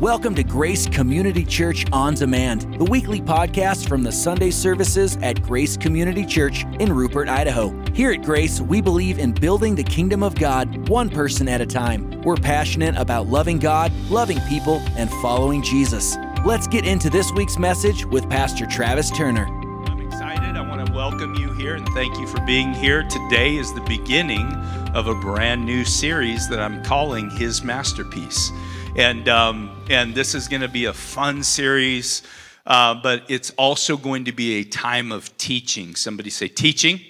Welcome 0.00 0.34
to 0.34 0.44
Grace 0.44 0.86
Community 0.86 1.42
Church 1.42 1.86
On 1.90 2.12
Demand, 2.12 2.78
the 2.78 2.84
weekly 2.84 3.18
podcast 3.22 3.88
from 3.88 4.02
the 4.02 4.12
Sunday 4.12 4.50
services 4.50 5.16
at 5.22 5.42
Grace 5.42 5.74
Community 5.78 6.26
Church 6.26 6.66
in 6.80 6.92
Rupert, 6.92 7.30
Idaho. 7.30 7.74
Here 7.94 8.12
at 8.12 8.20
Grace, 8.20 8.60
we 8.60 8.82
believe 8.82 9.18
in 9.18 9.32
building 9.32 9.74
the 9.74 9.82
kingdom 9.82 10.22
of 10.22 10.34
God 10.34 10.90
one 10.90 11.08
person 11.08 11.48
at 11.48 11.62
a 11.62 11.66
time. 11.66 12.20
We're 12.20 12.36
passionate 12.36 12.94
about 12.98 13.28
loving 13.28 13.58
God, 13.58 13.90
loving 14.10 14.38
people, 14.50 14.82
and 14.98 15.10
following 15.22 15.62
Jesus. 15.62 16.18
Let's 16.44 16.66
get 16.66 16.86
into 16.86 17.08
this 17.08 17.32
week's 17.32 17.56
message 17.56 18.04
with 18.04 18.28
Pastor 18.28 18.66
Travis 18.66 19.10
Turner. 19.10 19.46
I'm 19.86 20.06
excited. 20.06 20.58
I 20.58 20.68
want 20.68 20.86
to 20.86 20.92
welcome 20.92 21.34
you 21.36 21.54
here 21.54 21.74
and 21.74 21.88
thank 21.94 22.18
you 22.18 22.26
for 22.26 22.42
being 22.42 22.74
here. 22.74 23.02
Today 23.04 23.56
is 23.56 23.72
the 23.72 23.80
beginning 23.80 24.46
of 24.94 25.06
a 25.06 25.14
brand 25.14 25.64
new 25.64 25.86
series 25.86 26.50
that 26.50 26.60
I'm 26.60 26.84
calling 26.84 27.30
His 27.30 27.64
Masterpiece. 27.64 28.52
And, 28.96 29.28
um, 29.28 29.84
and 29.90 30.14
this 30.14 30.34
is 30.34 30.48
going 30.48 30.62
to 30.62 30.68
be 30.68 30.86
a 30.86 30.92
fun 30.94 31.42
series, 31.42 32.22
uh, 32.64 32.94
but 32.94 33.24
it's 33.28 33.50
also 33.58 33.98
going 33.98 34.24
to 34.24 34.32
be 34.32 34.54
a 34.54 34.64
time 34.64 35.12
of 35.12 35.36
teaching. 35.36 35.94
Somebody 35.94 36.30
say, 36.30 36.48
teaching. 36.48 37.02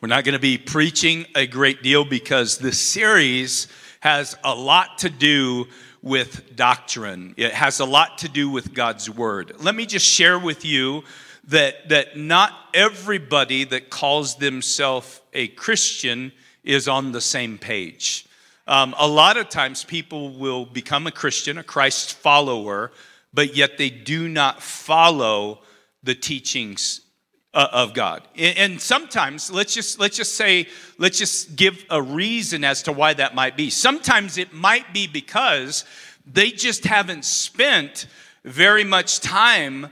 We're 0.00 0.08
not 0.08 0.24
going 0.24 0.32
to 0.32 0.38
be 0.38 0.56
preaching 0.56 1.26
a 1.34 1.46
great 1.46 1.82
deal 1.82 2.06
because 2.06 2.56
this 2.56 2.80
series 2.80 3.68
has 4.00 4.34
a 4.44 4.54
lot 4.54 4.96
to 5.00 5.10
do 5.10 5.66
with 6.00 6.56
doctrine. 6.56 7.34
It 7.36 7.52
has 7.52 7.80
a 7.80 7.84
lot 7.84 8.16
to 8.18 8.28
do 8.30 8.48
with 8.48 8.72
God's 8.72 9.10
word. 9.10 9.52
Let 9.58 9.74
me 9.74 9.84
just 9.84 10.06
share 10.06 10.38
with 10.38 10.64
you 10.64 11.04
that, 11.48 11.90
that 11.90 12.16
not 12.16 12.50
everybody 12.72 13.64
that 13.64 13.90
calls 13.90 14.36
themselves 14.36 15.20
a 15.34 15.48
Christian 15.48 16.32
is 16.64 16.88
on 16.88 17.12
the 17.12 17.20
same 17.20 17.58
page. 17.58 18.26
Um, 18.66 18.94
a 18.98 19.08
lot 19.08 19.36
of 19.36 19.48
times 19.48 19.84
people 19.84 20.30
will 20.30 20.64
become 20.64 21.06
a 21.06 21.12
Christian, 21.12 21.58
a 21.58 21.64
Christ 21.64 22.14
follower, 22.14 22.92
but 23.34 23.56
yet 23.56 23.78
they 23.78 23.90
do 23.90 24.28
not 24.28 24.62
follow 24.62 25.60
the 26.02 26.14
teachings 26.14 27.00
uh, 27.54 27.68
of 27.72 27.92
God. 27.92 28.22
And 28.36 28.80
sometimes, 28.80 29.50
let's 29.50 29.74
just 29.74 29.98
let's 29.98 30.16
just 30.16 30.36
say, 30.36 30.68
let's 30.98 31.18
just 31.18 31.56
give 31.56 31.84
a 31.90 32.00
reason 32.00 32.64
as 32.64 32.82
to 32.84 32.92
why 32.92 33.14
that 33.14 33.34
might 33.34 33.56
be. 33.56 33.68
Sometimes 33.70 34.38
it 34.38 34.52
might 34.52 34.92
be 34.92 35.06
because 35.06 35.84
they 36.26 36.50
just 36.50 36.84
haven't 36.84 37.24
spent 37.24 38.06
very 38.44 38.84
much 38.84 39.20
time 39.20 39.88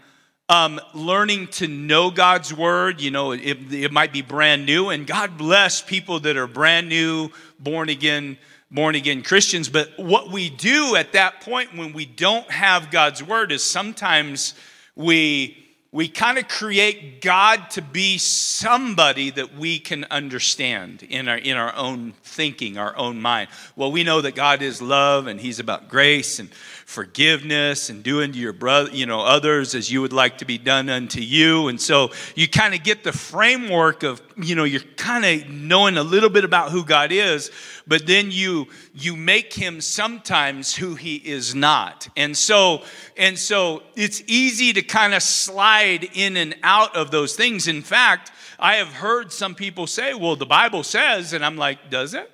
um, 0.48 0.80
learning 0.94 1.48
to 1.48 1.68
know 1.68 2.10
God's 2.10 2.52
word. 2.52 3.00
You 3.00 3.10
know, 3.10 3.32
it, 3.32 3.72
it 3.72 3.92
might 3.92 4.12
be 4.12 4.22
brand 4.22 4.64
new, 4.64 4.88
and 4.91 5.06
God 5.06 5.36
bless 5.36 5.82
people 5.82 6.20
that 6.20 6.36
are 6.36 6.46
brand 6.46 6.88
new, 6.88 7.30
born 7.58 7.88
again 7.88 8.38
born 8.70 8.94
again 8.94 9.22
Christians. 9.22 9.68
But 9.68 9.90
what 9.98 10.30
we 10.30 10.50
do 10.50 10.96
at 10.96 11.12
that 11.12 11.40
point 11.40 11.76
when 11.76 11.92
we 11.92 12.06
don't 12.06 12.50
have 12.50 12.90
God's 12.90 13.22
word 13.22 13.52
is 13.52 13.62
sometimes 13.62 14.54
we 14.94 15.56
we 15.92 16.06
kind 16.06 16.38
of 16.38 16.46
create 16.46 17.20
God 17.20 17.68
to 17.70 17.82
be 17.82 18.16
somebody 18.16 19.30
that 19.30 19.56
we 19.56 19.80
can 19.80 20.06
understand 20.08 21.02
in 21.02 21.26
our 21.26 21.36
in 21.36 21.56
our 21.56 21.74
own 21.74 22.14
thinking, 22.22 22.78
our 22.78 22.96
own 22.96 23.20
mind. 23.20 23.48
Well, 23.74 23.91
we 23.91 24.04
know 24.04 24.20
that 24.20 24.36
God 24.36 24.62
is 24.62 24.80
love 24.80 25.26
and 25.26 25.41
he's 25.41 25.58
about 25.58 25.88
grace 25.88 26.38
and 26.38 26.48
forgiveness 26.91 27.88
and 27.88 28.02
doing 28.02 28.32
to 28.32 28.38
your 28.38 28.52
brother, 28.52 28.91
you 28.91 29.06
know, 29.06 29.20
others 29.20 29.74
as 29.74 29.91
you 29.91 30.00
would 30.00 30.12
like 30.12 30.38
to 30.38 30.44
be 30.44 30.58
done 30.58 30.88
unto 30.88 31.20
you. 31.20 31.68
And 31.68 31.80
so 31.80 32.10
you 32.34 32.48
kind 32.48 32.74
of 32.74 32.82
get 32.82 33.04
the 33.04 33.12
framework 33.12 34.02
of, 34.02 34.20
you 34.36 34.56
know, 34.56 34.64
you're 34.64 34.80
kind 34.96 35.24
of 35.24 35.48
knowing 35.48 35.96
a 35.96 36.02
little 36.02 36.30
bit 36.30 36.44
about 36.44 36.72
who 36.72 36.84
God 36.84 37.12
is, 37.12 37.50
but 37.91 38.06
then 38.06 38.30
you 38.30 38.69
you 38.94 39.16
make 39.16 39.52
him 39.52 39.80
sometimes 39.80 40.77
who 40.77 40.94
he 40.94 41.16
is 41.16 41.56
not. 41.56 42.08
And 42.16 42.36
so 42.36 42.84
and 43.16 43.36
so 43.36 43.82
it's 43.97 44.22
easy 44.28 44.72
to 44.72 44.80
kind 44.80 45.12
of 45.12 45.24
slide 45.24 46.08
in 46.14 46.36
and 46.36 46.55
out 46.62 46.94
of 46.94 47.10
those 47.10 47.34
things. 47.34 47.66
In 47.66 47.82
fact, 47.82 48.31
I 48.60 48.75
have 48.75 48.92
heard 48.92 49.32
some 49.32 49.56
people 49.56 49.88
say, 49.88 50.14
"Well, 50.14 50.37
the 50.37 50.47
Bible 50.47 50.84
says," 50.84 51.32
and 51.32 51.44
I'm 51.44 51.56
like, 51.56 51.91
"Does 51.91 52.14
it?" 52.14 52.31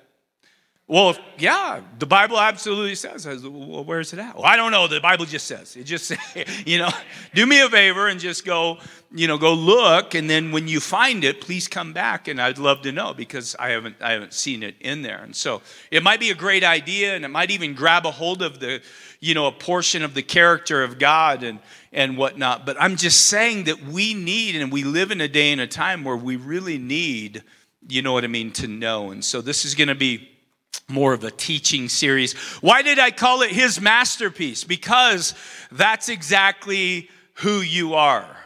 Well, 0.89 1.17
yeah, 1.37 1.81
the 1.99 2.05
Bible 2.05 2.39
absolutely 2.39 2.95
says. 2.95 3.25
Well, 3.25 3.83
where's 3.83 4.13
it 4.13 4.19
at? 4.19 4.37
Well, 4.37 4.45
I 4.45 4.55
don't 4.55 4.71
know. 4.71 4.87
The 4.87 5.01
Bible 5.01 5.25
just 5.25 5.45
says. 5.45 5.75
It 5.75 5.83
just, 5.83 6.13
you 6.65 6.77
know, 6.77 6.89
do 7.33 7.45
me 7.45 7.59
a 7.59 7.69
favor 7.69 8.07
and 8.07 8.21
just 8.21 8.45
go, 8.45 8.77
you 9.11 9.27
know, 9.27 9.37
go 9.37 9.53
look, 9.53 10.15
and 10.15 10.29
then 10.29 10.53
when 10.53 10.69
you 10.69 10.79
find 10.79 11.25
it, 11.25 11.41
please 11.41 11.67
come 11.67 11.91
back, 11.91 12.29
and 12.29 12.41
I'd 12.41 12.57
love 12.57 12.83
to 12.83 12.93
know 12.93 13.13
because 13.13 13.53
I 13.59 13.71
haven't, 13.71 13.97
I 14.01 14.11
haven't 14.11 14.33
seen 14.33 14.63
it 14.63 14.75
in 14.79 15.01
there. 15.01 15.21
And 15.21 15.35
so 15.35 15.61
it 15.91 16.03
might 16.03 16.21
be 16.21 16.29
a 16.29 16.35
great 16.35 16.63
idea, 16.63 17.17
and 17.17 17.25
it 17.25 17.29
might 17.29 17.51
even 17.51 17.73
grab 17.73 18.05
a 18.05 18.11
hold 18.11 18.41
of 18.41 18.61
the, 18.61 18.81
you 19.19 19.33
know, 19.33 19.47
a 19.47 19.51
portion 19.51 20.03
of 20.03 20.13
the 20.13 20.23
character 20.23 20.83
of 20.83 20.99
God 20.99 21.43
and 21.43 21.59
and 21.91 22.17
whatnot. 22.17 22.65
But 22.65 22.77
I'm 22.79 22.95
just 22.95 23.25
saying 23.25 23.65
that 23.65 23.83
we 23.83 24.13
need, 24.13 24.55
and 24.55 24.71
we 24.71 24.85
live 24.85 25.11
in 25.11 25.19
a 25.19 25.27
day 25.27 25.51
and 25.51 25.59
a 25.59 25.67
time 25.67 26.05
where 26.05 26.15
we 26.15 26.37
really 26.37 26.77
need, 26.77 27.43
you 27.89 28.01
know 28.01 28.13
what 28.13 28.23
I 28.23 28.27
mean, 28.27 28.51
to 28.53 28.67
know. 28.67 29.11
And 29.11 29.23
so 29.23 29.41
this 29.41 29.65
is 29.65 29.75
going 29.75 29.89
to 29.89 29.95
be 29.95 30.29
more 30.87 31.13
of 31.13 31.23
a 31.23 31.31
teaching 31.31 31.89
series. 31.89 32.33
Why 32.61 32.81
did 32.81 32.99
I 32.99 33.11
call 33.11 33.41
it 33.41 33.51
his 33.51 33.81
masterpiece? 33.81 34.63
Because 34.63 35.33
that's 35.71 36.09
exactly 36.09 37.09
who 37.35 37.59
you 37.59 37.93
are. 37.95 38.37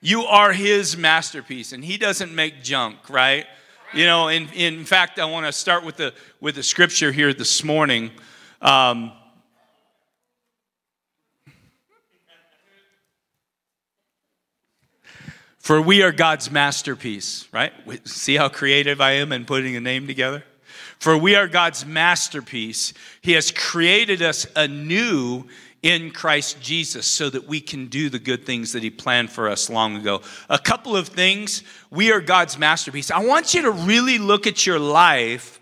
You 0.00 0.22
are 0.22 0.52
his 0.52 0.96
masterpiece, 0.96 1.72
and 1.72 1.84
he 1.84 1.98
doesn't 1.98 2.34
make 2.34 2.62
junk, 2.62 3.10
right? 3.10 3.46
You 3.92 4.06
know, 4.06 4.28
in, 4.28 4.48
in 4.54 4.84
fact, 4.84 5.18
I 5.18 5.26
want 5.26 5.46
to 5.46 5.52
start 5.52 5.84
with 5.84 5.96
the, 5.96 6.14
with 6.40 6.54
the 6.54 6.62
scripture 6.62 7.12
here 7.12 7.34
this 7.34 7.62
morning. 7.62 8.10
Um, 8.62 9.12
For 15.70 15.80
we 15.80 16.02
are 16.02 16.10
God's 16.10 16.50
masterpiece, 16.50 17.46
right? 17.52 17.72
See 18.08 18.34
how 18.34 18.48
creative 18.48 19.00
I 19.00 19.12
am 19.12 19.30
in 19.30 19.44
putting 19.44 19.76
a 19.76 19.80
name 19.80 20.08
together? 20.08 20.42
For 21.00 21.16
we 21.16 21.34
are 21.34 21.48
God's 21.48 21.86
masterpiece. 21.86 22.92
He 23.22 23.32
has 23.32 23.50
created 23.50 24.20
us 24.20 24.46
anew 24.54 25.46
in 25.82 26.10
Christ 26.10 26.60
Jesus 26.60 27.06
so 27.06 27.30
that 27.30 27.48
we 27.48 27.58
can 27.58 27.86
do 27.86 28.10
the 28.10 28.18
good 28.18 28.44
things 28.44 28.72
that 28.72 28.82
He 28.82 28.90
planned 28.90 29.30
for 29.30 29.48
us 29.48 29.70
long 29.70 29.96
ago. 29.96 30.20
A 30.50 30.58
couple 30.58 30.94
of 30.94 31.08
things. 31.08 31.62
We 31.90 32.12
are 32.12 32.20
God's 32.20 32.58
masterpiece. 32.58 33.10
I 33.10 33.24
want 33.24 33.54
you 33.54 33.62
to 33.62 33.70
really 33.70 34.18
look 34.18 34.46
at 34.46 34.66
your 34.66 34.78
life 34.78 35.58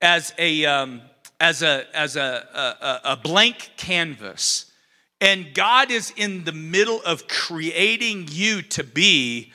as 0.00 0.32
a, 0.38 0.64
um, 0.64 1.02
as 1.38 1.60
a, 1.60 1.84
as 1.94 2.16
a, 2.16 3.00
a, 3.04 3.12
a 3.12 3.16
blank 3.16 3.72
canvas. 3.76 4.72
And 5.20 5.52
God 5.52 5.90
is 5.90 6.10
in 6.16 6.44
the 6.44 6.52
middle 6.52 7.02
of 7.02 7.28
creating 7.28 8.28
you 8.30 8.62
to 8.62 8.82
be 8.82 9.52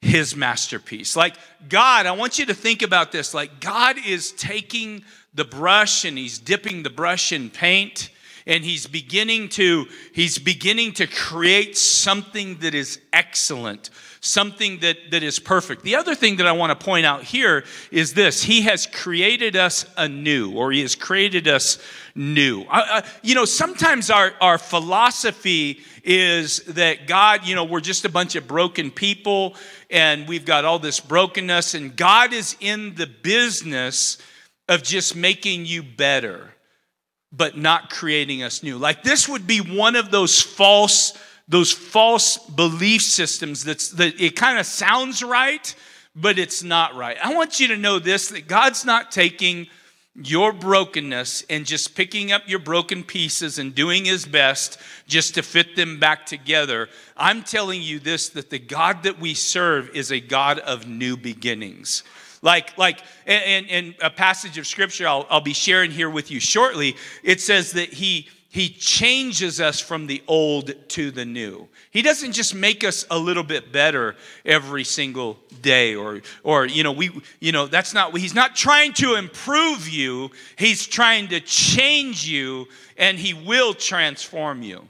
his 0.00 0.34
masterpiece. 0.34 1.16
Like 1.16 1.34
God, 1.68 2.06
I 2.06 2.12
want 2.12 2.38
you 2.38 2.46
to 2.46 2.54
think 2.54 2.82
about 2.82 3.12
this. 3.12 3.34
Like 3.34 3.60
God 3.60 3.96
is 4.04 4.32
taking 4.32 5.04
the 5.34 5.44
brush 5.44 6.04
and 6.04 6.16
he's 6.16 6.38
dipping 6.38 6.82
the 6.82 6.90
brush 6.90 7.32
in 7.32 7.50
paint 7.50 8.10
and 8.46 8.64
he's 8.64 8.86
beginning 8.86 9.48
to 9.50 9.86
he's 10.12 10.38
beginning 10.38 10.92
to 10.94 11.06
create 11.06 11.76
something 11.76 12.58
that 12.58 12.74
is 12.74 13.00
excellent 13.12 13.90
something 14.20 14.78
that, 14.80 15.10
that 15.10 15.22
is 15.22 15.38
perfect. 15.38 15.82
The 15.82 15.96
other 15.96 16.14
thing 16.14 16.36
that 16.36 16.46
i 16.46 16.52
want 16.52 16.78
to 16.78 16.84
point 16.84 17.06
out 17.06 17.24
here 17.24 17.64
is 17.90 18.14
this. 18.14 18.42
He 18.42 18.62
has 18.62 18.86
created 18.86 19.56
us 19.56 19.86
anew 19.96 20.52
or 20.52 20.72
he 20.72 20.82
has 20.82 20.94
created 20.94 21.48
us 21.48 21.78
new. 22.14 22.64
I, 22.70 23.02
you 23.22 23.34
know 23.34 23.44
sometimes 23.44 24.10
our, 24.10 24.32
our 24.40 24.58
philosophy 24.58 25.80
is 26.02 26.60
that 26.64 27.06
god 27.06 27.46
you 27.46 27.54
know 27.54 27.64
we're 27.64 27.80
just 27.80 28.04
a 28.04 28.08
bunch 28.08 28.34
of 28.34 28.48
broken 28.48 28.90
people 28.90 29.54
and 29.90 30.26
we've 30.26 30.44
got 30.44 30.64
all 30.64 30.78
this 30.78 30.98
brokenness 30.98 31.74
and 31.74 31.94
god 31.94 32.32
is 32.32 32.56
in 32.60 32.94
the 32.94 33.06
business 33.06 34.18
of 34.68 34.82
just 34.82 35.14
making 35.14 35.66
you 35.66 35.82
better 35.82 36.54
but 37.32 37.56
not 37.56 37.90
creating 37.90 38.42
us 38.42 38.62
new. 38.62 38.76
Like 38.76 39.02
this 39.02 39.28
would 39.28 39.46
be 39.46 39.60
one 39.60 39.96
of 39.96 40.10
those 40.10 40.40
false 40.40 41.16
those 41.50 41.72
false 41.72 42.38
belief 42.38 43.02
systems 43.02 43.64
that's 43.64 43.90
that 43.90 44.18
it 44.20 44.36
kind 44.36 44.58
of 44.58 44.64
sounds 44.64 45.22
right, 45.22 45.74
but 46.16 46.38
it's 46.38 46.62
not 46.62 46.94
right. 46.94 47.18
I 47.22 47.34
want 47.34 47.60
you 47.60 47.68
to 47.68 47.76
know 47.76 47.98
this 47.98 48.28
that 48.28 48.46
God's 48.46 48.84
not 48.84 49.10
taking 49.10 49.66
your 50.14 50.52
brokenness 50.52 51.44
and 51.50 51.66
just 51.66 51.94
picking 51.94 52.30
up 52.32 52.42
your 52.46 52.58
broken 52.58 53.02
pieces 53.02 53.58
and 53.58 53.74
doing 53.74 54.04
his 54.04 54.26
best 54.26 54.78
just 55.06 55.34
to 55.34 55.42
fit 55.42 55.76
them 55.76 55.98
back 55.98 56.24
together. 56.24 56.88
I'm 57.16 57.42
telling 57.42 57.82
you 57.82 57.98
this 57.98 58.28
that 58.30 58.50
the 58.50 58.58
God 58.58 59.02
that 59.02 59.18
we 59.18 59.34
serve 59.34 59.90
is 59.94 60.12
a 60.12 60.20
God 60.20 60.60
of 60.60 60.86
new 60.86 61.16
beginnings. 61.16 62.04
Like, 62.42 62.78
like 62.78 63.00
in 63.26 63.94
a 64.00 64.10
passage 64.10 64.56
of 64.56 64.66
scripture 64.66 65.06
I'll, 65.06 65.26
I'll 65.28 65.40
be 65.40 65.52
sharing 65.52 65.90
here 65.90 66.10
with 66.10 66.30
you 66.30 66.40
shortly, 66.40 66.96
it 67.22 67.40
says 67.40 67.72
that 67.72 67.92
he, 67.92 68.28
he 68.52 68.68
changes 68.68 69.60
us 69.60 69.78
from 69.78 70.08
the 70.08 70.24
old 70.26 70.72
to 70.88 71.12
the 71.12 71.24
new. 71.24 71.68
He 71.92 72.02
doesn't 72.02 72.32
just 72.32 72.52
make 72.52 72.82
us 72.82 73.06
a 73.08 73.16
little 73.16 73.44
bit 73.44 73.70
better 73.70 74.16
every 74.44 74.82
single 74.82 75.38
day 75.62 75.94
or 75.94 76.20
or 76.42 76.66
you 76.66 76.82
know 76.82 76.90
we 76.90 77.10
you 77.38 77.52
know 77.52 77.68
that's 77.68 77.94
not 77.94 78.16
he's 78.18 78.34
not 78.34 78.56
trying 78.56 78.92
to 78.94 79.14
improve 79.14 79.88
you. 79.88 80.32
He's 80.56 80.84
trying 80.84 81.28
to 81.28 81.38
change 81.38 82.26
you 82.26 82.66
and 82.96 83.16
he 83.20 83.34
will 83.34 83.72
transform 83.72 84.62
you. 84.62 84.88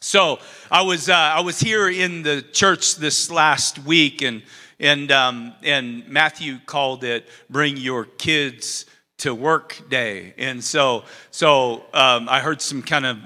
So 0.00 0.40
I 0.68 0.82
was 0.82 1.08
uh, 1.08 1.14
I 1.14 1.42
was 1.42 1.60
here 1.60 1.88
in 1.88 2.24
the 2.24 2.42
church 2.42 2.96
this 2.96 3.30
last 3.30 3.78
week 3.78 4.22
and 4.22 4.42
and 4.80 5.12
um, 5.12 5.54
and 5.62 6.08
Matthew 6.08 6.58
called 6.66 7.04
it 7.04 7.28
"Bring 7.48 7.76
Your 7.76 8.04
Kids 8.04 8.86
to 9.20 9.34
work 9.34 9.80
day. 9.88 10.34
And 10.38 10.62
so 10.64 11.04
so 11.30 11.84
um, 11.94 12.28
i 12.28 12.40
heard 12.40 12.60
some 12.60 12.82
kind 12.82 13.06
of 13.06 13.18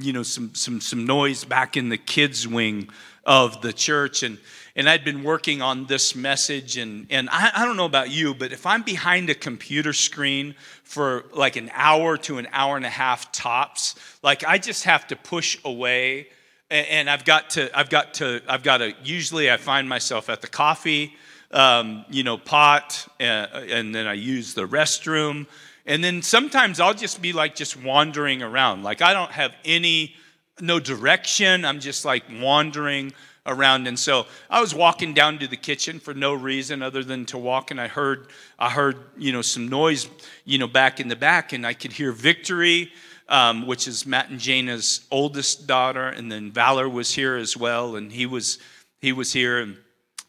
you 0.00 0.12
know 0.12 0.22
some 0.22 0.54
some 0.54 0.80
some 0.80 1.06
noise 1.06 1.44
back 1.44 1.76
in 1.76 1.88
the 1.88 1.98
kids 1.98 2.46
wing 2.46 2.88
of 3.24 3.60
the 3.60 3.72
church. 3.72 4.22
And 4.22 4.38
and 4.76 4.88
i'd 4.88 5.04
been 5.04 5.24
working 5.24 5.60
on 5.60 5.86
this 5.86 6.14
message. 6.14 6.76
And 6.76 7.06
and 7.10 7.28
I, 7.30 7.50
I 7.54 7.64
don't 7.64 7.76
know 7.76 7.84
about 7.84 8.10
you 8.10 8.34
but 8.34 8.52
if 8.52 8.64
i'm 8.64 8.82
behind 8.82 9.28
a 9.28 9.34
computer 9.34 9.92
screen 9.92 10.54
for 10.84 11.24
like 11.32 11.56
an 11.56 11.70
hour 11.74 12.16
to 12.18 12.38
an 12.38 12.46
hour 12.52 12.76
and 12.76 12.86
a 12.86 12.90
half 12.90 13.32
tops 13.32 13.96
like 14.22 14.44
i 14.44 14.56
just 14.58 14.84
have 14.84 15.06
to 15.08 15.16
push 15.16 15.58
away. 15.64 16.28
And, 16.70 16.86
and 16.86 17.10
i've 17.10 17.24
got 17.24 17.50
to 17.50 17.76
i've 17.76 17.90
got 17.90 18.14
to 18.14 18.40
i've 18.48 18.62
got 18.62 18.78
to 18.78 18.94
usually 19.02 19.50
i 19.50 19.56
find 19.56 19.88
myself 19.88 20.30
at 20.30 20.42
the 20.42 20.48
coffee 20.48 21.16
um, 21.50 22.04
you 22.10 22.22
know, 22.22 22.38
pot, 22.38 23.06
and, 23.18 23.48
uh, 23.52 23.58
and 23.58 23.94
then 23.94 24.06
I 24.06 24.14
use 24.14 24.54
the 24.54 24.66
restroom. 24.66 25.46
And 25.86 26.04
then 26.04 26.22
sometimes 26.22 26.78
I'll 26.78 26.94
just 26.94 27.20
be 27.20 27.32
like 27.32 27.54
just 27.54 27.76
wandering 27.82 28.42
around. 28.42 28.82
Like 28.82 29.02
I 29.02 29.12
don't 29.12 29.32
have 29.32 29.52
any, 29.64 30.14
no 30.60 30.78
direction. 30.78 31.64
I'm 31.64 31.80
just 31.80 32.04
like 32.04 32.24
wandering 32.40 33.12
around. 33.46 33.88
And 33.88 33.98
so 33.98 34.26
I 34.48 34.60
was 34.60 34.74
walking 34.74 35.14
down 35.14 35.38
to 35.38 35.48
the 35.48 35.56
kitchen 35.56 35.98
for 35.98 36.14
no 36.14 36.34
reason 36.34 36.82
other 36.82 37.02
than 37.02 37.26
to 37.26 37.38
walk. 37.38 37.70
And 37.70 37.80
I 37.80 37.88
heard, 37.88 38.28
I 38.58 38.70
heard, 38.70 38.98
you 39.16 39.32
know, 39.32 39.42
some 39.42 39.68
noise, 39.68 40.08
you 40.44 40.58
know, 40.58 40.68
back 40.68 41.00
in 41.00 41.08
the 41.08 41.16
back. 41.16 41.52
And 41.52 41.66
I 41.66 41.74
could 41.74 41.92
hear 41.92 42.12
Victory, 42.12 42.92
um, 43.28 43.66
which 43.66 43.88
is 43.88 44.06
Matt 44.06 44.30
and 44.30 44.38
Jana's 44.38 45.06
oldest 45.10 45.66
daughter. 45.66 46.08
And 46.08 46.30
then 46.30 46.52
Valor 46.52 46.88
was 46.88 47.12
here 47.14 47.36
as 47.36 47.56
well. 47.56 47.96
And 47.96 48.12
he 48.12 48.26
was, 48.26 48.58
he 49.00 49.12
was 49.12 49.32
here. 49.32 49.58
And 49.60 49.76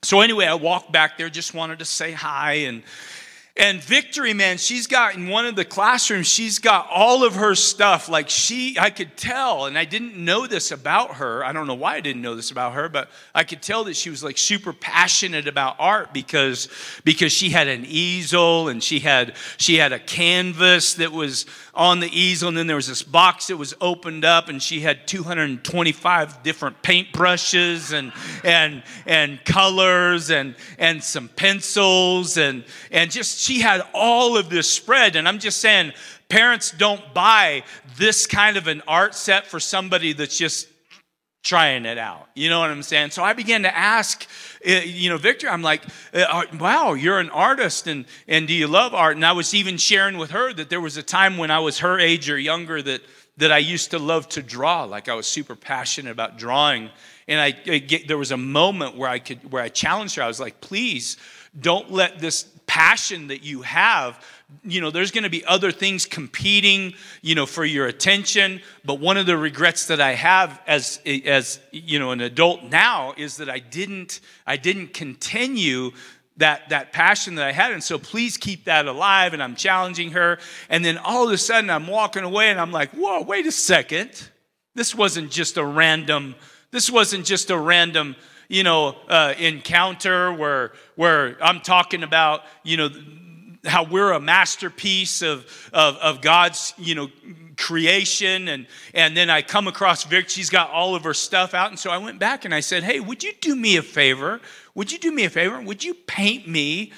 so 0.04 0.22
anyway, 0.22 0.46
I 0.46 0.56
walked 0.56 0.92
back 0.92 1.18
there, 1.18 1.30
just 1.30 1.54
wanted 1.54 1.80
to 1.80 1.86
say 1.86 2.12
hi 2.12 2.54
and 2.54 2.82
and 3.58 3.84
Victory, 3.84 4.34
man, 4.34 4.58
she's 4.58 4.88
got 4.88 5.16
in 5.16 5.28
one 5.28 5.46
of 5.46 5.58
the 5.58 5.66
classrooms, 5.66 6.26
she's 6.26 6.58
got 6.58 6.88
all 6.90 7.26
of 7.26 7.36
her 7.36 7.54
stuff. 7.54 8.08
Like 8.08 8.30
she, 8.30 8.78
I 8.80 8.90
could 8.90 9.18
tell, 9.18 9.66
and 9.66 9.78
I 9.78 9.84
didn't 9.84 10.16
know 10.16 10.48
this 10.48 10.72
about 10.72 11.16
her. 11.16 11.44
I 11.44 11.52
don't 11.52 11.68
know 11.68 11.76
why 11.76 11.96
I 11.96 12.00
didn't 12.00 12.22
know 12.22 12.36
this 12.36 12.52
about 12.52 12.74
her, 12.74 12.88
but 12.88 13.10
I 13.36 13.44
could 13.44 13.62
tell 13.62 13.84
that 13.86 13.98
she 13.98 14.10
was 14.10 14.24
like 14.24 14.38
super 14.38 14.72
passionate 14.72 15.50
about 15.50 15.76
art 15.80 16.14
because 16.14 16.70
because 17.04 17.34
she 17.34 17.50
had 17.50 17.68
an 17.68 17.84
easel 17.86 18.70
and 18.70 18.82
she 18.82 19.00
had 19.00 19.36
she 19.58 19.76
had 19.76 19.92
a 19.92 20.00
canvas 20.00 20.94
that 20.96 21.12
was 21.12 21.46
on 21.74 22.00
the 22.00 22.10
easel, 22.18 22.48
and 22.48 22.58
then 22.58 22.68
there 22.68 22.76
was 22.78 22.88
this 22.88 23.04
box 23.04 23.48
that 23.48 23.58
was 23.58 23.74
opened 23.82 24.24
up, 24.24 24.48
and 24.48 24.64
she 24.64 24.80
had 24.80 25.08
225 25.08 26.44
different 26.44 26.82
paintbrushes 26.82 27.92
and 27.92 28.14
and 28.46 28.84
and 29.06 29.44
colors 29.44 30.30
and 30.30 30.56
and 30.78 31.04
some 31.04 31.28
pencils 31.28 32.38
and 32.38 32.64
and 32.92 33.12
just 33.12 33.42
she 33.42 33.51
had 33.60 33.82
all 33.94 34.38
of 34.38 34.50
this 34.50 34.70
spread. 34.72 35.16
And 35.16 35.28
I'm 35.28 35.40
just 35.40 35.60
saying, 35.60 35.94
parents 36.30 36.72
don't 36.72 37.14
buy 37.14 37.64
this 37.98 38.26
kind 38.26 38.58
of 38.58 38.68
an 38.68 38.82
art 38.88 39.16
set 39.16 39.48
for 39.48 39.60
somebody 39.60 40.14
that's 40.14 40.38
just 40.38 40.68
trying 41.44 41.86
it 41.86 41.98
out. 41.98 42.28
You 42.36 42.50
know 42.50 42.60
what 42.60 42.70
I'm 42.70 42.84
saying? 42.84 43.12
So 43.12 43.24
I 43.24 43.34
began 43.34 43.64
to 43.64 43.76
ask, 43.76 44.28
eh, 44.64 44.84
you 44.84 45.10
know, 45.10 45.18
Victor, 45.18 45.50
I'm 45.50 45.64
like, 45.64 45.84
eh, 46.14 46.46
wow, 46.60 46.94
you're 46.94 47.20
an 47.20 47.32
artist 47.32 47.88
and, 47.88 48.06
and 48.28 48.48
do 48.48 48.54
you 48.54 48.68
love 48.68 48.94
art? 48.94 49.16
And 49.16 49.26
I 49.26 49.32
was 49.32 49.54
even 49.54 49.78
sharing 49.78 50.18
with 50.18 50.32
her 50.32 50.54
that 50.54 50.70
there 50.70 50.82
was 50.82 50.98
a 50.98 51.04
time 51.04 51.38
when 51.38 51.50
I 51.50 51.60
was 51.60 51.80
her 51.80 52.00
age 52.00 52.30
or 52.30 52.38
younger 52.38 52.82
that, 52.84 53.02
that 53.38 53.52
I 53.52 53.58
used 53.58 53.92
to 53.92 54.00
love 54.00 54.30
to 54.30 54.44
draw. 54.44 54.84
Like 54.84 55.10
I 55.10 55.16
was 55.16 55.26
super 55.26 55.56
passionate 55.56 56.12
about 56.12 56.38
drawing. 56.38 56.92
And 57.28 57.42
I, 57.42 57.58
I 57.66 57.80
get, 57.80 58.08
there 58.08 58.18
was 58.18 58.32
a 58.32 58.38
moment 58.38 58.96
where 58.96 59.10
I 59.10 59.18
could, 59.18 59.52
where 59.52 59.64
I 59.64 59.70
challenged 59.70 60.16
her. 60.16 60.24
I 60.24 60.28
was 60.28 60.40
like, 60.40 60.62
please 60.62 61.18
don't 61.60 61.92
let 61.92 62.20
this 62.20 62.44
passion 62.72 63.28
that 63.28 63.44
you 63.44 63.64
have 63.64 64.18
you 64.64 64.80
know 64.80 64.92
there's 64.92 65.12
going 65.12 65.26
to 65.26 65.30
be 65.30 65.44
other 65.44 65.74
things 65.74 66.06
competing 66.06 66.94
you 67.22 67.36
know 67.36 67.46
for 67.46 67.66
your 67.66 67.86
attention. 67.86 68.62
But 68.86 69.02
one 69.02 69.18
of 69.18 69.26
the 69.26 69.36
regrets 69.36 69.88
that 69.88 70.00
i 70.00 70.14
have 70.14 70.62
as 70.66 71.02
as 71.06 71.60
you 71.72 72.00
know 72.00 72.12
an 72.12 72.22
adult 72.22 72.64
now 72.64 73.14
is 73.18 73.36
that 73.38 73.50
i 73.50 73.60
didn't 73.60 74.22
i 74.48 74.56
didn't 74.56 74.94
continue 74.94 75.92
that 76.38 76.70
that 76.70 76.94
passion 76.94 77.36
that 77.36 77.46
i 77.46 77.52
had. 77.52 77.74
And 77.74 77.84
so 77.84 78.00
please 78.00 78.38
keep 78.38 78.64
that 78.64 78.88
alive. 78.88 79.34
And 79.34 79.44
i'm 79.44 79.58
challenging 79.58 80.12
her. 80.12 80.40
And 80.70 80.86
then 80.86 80.98
all 80.98 81.28
of 81.28 81.34
a 81.34 81.38
sudden 81.38 81.70
i'm 81.70 81.88
walking 81.88 82.24
away 82.24 82.52
and 82.52 82.60
i'm 82.60 82.72
like 82.72 82.92
whoa 82.92 83.22
wait 83.22 83.46
a 83.48 83.52
second. 83.52 84.30
This 84.76 84.96
wasn't 84.96 85.30
just 85.30 85.58
a 85.58 85.66
random 85.66 86.36
this 86.72 86.90
wasn't 86.90 87.26
just 87.26 87.50
a 87.50 87.58
random 87.58 88.16
you 88.52 88.64
know, 88.64 88.98
uh, 89.08 89.34
encounter 89.40 90.34
where, 90.34 90.74
where 90.96 91.38
I'm 91.42 91.62
talking 91.62 92.04
about, 92.04 92.42
you 92.64 92.76
know, 92.76 92.90
how 93.64 93.86
we're 93.86 94.12
a 94.12 94.20
masterpiece 94.20 95.22
of, 95.22 95.46
of, 95.72 95.96
of 95.98 96.22
God's, 96.22 96.74
you 96.78 96.96
know, 96.96 97.08
creation. 97.58 98.50
And 98.50 98.68
and 98.94 99.16
then 99.16 99.30
I 99.30 99.42
come 99.42 99.68
across 99.68 100.04
Vic. 100.04 100.30
She's 100.30 100.50
got 100.50 100.70
all 100.70 100.96
of 100.96 101.04
her 101.04 101.14
stuff 101.14 101.54
out. 101.54 101.70
And 101.70 101.80
so 101.80 101.92
I 101.92 101.98
went 101.98 102.20
back 102.20 102.44
and 102.44 102.54
I 102.54 102.60
said 102.60 102.84
hey 102.84 103.00
would 103.00 103.24
you 103.24 103.34
do 103.40 103.56
me 103.56 103.78
a 103.78 103.82
favor? 103.82 104.42
Would 104.76 104.92
you 104.92 104.98
do 104.98 105.12
me 105.12 105.26
a 105.26 105.30
favor? 105.30 105.62
Would 105.62 105.84
you 105.84 105.94
paint 105.94 106.48
me 106.48 106.92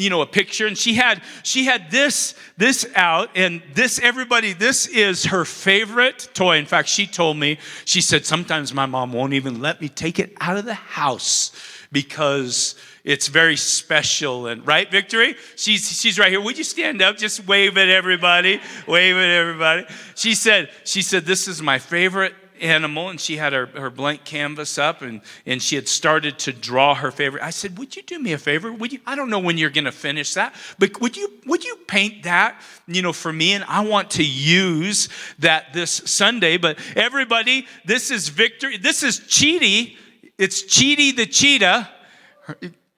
you 0.00 0.10
know 0.10 0.22
a 0.22 0.26
picture. 0.26 0.66
And 0.66 0.76
she 0.76 0.94
had 0.94 1.22
she 1.42 1.64
had 1.64 1.90
this 1.90 2.34
this 2.56 2.86
out 2.94 3.30
and 3.34 3.62
this 3.74 3.98
everybody 4.00 4.52
this 4.52 4.86
is 4.86 5.26
her 5.26 5.44
favorite 5.44 6.28
toy. 6.34 6.58
In 6.58 6.66
fact 6.66 6.88
she 6.88 7.06
told 7.06 7.36
me 7.36 7.58
she 7.84 8.00
said 8.00 8.26
sometimes 8.26 8.72
my 8.74 8.86
mom 8.86 9.12
won't 9.12 9.32
even 9.32 9.60
let 9.60 9.80
me 9.80 9.88
take 9.88 10.18
it 10.18 10.32
out 10.40 10.56
of 10.56 10.64
the 10.64 10.74
house 10.74 11.52
because 11.92 12.76
it's 13.04 13.28
very 13.28 13.56
special. 13.56 14.46
And 14.46 14.66
right 14.66 14.90
victory? 14.90 15.36
She's 15.56 16.00
she's 16.00 16.18
right 16.18 16.30
here. 16.30 16.40
Would 16.40 16.58
you 16.58 16.64
stand 16.64 17.02
up? 17.02 17.16
Just 17.16 17.46
wave 17.46 17.76
at 17.76 17.88
everybody 17.88 18.60
wave 18.86 19.16
at 19.16 19.30
everybody. 19.30 19.86
She 20.14 20.34
said 20.34 20.70
she 20.84 21.02
said 21.02 21.24
this 21.24 21.48
is 21.48 21.62
my 21.62 21.78
favorite 21.78 22.34
animal 22.60 23.08
and 23.08 23.20
she 23.20 23.36
had 23.36 23.52
her, 23.52 23.66
her 23.66 23.90
blank 23.90 24.24
canvas 24.24 24.78
up 24.78 25.02
and, 25.02 25.20
and 25.46 25.62
she 25.62 25.76
had 25.76 25.88
started 25.88 26.38
to 26.40 26.52
draw 26.52 26.94
her 26.94 27.10
favorite. 27.10 27.42
I 27.42 27.50
said, 27.50 27.78
Would 27.78 27.96
you 27.96 28.02
do 28.02 28.18
me 28.18 28.32
a 28.32 28.38
favor? 28.38 28.72
Would 28.72 28.92
you 28.92 29.00
I 29.06 29.14
don't 29.14 29.30
know 29.30 29.38
when 29.38 29.58
you're 29.58 29.70
gonna 29.70 29.92
finish 29.92 30.34
that, 30.34 30.54
but 30.78 31.00
would 31.00 31.16
you 31.16 31.32
would 31.46 31.64
you 31.64 31.76
paint 31.86 32.24
that, 32.24 32.60
you 32.86 33.02
know, 33.02 33.12
for 33.12 33.32
me? 33.32 33.52
And 33.52 33.64
I 33.64 33.80
want 33.80 34.10
to 34.12 34.24
use 34.24 35.08
that 35.38 35.72
this 35.72 35.90
Sunday. 35.90 36.56
But 36.56 36.78
everybody, 36.96 37.66
this 37.84 38.10
is 38.10 38.28
victory. 38.28 38.76
This 38.76 39.02
is 39.02 39.20
Cheaty. 39.20 39.96
It's 40.38 40.62
Cheaty 40.62 41.14
the 41.14 41.26
cheetah. 41.26 41.88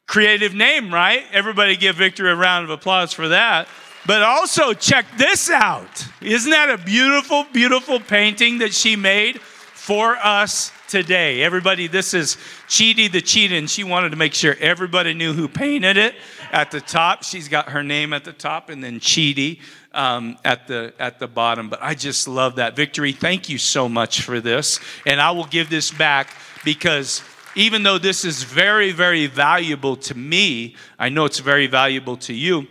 Creative 0.07 0.54
name, 0.54 0.92
right? 0.92 1.25
Everybody 1.33 1.76
give 1.76 1.97
Victory 1.97 2.31
a 2.31 2.37
round 2.37 2.64
of 2.64 2.71
applause 2.71 3.12
for 3.12 3.28
that. 3.28 3.66
But 4.04 4.23
also, 4.23 4.73
check 4.73 5.07
this 5.16 5.49
out. 5.49 6.07
Isn't 6.21 6.50
that 6.50 6.71
a 6.71 6.76
beautiful, 6.78 7.47
beautiful 7.52 8.00
painting 8.00 8.59
that 8.59 8.75
she 8.75 8.97
made? 8.97 9.40
For 9.83 10.15
us 10.15 10.71
today. 10.87 11.43
Everybody, 11.43 11.89
this 11.89 12.15
is 12.15 12.37
Cheaty 12.69 13.11
the 13.11 13.21
Cheetah, 13.21 13.57
and 13.57 13.69
she 13.69 13.83
wanted 13.83 14.11
to 14.11 14.17
make 14.17 14.33
sure 14.33 14.55
everybody 14.61 15.12
knew 15.12 15.33
who 15.33 15.49
painted 15.49 15.97
it 15.97 16.15
at 16.53 16.71
the 16.71 16.81
top. 16.81 17.25
She's 17.25 17.49
got 17.49 17.71
her 17.71 17.83
name 17.83 18.12
at 18.12 18.23
the 18.23 18.33
top, 18.33 18.71
and 18.71 18.83
then 18.83 19.01
Cheaty 19.01 19.59
um, 19.93 20.39
at 20.45 20.69
the 20.69 20.95
at 21.01 21.19
the 21.19 21.27
bottom. 21.27 21.69
But 21.69 21.83
I 21.83 21.95
just 21.95 22.29
love 22.29 22.55
that 22.57 22.77
victory. 22.77 23.11
Thank 23.11 23.49
you 23.49 23.59
so 23.59 23.89
much 23.89 24.23
for 24.23 24.39
this, 24.39 24.79
and 25.05 25.21
I 25.21 25.33
will 25.33 25.47
give 25.47 25.69
this 25.69 25.91
back 25.91 26.29
because 26.65 27.21
even 27.57 27.83
though 27.83 27.99
this 27.99 28.25
is 28.25 28.45
very 28.45 28.93
very 28.93 29.27
valuable 29.27 29.97
to 29.97 30.15
me, 30.15 30.77
I 30.97 31.09
know 31.09 31.25
it's 31.25 31.41
very 31.41 31.67
valuable 31.67 32.17
to 32.19 32.33
you. 32.33 32.69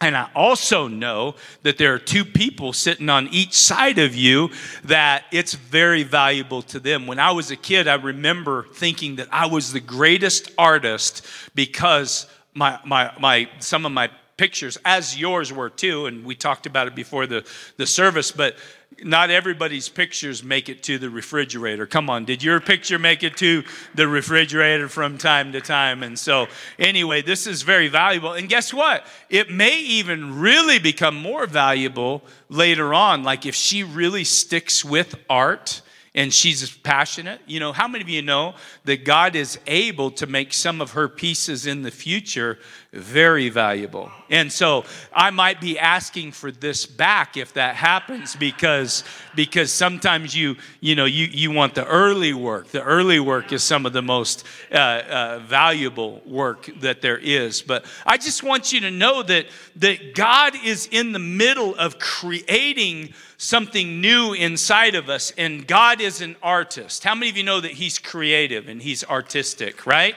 And 0.00 0.16
I 0.16 0.28
also 0.34 0.88
know 0.88 1.36
that 1.62 1.78
there 1.78 1.94
are 1.94 1.98
two 1.98 2.24
people 2.24 2.72
sitting 2.72 3.08
on 3.08 3.28
each 3.28 3.52
side 3.52 3.98
of 3.98 4.16
you 4.16 4.50
that 4.84 5.24
it's 5.30 5.54
very 5.54 6.02
valuable 6.02 6.62
to 6.62 6.80
them. 6.80 7.06
When 7.06 7.20
I 7.20 7.30
was 7.30 7.50
a 7.50 7.56
kid, 7.56 7.86
I 7.86 7.94
remember 7.94 8.66
thinking 8.74 9.16
that 9.16 9.28
I 9.30 9.46
was 9.46 9.72
the 9.72 9.80
greatest 9.80 10.50
artist 10.58 11.24
because 11.54 12.26
my, 12.54 12.78
my, 12.84 13.12
my, 13.20 13.48
some 13.60 13.86
of 13.86 13.92
my 13.92 14.10
pictures, 14.36 14.76
as 14.84 15.16
yours 15.16 15.52
were 15.52 15.70
too, 15.70 16.06
and 16.06 16.24
we 16.24 16.34
talked 16.34 16.66
about 16.66 16.88
it 16.88 16.94
before 16.96 17.26
the, 17.26 17.46
the 17.76 17.86
service, 17.86 18.32
but 18.32 18.56
not 19.04 19.30
everybody's 19.30 19.88
pictures 19.88 20.42
make 20.42 20.68
it 20.68 20.82
to 20.84 20.98
the 20.98 21.10
refrigerator. 21.10 21.86
Come 21.86 22.08
on, 22.08 22.24
did 22.24 22.42
your 22.42 22.60
picture 22.60 22.98
make 22.98 23.22
it 23.22 23.36
to 23.38 23.64
the 23.94 24.08
refrigerator 24.08 24.88
from 24.88 25.18
time 25.18 25.52
to 25.52 25.60
time? 25.60 26.02
And 26.02 26.18
so, 26.18 26.46
anyway, 26.78 27.22
this 27.22 27.46
is 27.46 27.62
very 27.62 27.88
valuable. 27.88 28.32
And 28.32 28.48
guess 28.48 28.72
what? 28.72 29.06
It 29.28 29.50
may 29.50 29.78
even 29.80 30.40
really 30.40 30.78
become 30.78 31.16
more 31.16 31.46
valuable 31.46 32.22
later 32.48 32.94
on. 32.94 33.22
Like 33.24 33.46
if 33.46 33.54
she 33.54 33.82
really 33.82 34.24
sticks 34.24 34.84
with 34.84 35.14
art 35.28 35.82
and 36.14 36.32
she's 36.32 36.76
passionate. 36.78 37.40
You 37.46 37.60
know, 37.60 37.72
how 37.72 37.88
many 37.88 38.02
of 38.02 38.08
you 38.08 38.22
know 38.22 38.54
that 38.84 39.04
God 39.04 39.34
is 39.34 39.58
able 39.66 40.10
to 40.12 40.26
make 40.26 40.52
some 40.52 40.80
of 40.80 40.92
her 40.92 41.08
pieces 41.08 41.66
in 41.66 41.82
the 41.82 41.90
future 41.90 42.58
very 42.92 43.48
valuable? 43.48 44.10
And 44.28 44.52
so 44.52 44.84
I 45.12 45.30
might 45.30 45.60
be 45.60 45.78
asking 45.78 46.32
for 46.32 46.50
this 46.50 46.84
back 46.86 47.36
if 47.36 47.54
that 47.54 47.76
happens 47.76 48.36
because 48.36 49.04
because 49.34 49.72
sometimes 49.72 50.34
you 50.36 50.56
you 50.80 50.94
know 50.94 51.04
you 51.04 51.26
you 51.26 51.50
want 51.50 51.74
the 51.74 51.86
early 51.86 52.34
work. 52.34 52.68
The 52.68 52.82
early 52.82 53.20
work 53.20 53.52
is 53.52 53.62
some 53.62 53.86
of 53.86 53.92
the 53.92 54.02
most 54.02 54.46
uh, 54.70 54.76
uh, 54.76 55.38
valuable 55.44 56.20
work 56.26 56.68
that 56.80 57.02
there 57.02 57.18
is. 57.18 57.62
But 57.62 57.84
I 58.06 58.18
just 58.18 58.42
want 58.42 58.72
you 58.72 58.80
to 58.80 58.90
know 58.90 59.22
that 59.22 59.46
that 59.76 60.14
God 60.14 60.54
is 60.62 60.88
in 60.90 61.12
the 61.12 61.18
middle 61.18 61.74
of 61.74 61.98
creating 61.98 63.14
something 63.38 64.00
new 64.00 64.34
inside 64.34 64.94
of 64.94 65.08
us, 65.08 65.32
and 65.36 65.66
God 65.66 66.00
is 66.00 66.20
an 66.20 66.36
artist. 66.42 67.04
How 67.04 67.14
many 67.14 67.30
of 67.30 67.36
you 67.36 67.42
know 67.42 67.60
that 67.60 67.72
He's 67.72 67.98
creative 67.98 68.68
and 68.68 68.80
He's 68.80 69.02
artistic, 69.04 69.86
right? 69.86 70.14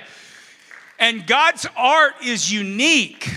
And 0.99 1.27
God's 1.27 1.67
art 1.75 2.13
is 2.23 2.51
unique. 2.51 3.29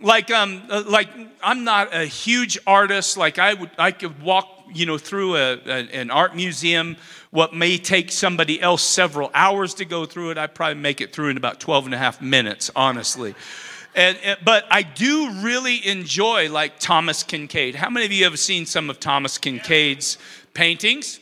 Like, 0.00 0.30
um, 0.30 0.62
uh, 0.68 0.84
like 0.86 1.08
I'm 1.42 1.64
not 1.64 1.94
a 1.94 2.04
huge 2.04 2.58
artist. 2.66 3.16
Like 3.16 3.38
I 3.38 3.54
would, 3.54 3.70
I 3.78 3.90
could 3.90 4.20
walk, 4.22 4.46
you 4.72 4.86
know, 4.86 4.98
through 4.98 5.36
a, 5.36 5.54
a, 5.54 5.88
an 5.92 6.10
art 6.10 6.36
museum. 6.36 6.96
What 7.30 7.54
may 7.54 7.78
take 7.78 8.10
somebody 8.10 8.60
else 8.60 8.82
several 8.82 9.30
hours 9.34 9.74
to 9.74 9.84
go 9.84 10.06
through 10.06 10.30
it, 10.30 10.38
I 10.38 10.46
probably 10.46 10.80
make 10.80 11.00
it 11.00 11.12
through 11.12 11.28
in 11.30 11.36
about 11.36 11.60
12 11.60 11.86
and 11.86 11.94
a 11.94 11.98
half 11.98 12.20
minutes, 12.20 12.70
honestly. 12.74 13.34
And, 13.94 14.16
and, 14.22 14.38
but 14.44 14.64
I 14.70 14.82
do 14.82 15.30
really 15.42 15.86
enjoy 15.86 16.50
like 16.50 16.78
Thomas 16.78 17.24
Kinkade. 17.24 17.74
How 17.74 17.90
many 17.90 18.06
of 18.06 18.12
you 18.12 18.24
have 18.24 18.38
seen 18.38 18.66
some 18.66 18.90
of 18.90 19.00
Thomas 19.00 19.38
Kinkade's 19.38 20.18
paintings? 20.54 21.20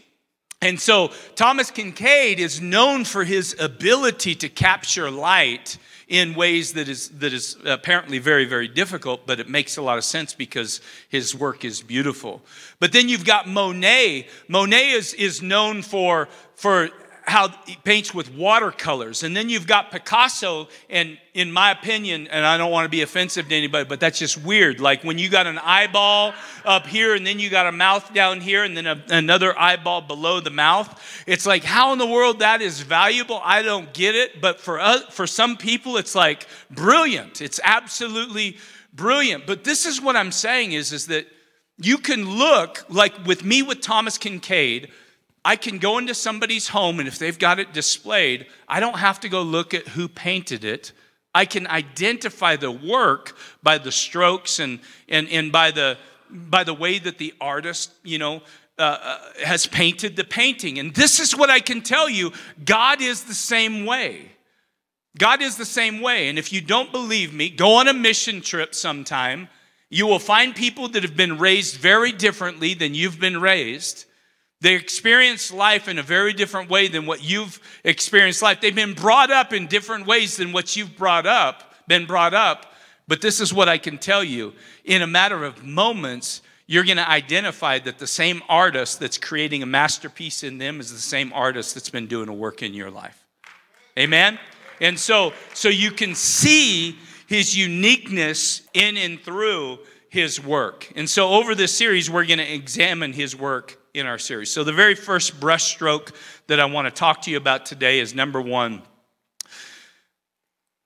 And 0.66 0.80
so 0.80 1.12
Thomas 1.36 1.70
Kinkade 1.70 2.38
is 2.38 2.60
known 2.60 3.04
for 3.04 3.22
his 3.22 3.54
ability 3.60 4.34
to 4.34 4.48
capture 4.48 5.12
light 5.12 5.78
in 6.08 6.34
ways 6.34 6.72
that 6.72 6.88
is 6.88 7.08
that 7.20 7.32
is 7.32 7.56
apparently 7.64 8.18
very 8.18 8.44
very 8.44 8.66
difficult 8.66 9.26
but 9.26 9.38
it 9.40 9.48
makes 9.48 9.76
a 9.76 9.82
lot 9.82 9.96
of 9.98 10.04
sense 10.04 10.34
because 10.34 10.80
his 11.08 11.36
work 11.36 11.64
is 11.64 11.82
beautiful. 11.82 12.42
But 12.80 12.92
then 12.92 13.08
you've 13.08 13.24
got 13.24 13.46
monet. 13.46 14.26
Monet 14.48 14.90
is 14.90 15.14
is 15.14 15.40
known 15.40 15.82
for 15.82 16.28
for 16.56 16.90
how 17.26 17.48
he 17.66 17.76
paints 17.82 18.14
with 18.14 18.32
watercolors. 18.32 19.24
And 19.24 19.36
then 19.36 19.48
you've 19.48 19.66
got 19.66 19.90
Picasso, 19.90 20.68
and 20.88 21.18
in 21.34 21.50
my 21.50 21.72
opinion, 21.72 22.28
and 22.28 22.46
I 22.46 22.56
don't 22.56 22.70
want 22.70 22.84
to 22.84 22.88
be 22.88 23.02
offensive 23.02 23.48
to 23.48 23.54
anybody, 23.54 23.84
but 23.84 23.98
that's 23.98 24.18
just 24.18 24.42
weird. 24.42 24.78
Like 24.78 25.02
when 25.02 25.18
you 25.18 25.28
got 25.28 25.48
an 25.48 25.58
eyeball 25.58 26.34
up 26.64 26.86
here, 26.86 27.16
and 27.16 27.26
then 27.26 27.40
you 27.40 27.50
got 27.50 27.66
a 27.66 27.72
mouth 27.72 28.14
down 28.14 28.40
here, 28.40 28.62
and 28.62 28.76
then 28.76 28.86
a, 28.86 29.02
another 29.10 29.58
eyeball 29.58 30.02
below 30.02 30.38
the 30.38 30.50
mouth. 30.50 31.24
It's 31.26 31.46
like, 31.46 31.64
how 31.64 31.92
in 31.92 31.98
the 31.98 32.06
world 32.06 32.38
that 32.38 32.62
is 32.62 32.80
valuable? 32.80 33.40
I 33.42 33.62
don't 33.62 33.92
get 33.92 34.14
it. 34.14 34.40
But 34.40 34.60
for, 34.60 34.78
us, 34.78 35.02
for 35.10 35.26
some 35.26 35.56
people, 35.56 35.96
it's 35.96 36.14
like 36.14 36.46
brilliant. 36.70 37.40
It's 37.40 37.58
absolutely 37.64 38.56
brilliant. 38.92 39.48
But 39.48 39.64
this 39.64 39.84
is 39.84 40.00
what 40.00 40.14
I'm 40.14 40.32
saying 40.32 40.72
is, 40.72 40.92
is 40.92 41.08
that 41.08 41.26
you 41.78 41.98
can 41.98 42.38
look, 42.38 42.84
like 42.88 43.26
with 43.26 43.44
me 43.44 43.62
with 43.62 43.80
Thomas 43.80 44.16
Kinkade, 44.16 44.90
I 45.46 45.54
can 45.54 45.78
go 45.78 45.98
into 45.98 46.12
somebody's 46.12 46.66
home, 46.66 46.98
and 46.98 47.06
if 47.06 47.20
they've 47.20 47.38
got 47.38 47.60
it 47.60 47.72
displayed, 47.72 48.46
I 48.66 48.80
don't 48.80 48.98
have 48.98 49.20
to 49.20 49.28
go 49.28 49.42
look 49.42 49.74
at 49.74 49.86
who 49.86 50.08
painted 50.08 50.64
it. 50.64 50.90
I 51.32 51.44
can 51.44 51.68
identify 51.68 52.56
the 52.56 52.72
work 52.72 53.36
by 53.62 53.78
the 53.78 53.92
strokes 53.92 54.58
and, 54.58 54.80
and, 55.08 55.28
and 55.28 55.52
by, 55.52 55.70
the, 55.70 55.98
by 56.28 56.64
the 56.64 56.74
way 56.74 56.98
that 56.98 57.18
the 57.18 57.32
artist, 57.40 57.92
you 58.02 58.18
know, 58.18 58.42
uh, 58.76 58.82
uh, 58.82 59.18
has 59.44 59.68
painted 59.68 60.16
the 60.16 60.24
painting. 60.24 60.80
And 60.80 60.92
this 60.92 61.20
is 61.20 61.36
what 61.36 61.48
I 61.48 61.60
can 61.60 61.80
tell 61.80 62.08
you 62.08 62.32
God 62.64 63.00
is 63.00 63.22
the 63.22 63.32
same 63.32 63.86
way. 63.86 64.32
God 65.16 65.42
is 65.42 65.56
the 65.56 65.64
same 65.64 66.00
way. 66.00 66.28
And 66.28 66.40
if 66.40 66.52
you 66.52 66.60
don't 66.60 66.90
believe 66.90 67.32
me, 67.32 67.50
go 67.50 67.74
on 67.74 67.86
a 67.86 67.94
mission 67.94 68.40
trip 68.40 68.74
sometime. 68.74 69.48
You 69.90 70.08
will 70.08 70.18
find 70.18 70.56
people 70.56 70.88
that 70.88 71.04
have 71.04 71.16
been 71.16 71.38
raised 71.38 71.76
very 71.76 72.10
differently 72.10 72.74
than 72.74 72.96
you've 72.96 73.20
been 73.20 73.40
raised. 73.40 74.06
They 74.60 74.74
experience 74.74 75.52
life 75.52 75.86
in 75.86 75.98
a 75.98 76.02
very 76.02 76.32
different 76.32 76.70
way 76.70 76.88
than 76.88 77.06
what 77.06 77.22
you've 77.22 77.60
experienced 77.84 78.42
life. 78.42 78.60
They've 78.60 78.74
been 78.74 78.94
brought 78.94 79.30
up 79.30 79.52
in 79.52 79.66
different 79.66 80.06
ways 80.06 80.36
than 80.36 80.52
what 80.52 80.76
you've 80.76 80.96
brought 80.96 81.26
up, 81.26 81.74
been 81.86 82.06
brought 82.06 82.34
up. 82.34 82.72
But 83.06 83.20
this 83.20 83.40
is 83.40 83.52
what 83.52 83.68
I 83.68 83.78
can 83.78 83.98
tell 83.98 84.24
you. 84.24 84.54
In 84.84 85.02
a 85.02 85.06
matter 85.06 85.44
of 85.44 85.62
moments, 85.62 86.42
you're 86.66 86.84
going 86.84 86.96
to 86.96 87.08
identify 87.08 87.78
that 87.80 87.98
the 87.98 88.06
same 88.06 88.42
artist 88.48 88.98
that's 88.98 89.18
creating 89.18 89.62
a 89.62 89.66
masterpiece 89.66 90.42
in 90.42 90.58
them 90.58 90.80
is 90.80 90.90
the 90.90 90.98
same 90.98 91.32
artist 91.32 91.74
that's 91.74 91.90
been 91.90 92.06
doing 92.06 92.28
a 92.28 92.34
work 92.34 92.62
in 92.62 92.74
your 92.74 92.90
life. 92.90 93.24
Amen? 93.98 94.38
And 94.80 94.98
so, 94.98 95.32
so 95.54 95.68
you 95.68 95.90
can 95.90 96.14
see 96.14 96.98
his 97.26 97.56
uniqueness 97.56 98.62
in 98.74 98.96
and 98.96 99.20
through 99.20 99.78
his 100.08 100.42
work. 100.42 100.90
And 100.96 101.08
so 101.08 101.28
over 101.28 101.54
this 101.54 101.76
series, 101.76 102.10
we're 102.10 102.26
going 102.26 102.38
to 102.38 102.52
examine 102.52 103.12
his 103.12 103.36
work 103.36 103.78
in 103.96 104.06
our 104.06 104.18
series. 104.18 104.50
So, 104.50 104.62
the 104.62 104.72
very 104.72 104.94
first 104.94 105.40
brushstroke 105.40 106.12
that 106.48 106.60
I 106.60 106.66
want 106.66 106.86
to 106.86 106.90
talk 106.90 107.22
to 107.22 107.30
you 107.30 107.38
about 107.38 107.64
today 107.66 107.98
is 107.98 108.14
number 108.14 108.40
one. 108.40 108.82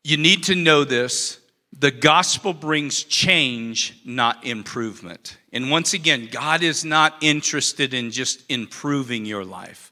You 0.04 0.16
need 0.16 0.44
to 0.44 0.54
know 0.54 0.84
this 0.84 1.40
the 1.76 1.90
gospel 1.90 2.52
brings 2.52 3.02
change, 3.02 4.00
not 4.04 4.44
improvement. 4.44 5.38
And 5.52 5.70
once 5.70 5.92
again, 5.92 6.28
God 6.30 6.62
is 6.62 6.84
not 6.84 7.16
interested 7.20 7.94
in 7.94 8.10
just 8.10 8.44
improving 8.48 9.24
your 9.24 9.44
life, 9.44 9.90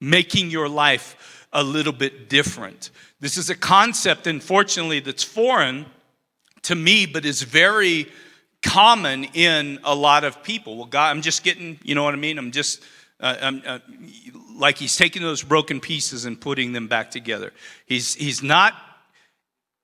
making 0.00 0.50
your 0.50 0.68
life 0.68 1.46
a 1.52 1.62
little 1.62 1.92
bit 1.92 2.28
different. 2.28 2.90
This 3.20 3.36
is 3.36 3.50
a 3.50 3.56
concept, 3.56 4.26
unfortunately, 4.26 5.00
that's 5.00 5.24
foreign 5.24 5.86
to 6.62 6.74
me, 6.74 7.04
but 7.06 7.24
is 7.24 7.42
very 7.42 8.08
common 8.62 9.24
in 9.24 9.78
a 9.84 9.94
lot 9.94 10.24
of 10.24 10.42
people. 10.42 10.76
Well, 10.76 10.86
God, 10.86 11.10
I'm 11.10 11.22
just 11.22 11.42
getting, 11.42 11.78
you 11.82 11.94
know 11.94 12.04
what 12.04 12.14
I 12.14 12.18
mean? 12.18 12.38
I'm 12.38 12.50
just, 12.50 12.82
uh, 13.18 13.36
I'm, 13.40 13.62
uh, 13.66 13.78
like 14.56 14.78
He's 14.78 14.96
taking 14.96 15.22
those 15.22 15.42
broken 15.42 15.80
pieces 15.80 16.24
and 16.24 16.40
putting 16.40 16.72
them 16.72 16.88
back 16.88 17.10
together. 17.10 17.52
He's, 17.86 18.14
he's 18.14 18.42
not 18.42 18.74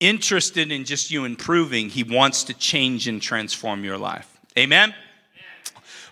interested 0.00 0.70
in 0.70 0.84
just 0.84 1.10
you 1.10 1.24
improving, 1.24 1.88
He 1.88 2.02
wants 2.02 2.44
to 2.44 2.54
change 2.54 3.08
and 3.08 3.20
transform 3.20 3.84
your 3.84 3.98
life. 3.98 4.30
Amen? 4.58 4.94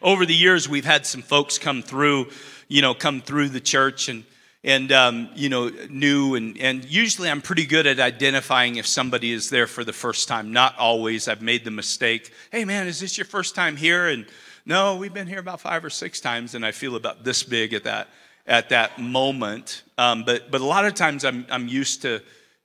Over 0.03 0.27
the 0.27 0.35
years, 0.35 0.69
we've 0.69 0.85
had 0.85 1.07
some 1.07 1.23
folks 1.23 1.59
come 1.59 1.83
through, 1.83 2.29
you 2.69 2.83
know, 2.83 2.93
come 2.93 3.23
through 3.23 3.49
the 3.49 3.61
church 3.61 4.09
and 4.09 4.25
and 4.65 4.91
um, 4.93 5.29
you 5.35 5.51
know 5.51 5.71
new 5.91 6.35
and, 6.35 6.59
and 6.59 6.85
usually 6.87 7.29
i'm 7.29 7.43
pretty 7.43 7.67
good 7.67 7.87
at 7.87 8.01
identifying 8.01 8.77
if 8.77 8.87
somebody 8.87 9.31
is 9.31 9.51
there 9.51 9.67
for 9.67 9.85
the 9.85 9.93
first 9.93 10.27
time. 10.27 10.53
Not 10.53 10.77
always. 10.79 11.29
I've 11.29 11.43
made 11.43 11.65
the 11.65 11.71
mistake 11.71 12.33
hey 12.51 12.65
man 12.65 12.87
is 12.87 12.99
this 12.99 13.17
your 13.17 13.27
first 13.27 13.55
time 13.55 13.77
here? 13.77 14.09
And 14.09 14.27
no 14.65 14.97
we've 14.97 15.15
been 15.15 15.27
here 15.27 15.39
about 15.39 15.61
five 15.61 15.85
or 15.85 15.91
six 15.91 16.21
times 16.21 16.55
and 16.55 16.65
i 16.65 16.73
feel 16.73 16.97
about 16.97 17.23
this 17.23 17.43
big 17.43 17.75
at 17.75 17.85
that 17.85 18.09
at 18.47 18.71
that 18.71 18.99
moment. 18.99 19.83
Um, 19.99 20.25
but 20.25 20.51
but 20.51 20.61
a 20.61 20.67
lot 20.67 20.87
of 20.87 20.95
times 20.95 21.25
i'm 21.25 21.47
i'm 21.51 21.69
used 21.69 22.03
to 22.03 22.23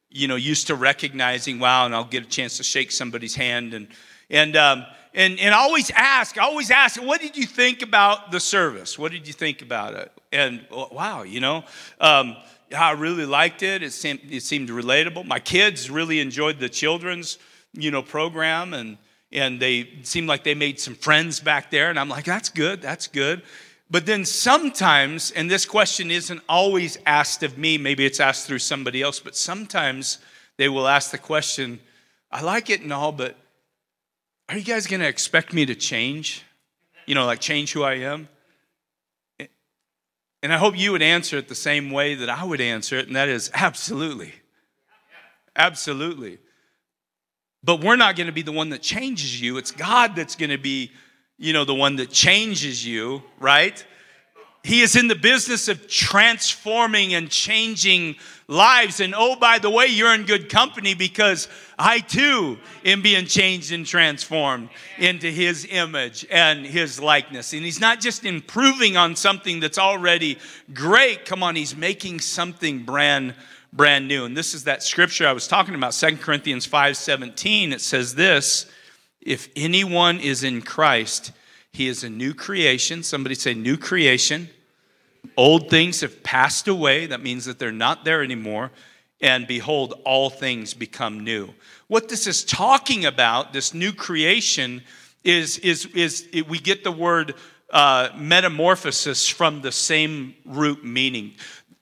you 0.09 0.27
know 0.27 0.35
used 0.35 0.67
to 0.67 0.75
recognizing 0.75 1.59
wow 1.59 1.85
and 1.85 1.93
i'll 1.93 2.03
get 2.05 2.23
a 2.23 2.29
chance 2.29 2.57
to 2.57 2.63
shake 2.63 2.91
somebody's 2.91 3.35
hand 3.35 3.73
and 3.73 3.87
and 4.29 4.55
um, 4.55 4.85
and, 5.13 5.39
and 5.39 5.53
always 5.53 5.89
ask, 5.91 6.37
always 6.37 6.69
ask, 6.71 7.01
what 7.01 7.19
did 7.19 7.35
you 7.35 7.45
think 7.45 7.81
about 7.81 8.31
the 8.31 8.39
service? 8.39 8.97
What 8.97 9.11
did 9.11 9.27
you 9.27 9.33
think 9.33 9.61
about 9.61 9.95
it? 9.95 10.11
And 10.31 10.65
wow, 10.69 11.23
you 11.23 11.39
know, 11.39 11.63
um, 11.99 12.37
I 12.75 12.91
really 12.91 13.25
liked 13.25 13.63
it. 13.63 13.81
It 13.81 13.91
seemed, 13.91 14.19
it 14.29 14.43
seemed 14.43 14.69
relatable. 14.69 15.25
My 15.25 15.39
kids 15.39 15.89
really 15.89 16.19
enjoyed 16.19 16.59
the 16.59 16.69
children's, 16.69 17.39
you 17.73 17.89
know, 17.91 18.01
program, 18.03 18.73
and 18.73 18.97
and 19.31 19.59
they 19.59 19.89
seemed 20.03 20.27
like 20.27 20.43
they 20.43 20.55
made 20.55 20.79
some 20.79 20.95
friends 20.95 21.39
back 21.39 21.69
there. 21.69 21.89
And 21.89 21.99
I'm 21.99 22.09
like, 22.09 22.25
that's 22.25 22.49
good, 22.49 22.81
that's 22.81 23.07
good. 23.07 23.43
But 23.91 24.05
then 24.07 24.25
sometimes, 24.25 25.31
and 25.31 25.49
this 25.49 25.65
question 25.65 26.09
isn't 26.09 26.41
always 26.49 26.97
asked 27.05 27.43
of 27.43 27.57
me, 27.57 27.77
maybe 27.77 28.05
it's 28.05 28.19
asked 28.19 28.47
through 28.47 28.59
somebody 28.59 29.01
else, 29.01 29.19
but 29.19 29.35
sometimes 29.35 30.17
they 30.57 30.67
will 30.67 30.87
ask 30.87 31.11
the 31.11 31.19
question, 31.19 31.79
I 32.31 32.41
like 32.41 32.71
it 32.71 32.81
and 32.81 32.91
all, 32.91 33.11
but 33.11 33.35
are 34.49 34.57
you 34.57 34.63
guys 34.63 34.87
going 34.87 35.01
to 35.01 35.07
expect 35.07 35.53
me 35.53 35.65
to 35.67 35.75
change? 35.75 36.43
You 37.05 37.13
know, 37.13 37.25
like 37.25 37.39
change 37.39 37.71
who 37.71 37.83
I 37.83 37.95
am? 37.95 38.27
And 40.41 40.53
I 40.53 40.57
hope 40.57 40.77
you 40.77 40.91
would 40.91 41.01
answer 41.01 41.37
it 41.37 41.47
the 41.47 41.55
same 41.55 41.91
way 41.91 42.15
that 42.15 42.29
I 42.29 42.43
would 42.43 42.61
answer 42.61 42.97
it, 42.97 43.07
and 43.07 43.15
that 43.15 43.29
is 43.29 43.51
absolutely. 43.53 44.33
Absolutely. 45.55 46.39
But 47.63 47.83
we're 47.83 47.97
not 47.97 48.15
going 48.15 48.27
to 48.27 48.33
be 48.33 48.41
the 48.41 48.51
one 48.51 48.69
that 48.69 48.81
changes 48.81 49.39
you. 49.39 49.57
It's 49.57 49.71
God 49.71 50.15
that's 50.15 50.35
going 50.35 50.49
to 50.49 50.57
be, 50.57 50.91
you 51.37 51.53
know, 51.53 51.65
the 51.65 51.75
one 51.75 51.97
that 51.97 52.09
changes 52.09 52.85
you, 52.85 53.21
right? 53.39 53.85
He 54.63 54.81
is 54.81 54.95
in 54.95 55.07
the 55.07 55.15
business 55.15 55.67
of 55.67 55.87
transforming 55.87 57.13
and 57.13 57.29
changing 57.29 58.15
lives. 58.47 58.99
And 58.99 59.13
oh, 59.15 59.35
by 59.35 59.59
the 59.59 59.69
way, 59.69 59.87
you're 59.87 60.13
in 60.13 60.25
good 60.25 60.49
company 60.49 60.93
because 60.93 61.47
I 61.79 61.99
too 61.99 62.59
am 62.83 63.01
being 63.01 63.25
changed 63.25 63.71
and 63.71 63.85
transformed 63.85 64.69
into 64.97 65.31
His 65.31 65.65
image 65.69 66.27
and 66.29 66.65
His 66.65 66.99
likeness. 66.99 67.53
And 67.53 67.63
He's 67.63 67.79
not 67.79 68.01
just 68.01 68.25
improving 68.25 68.97
on 68.97 69.15
something 69.15 69.61
that's 69.61 69.79
already 69.79 70.37
great. 70.73 71.25
Come 71.25 71.41
on, 71.41 71.55
He's 71.55 71.75
making 71.75 72.19
something 72.19 72.83
brand 72.83 73.33
brand 73.71 74.07
new. 74.07 74.25
And 74.25 74.35
this 74.35 74.53
is 74.53 74.63
that 74.65 74.83
scripture 74.83 75.27
I 75.27 75.31
was 75.31 75.47
talking 75.47 75.75
about, 75.75 75.93
Second 75.93 76.19
Corinthians 76.19 76.65
5 76.65 76.97
17. 76.97 77.71
It 77.71 77.81
says 77.81 78.15
this 78.15 78.69
if 79.21 79.49
anyone 79.55 80.19
is 80.19 80.43
in 80.43 80.61
Christ, 80.61 81.31
he 81.71 81.87
is 81.87 82.03
a 82.03 82.09
new 82.09 82.33
creation. 82.33 83.03
Somebody 83.03 83.35
say, 83.35 83.53
new 83.53 83.77
creation. 83.77 84.49
Old 85.35 85.69
things 85.69 86.01
have 86.01 86.23
passed 86.23 86.67
away. 86.67 87.05
That 87.05 87.21
means 87.21 87.45
that 87.45 87.59
they're 87.59 87.71
not 87.71 88.05
there 88.05 88.23
anymore. 88.23 88.71
And 89.21 89.47
behold, 89.47 89.99
all 90.05 90.29
things 90.29 90.73
become 90.73 91.23
new. 91.23 91.53
What 91.87 92.07
this 92.07 92.25
is 92.27 92.45
talking 92.45 93.05
about, 93.05 93.51
this 93.51 93.73
new 93.73 93.91
creation, 93.91 94.81
is, 95.23 95.57
is, 95.59 95.85
is 95.87 96.27
it, 96.31 96.47
we 96.47 96.59
get 96.59 96.83
the 96.83 96.91
word 96.91 97.35
uh, 97.69 98.09
metamorphosis 98.15 99.27
from 99.27 99.61
the 99.61 99.71
same 99.71 100.35
root 100.45 100.83
meaning. 100.83 101.33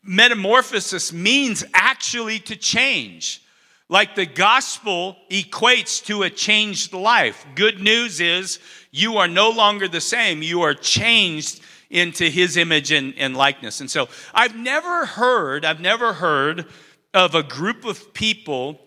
Metamorphosis 0.04 1.14
means 1.14 1.64
actually 1.74 2.40
to 2.40 2.56
change. 2.56 3.44
Like 3.90 4.16
the 4.16 4.26
gospel 4.26 5.16
equates 5.30 6.04
to 6.06 6.24
a 6.24 6.30
changed 6.30 6.92
life. 6.94 7.46
Good 7.56 7.80
news 7.80 8.20
is 8.20 8.60
you 8.92 9.18
are 9.18 9.28
no 9.28 9.50
longer 9.50 9.88
the 9.88 10.02
same. 10.02 10.42
You 10.42 10.64
are 10.64 10.74
changed 10.74 11.62
into 11.90 12.26
his 12.26 12.58
image 12.58 12.92
and, 12.92 13.14
and 13.18 13.38
likeness. 13.38 13.80
And 13.80 13.90
so 13.90 14.10
I've 14.34 14.58
never 14.58 15.06
heard, 15.06 15.64
I've 15.64 15.80
never 15.80 16.14
heard 16.14 16.66
of 17.14 17.36
a 17.36 17.44
group 17.44 17.86
of 17.86 18.14
people 18.14 18.80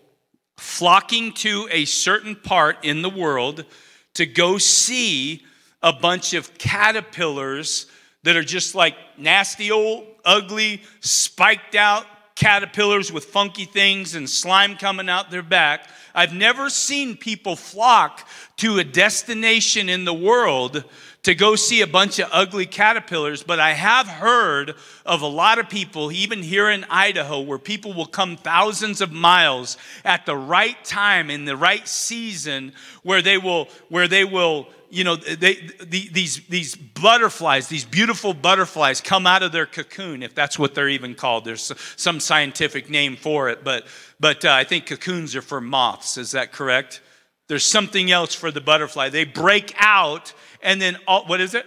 flocking 0.57 1.33
to 1.33 1.67
a 1.71 1.85
certain 1.85 2.35
part 2.35 2.83
in 2.83 3.01
the 3.01 3.09
world 3.09 3.65
to 4.13 4.25
go 4.25 4.57
see 4.57 5.43
a 5.81 5.91
bunch 5.91 6.33
of 6.33 6.57
caterpillars 6.57 7.87
that 8.23 8.35
are 8.35 8.43
just 8.43 8.75
like 8.75 8.95
nasty 9.17 9.71
old, 9.71 10.05
ugly, 10.23 10.81
spiked 10.99 11.75
out 11.75 12.05
caterpillars 12.35 13.11
with 13.11 13.25
funky 13.25 13.65
things 13.65 14.15
and 14.15 14.29
slime 14.29 14.75
coming 14.75 15.09
out 15.09 15.29
their 15.29 15.43
back. 15.43 15.87
I've 16.13 16.33
never 16.33 16.69
seen 16.69 17.15
people 17.15 17.55
flock 17.55 18.27
to 18.57 18.79
a 18.79 18.83
destination 18.83 19.89
in 19.89 20.05
the 20.05 20.13
world 20.13 20.83
to 21.23 21.35
go 21.35 21.55
see 21.55 21.81
a 21.81 21.87
bunch 21.87 22.17
of 22.19 22.27
ugly 22.31 22.65
caterpillars, 22.65 23.43
but 23.43 23.59
I 23.59 23.73
have 23.73 24.07
heard 24.07 24.75
of 25.05 25.21
a 25.21 25.27
lot 25.27 25.59
of 25.59 25.69
people, 25.69 26.11
even 26.11 26.41
here 26.41 26.69
in 26.69 26.83
Idaho, 26.89 27.41
where 27.41 27.59
people 27.59 27.93
will 27.93 28.07
come 28.07 28.37
thousands 28.37 29.01
of 29.01 29.11
miles 29.11 29.77
at 30.03 30.25
the 30.25 30.35
right 30.35 30.83
time 30.83 31.29
in 31.29 31.45
the 31.45 31.55
right 31.55 31.87
season 31.87 32.73
where 33.03 33.21
they 33.21 33.37
will, 33.37 33.67
where 33.89 34.07
they 34.07 34.25
will, 34.25 34.67
you 34.89 35.03
know, 35.03 35.15
they, 35.15 35.69
the, 35.79 36.09
these, 36.11 36.41
these 36.47 36.75
butterflies, 36.75 37.67
these 37.67 37.85
beautiful 37.85 38.33
butterflies 38.33 38.99
come 38.99 39.27
out 39.27 39.43
of 39.43 39.51
their 39.51 39.67
cocoon, 39.67 40.23
if 40.23 40.33
that's 40.33 40.57
what 40.57 40.73
they're 40.73 40.89
even 40.89 41.13
called. 41.13 41.45
There's 41.45 41.71
some 41.97 42.19
scientific 42.19 42.89
name 42.89 43.15
for 43.15 43.49
it, 43.49 43.63
but, 43.63 43.85
but 44.19 44.43
uh, 44.43 44.51
I 44.51 44.63
think 44.63 44.87
cocoons 44.87 45.35
are 45.35 45.43
for 45.43 45.61
moths. 45.61 46.17
Is 46.17 46.31
that 46.31 46.51
correct? 46.51 46.99
There's 47.47 47.65
something 47.65 48.09
else 48.09 48.33
for 48.33 48.49
the 48.49 48.61
butterfly. 48.61 49.09
They 49.09 49.25
break 49.25 49.75
out 49.77 50.33
and 50.61 50.81
then, 50.81 50.97
all, 51.07 51.25
what 51.25 51.41
is 51.41 51.53
it? 51.53 51.65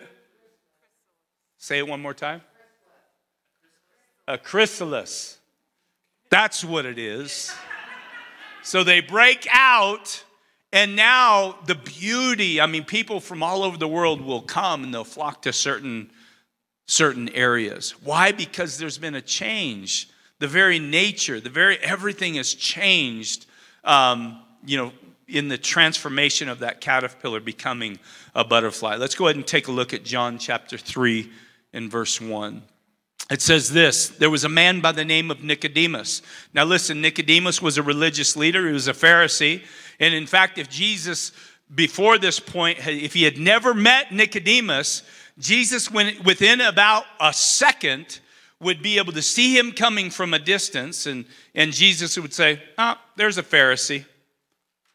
Say 1.59 1.79
it 1.79 1.89
one 1.89 2.01
more 2.01 2.15
time. 2.15 2.43
A 4.29 4.39
chrysalis. 4.39 5.39
That's 6.31 6.65
what 6.65 6.87
it 6.87 6.99
is. 6.99 7.55
So 8.63 8.83
they 8.83 9.01
break 9.01 9.47
out, 9.51 10.25
and 10.73 10.97
now 10.97 11.59
the 11.67 11.75
beauty 11.75 12.61
I 12.61 12.67
mean, 12.67 12.85
people 12.85 13.21
from 13.21 13.43
all 13.43 13.63
over 13.63 13.77
the 13.77 13.89
world 13.89 14.21
will 14.21 14.41
come 14.41 14.85
and 14.85 14.93
they'll 14.93 15.05
flock 15.05 15.43
to 15.43 15.53
certain, 15.53 16.11
certain 16.87 17.29
areas. 17.31 17.93
Why? 18.03 18.33
Because 18.33 18.79
there's 18.79 18.99
been 18.99 19.15
a 19.15 19.23
change. 19.23 20.09
The 20.39 20.49
very 20.49 20.79
nature, 20.79 21.41
the 21.41 21.51
very 21.51 21.79
everything 21.79 22.35
has 22.35 22.55
changed, 22.55 23.47
um, 23.85 24.43
you 24.67 24.77
know, 24.77 24.93
in 25.29 25.49
the 25.49 25.59
transformation 25.59 26.49
of 26.49 26.59
that 26.59 26.81
caterpillar 26.81 27.41
becoming 27.41 27.99
a 28.35 28.45
butterfly. 28.45 28.97
Let's 28.97 29.15
go 29.15 29.27
ahead 29.27 29.37
and 29.37 29.47
take 29.47 29.69
a 29.69 29.73
look 29.73 29.95
at 29.95 30.05
John 30.05 30.39
chapter 30.39 30.77
3 30.77 31.31
and 31.73 31.91
verse 31.91 32.21
1. 32.21 32.63
It 33.31 33.41
says 33.41 33.71
this 33.71 34.09
There 34.09 34.31
was 34.31 34.45
a 34.45 34.49
man 34.49 34.81
by 34.81 34.93
the 34.93 35.05
name 35.05 35.31
of 35.31 35.43
Nicodemus. 35.43 36.23
Now, 36.53 36.65
listen, 36.65 37.01
Nicodemus 37.01 37.63
was 37.63 37.79
a 37.79 37.83
religious 37.83 38.37
leader, 38.37 38.67
he 38.67 38.73
was 38.73 38.89
a 38.89 38.93
Pharisee. 38.93 39.63
And 40.01 40.13
in 40.13 40.27
fact, 40.27 40.59
if 40.59 40.69
Jesus, 40.69 41.33
before 41.75 42.19
this 42.19 42.41
point, 42.41 42.79
if 42.87 43.15
he 43.15 43.23
had 43.23 43.39
never 43.39 43.73
met 43.73 44.13
Nicodemus, 44.13 45.03
Jesus, 45.39 45.91
within 45.91 46.61
about 46.61 47.05
a 47.21 47.33
second, 47.33 48.21
would 48.61 48.83
be 48.83 48.99
able 48.99 49.13
to 49.13 49.23
see 49.23 49.57
him 49.57 49.73
coming 49.73 50.11
from 50.11 50.35
a 50.35 50.39
distance, 50.39 51.07
and, 51.07 51.25
and 51.55 51.73
Jesus 51.73 52.19
would 52.19 52.33
say, 52.33 52.63
Ah, 52.79 53.01
there's 53.17 53.39
a 53.39 53.43
Pharisee. 53.43 54.05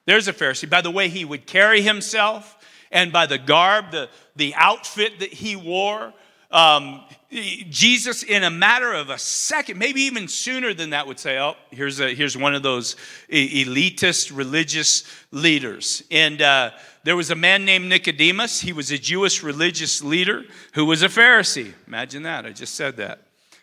There's 0.06 0.28
a 0.28 0.34
Pharisee. 0.34 0.70
By 0.70 0.82
the 0.82 0.92
way 0.92 1.08
he 1.08 1.24
would 1.24 1.46
carry 1.46 1.82
himself, 1.82 2.59
and 2.91 3.12
by 3.12 3.25
the 3.25 3.38
garb, 3.38 3.91
the, 3.91 4.10
the 4.36 4.54
outfit 4.56 5.19
that 5.19 5.34
he 5.34 5.56
wore. 5.56 6.13
Um, 6.52 7.04
Jesus, 7.32 8.23
in 8.23 8.43
a 8.43 8.49
matter 8.49 8.91
of 8.91 9.12
a 9.12 9.17
second, 9.19 9.78
maybe 9.78 10.02
even 10.02 10.28
sooner 10.28 10.73
than 10.73 10.89
that, 10.91 11.06
would 11.06 11.19
say, 11.19 11.38
Oh, 11.38 11.56
here's, 11.69 11.99
a, 11.99 12.15
here's 12.15 12.36
one 12.36 12.56
of 12.56 12.63
those 12.63 12.95
elitist 13.32 14.36
religious 14.36 15.04
leaders. 15.32 16.02
And 16.10 16.41
uh, 16.41 16.71
there 17.04 17.15
was 17.15 17.30
a 17.30 17.36
man 17.36 17.65
named 17.65 17.88
Nicodemus. 17.88 18.62
He 18.62 18.73
was 18.73 18.89
a 18.91 18.97
Jewish 18.97 19.43
religious 19.43 20.04
leader 20.04 20.43
who 20.73 20.86
was 20.86 21.04
a 21.04 21.08
Pharisee. 21.08 21.73
Imagine 21.88 22.23
that. 22.23 22.47
I 22.47 22.52
just 22.52 22.73
said 22.73 22.97
that. 22.97 23.19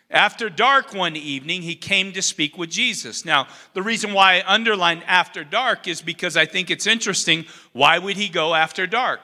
After 0.09 0.49
dark 0.49 0.93
one 0.93 1.17
evening, 1.17 1.63
he 1.63 1.75
came 1.75 2.13
to 2.13 2.21
speak 2.21 2.57
with 2.57 2.69
Jesus. 2.69 3.25
Now, 3.25 3.47
the 3.73 3.83
reason 3.83 4.13
why 4.13 4.37
I 4.37 4.53
underline 4.53 5.03
after 5.05 5.43
dark 5.43 5.87
is 5.87 6.01
because 6.01 6.37
I 6.37 6.45
think 6.45 6.71
it's 6.71 6.87
interesting. 6.87 7.45
Why 7.73 7.99
would 7.99 8.15
he 8.15 8.29
go 8.29 8.55
after 8.55 8.87
dark? 8.87 9.19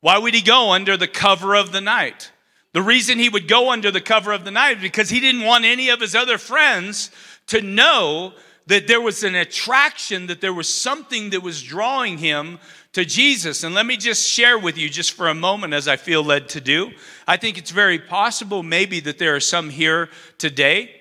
Why 0.00 0.18
would 0.18 0.34
he 0.34 0.42
go 0.42 0.70
under 0.70 0.96
the 0.96 1.08
cover 1.08 1.56
of 1.56 1.72
the 1.72 1.80
night? 1.80 2.30
The 2.72 2.82
reason 2.82 3.18
he 3.18 3.28
would 3.28 3.48
go 3.48 3.70
under 3.70 3.90
the 3.90 4.00
cover 4.00 4.32
of 4.32 4.44
the 4.44 4.50
night 4.50 4.76
is 4.76 4.82
because 4.82 5.10
he 5.10 5.20
didn't 5.20 5.42
want 5.42 5.64
any 5.64 5.90
of 5.90 6.00
his 6.00 6.14
other 6.14 6.38
friends 6.38 7.10
to 7.48 7.60
know 7.60 8.32
that 8.66 8.86
there 8.86 9.00
was 9.00 9.24
an 9.24 9.34
attraction, 9.34 10.28
that 10.28 10.40
there 10.40 10.54
was 10.54 10.72
something 10.72 11.30
that 11.30 11.42
was 11.42 11.62
drawing 11.62 12.18
him 12.18 12.60
to 12.92 13.04
Jesus. 13.04 13.64
And 13.64 13.74
let 13.74 13.86
me 13.86 13.96
just 13.96 14.28
share 14.28 14.58
with 14.58 14.78
you, 14.78 14.88
just 14.88 15.12
for 15.12 15.28
a 15.28 15.34
moment, 15.34 15.74
as 15.74 15.88
I 15.88 15.96
feel 15.96 16.22
led 16.22 16.48
to 16.50 16.60
do. 16.60 16.92
I 17.32 17.38
think 17.38 17.56
it's 17.56 17.70
very 17.70 17.98
possible, 17.98 18.62
maybe, 18.62 19.00
that 19.00 19.16
there 19.16 19.34
are 19.34 19.40
some 19.40 19.70
here 19.70 20.10
today, 20.36 20.94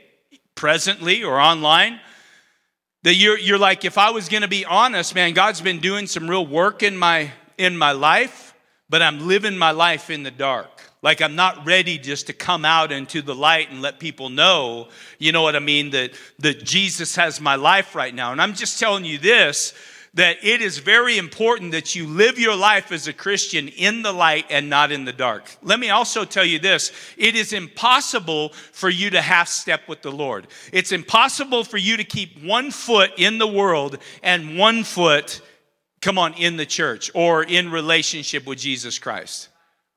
presently 0.55 1.25
or 1.25 1.37
online, 1.37 1.99
that 3.03 3.15
you're, 3.15 3.37
you're 3.37 3.57
like, 3.57 3.83
if 3.83 3.97
I 3.97 4.11
was 4.11 4.29
to 4.29 4.47
be 4.47 4.63
honest, 4.63 5.13
man, 5.13 5.33
God's 5.33 5.59
been 5.59 5.81
doing 5.81 6.07
some 6.07 6.29
real 6.29 6.47
work 6.47 6.83
in 6.83 6.95
my 6.95 7.31
in 7.57 7.77
my 7.77 7.91
life, 7.91 8.53
but 8.87 9.01
I'm 9.01 9.27
living 9.27 9.57
my 9.57 9.71
life 9.71 10.09
in 10.09 10.23
the 10.23 10.31
dark. 10.31 10.81
Like 11.01 11.21
I'm 11.21 11.35
not 11.35 11.65
ready 11.65 11.97
just 11.97 12.27
to 12.27 12.33
come 12.33 12.63
out 12.63 12.93
into 12.93 13.21
the 13.21 13.35
light 13.35 13.69
and 13.69 13.81
let 13.81 13.99
people 13.99 14.29
know, 14.29 14.87
you 15.19 15.33
know 15.33 15.41
what 15.41 15.57
I 15.57 15.59
mean, 15.59 15.89
that, 15.89 16.13
that 16.39 16.63
Jesus 16.63 17.13
has 17.17 17.41
my 17.41 17.55
life 17.55 17.93
right 17.93 18.15
now. 18.15 18.31
And 18.31 18.41
I'm 18.41 18.53
just 18.53 18.79
telling 18.79 19.03
you 19.03 19.17
this 19.17 19.73
that 20.13 20.43
it 20.43 20.61
is 20.61 20.79
very 20.79 21.17
important 21.17 21.71
that 21.71 21.95
you 21.95 22.05
live 22.05 22.37
your 22.37 22.55
life 22.55 22.91
as 22.91 23.07
a 23.07 23.13
Christian 23.13 23.69
in 23.69 24.01
the 24.01 24.11
light 24.11 24.45
and 24.49 24.69
not 24.69 24.91
in 24.91 25.05
the 25.05 25.13
dark. 25.13 25.49
Let 25.63 25.79
me 25.79 25.89
also 25.89 26.25
tell 26.25 26.43
you 26.43 26.59
this 26.59 26.91
it 27.17 27.35
is 27.35 27.53
impossible 27.53 28.49
for 28.49 28.89
you 28.89 29.09
to 29.11 29.21
half 29.21 29.47
step 29.47 29.87
with 29.87 30.01
the 30.01 30.11
Lord. 30.11 30.47
It's 30.73 30.91
impossible 30.91 31.63
for 31.63 31.77
you 31.77 31.95
to 31.97 32.03
keep 32.03 32.43
one 32.43 32.71
foot 32.71 33.11
in 33.17 33.37
the 33.37 33.47
world 33.47 33.99
and 34.21 34.57
one 34.57 34.83
foot, 34.83 35.41
come 36.01 36.17
on, 36.17 36.33
in 36.33 36.57
the 36.57 36.65
church 36.65 37.09
or 37.13 37.43
in 37.43 37.71
relationship 37.71 38.45
with 38.45 38.59
Jesus 38.59 38.99
Christ 38.99 39.47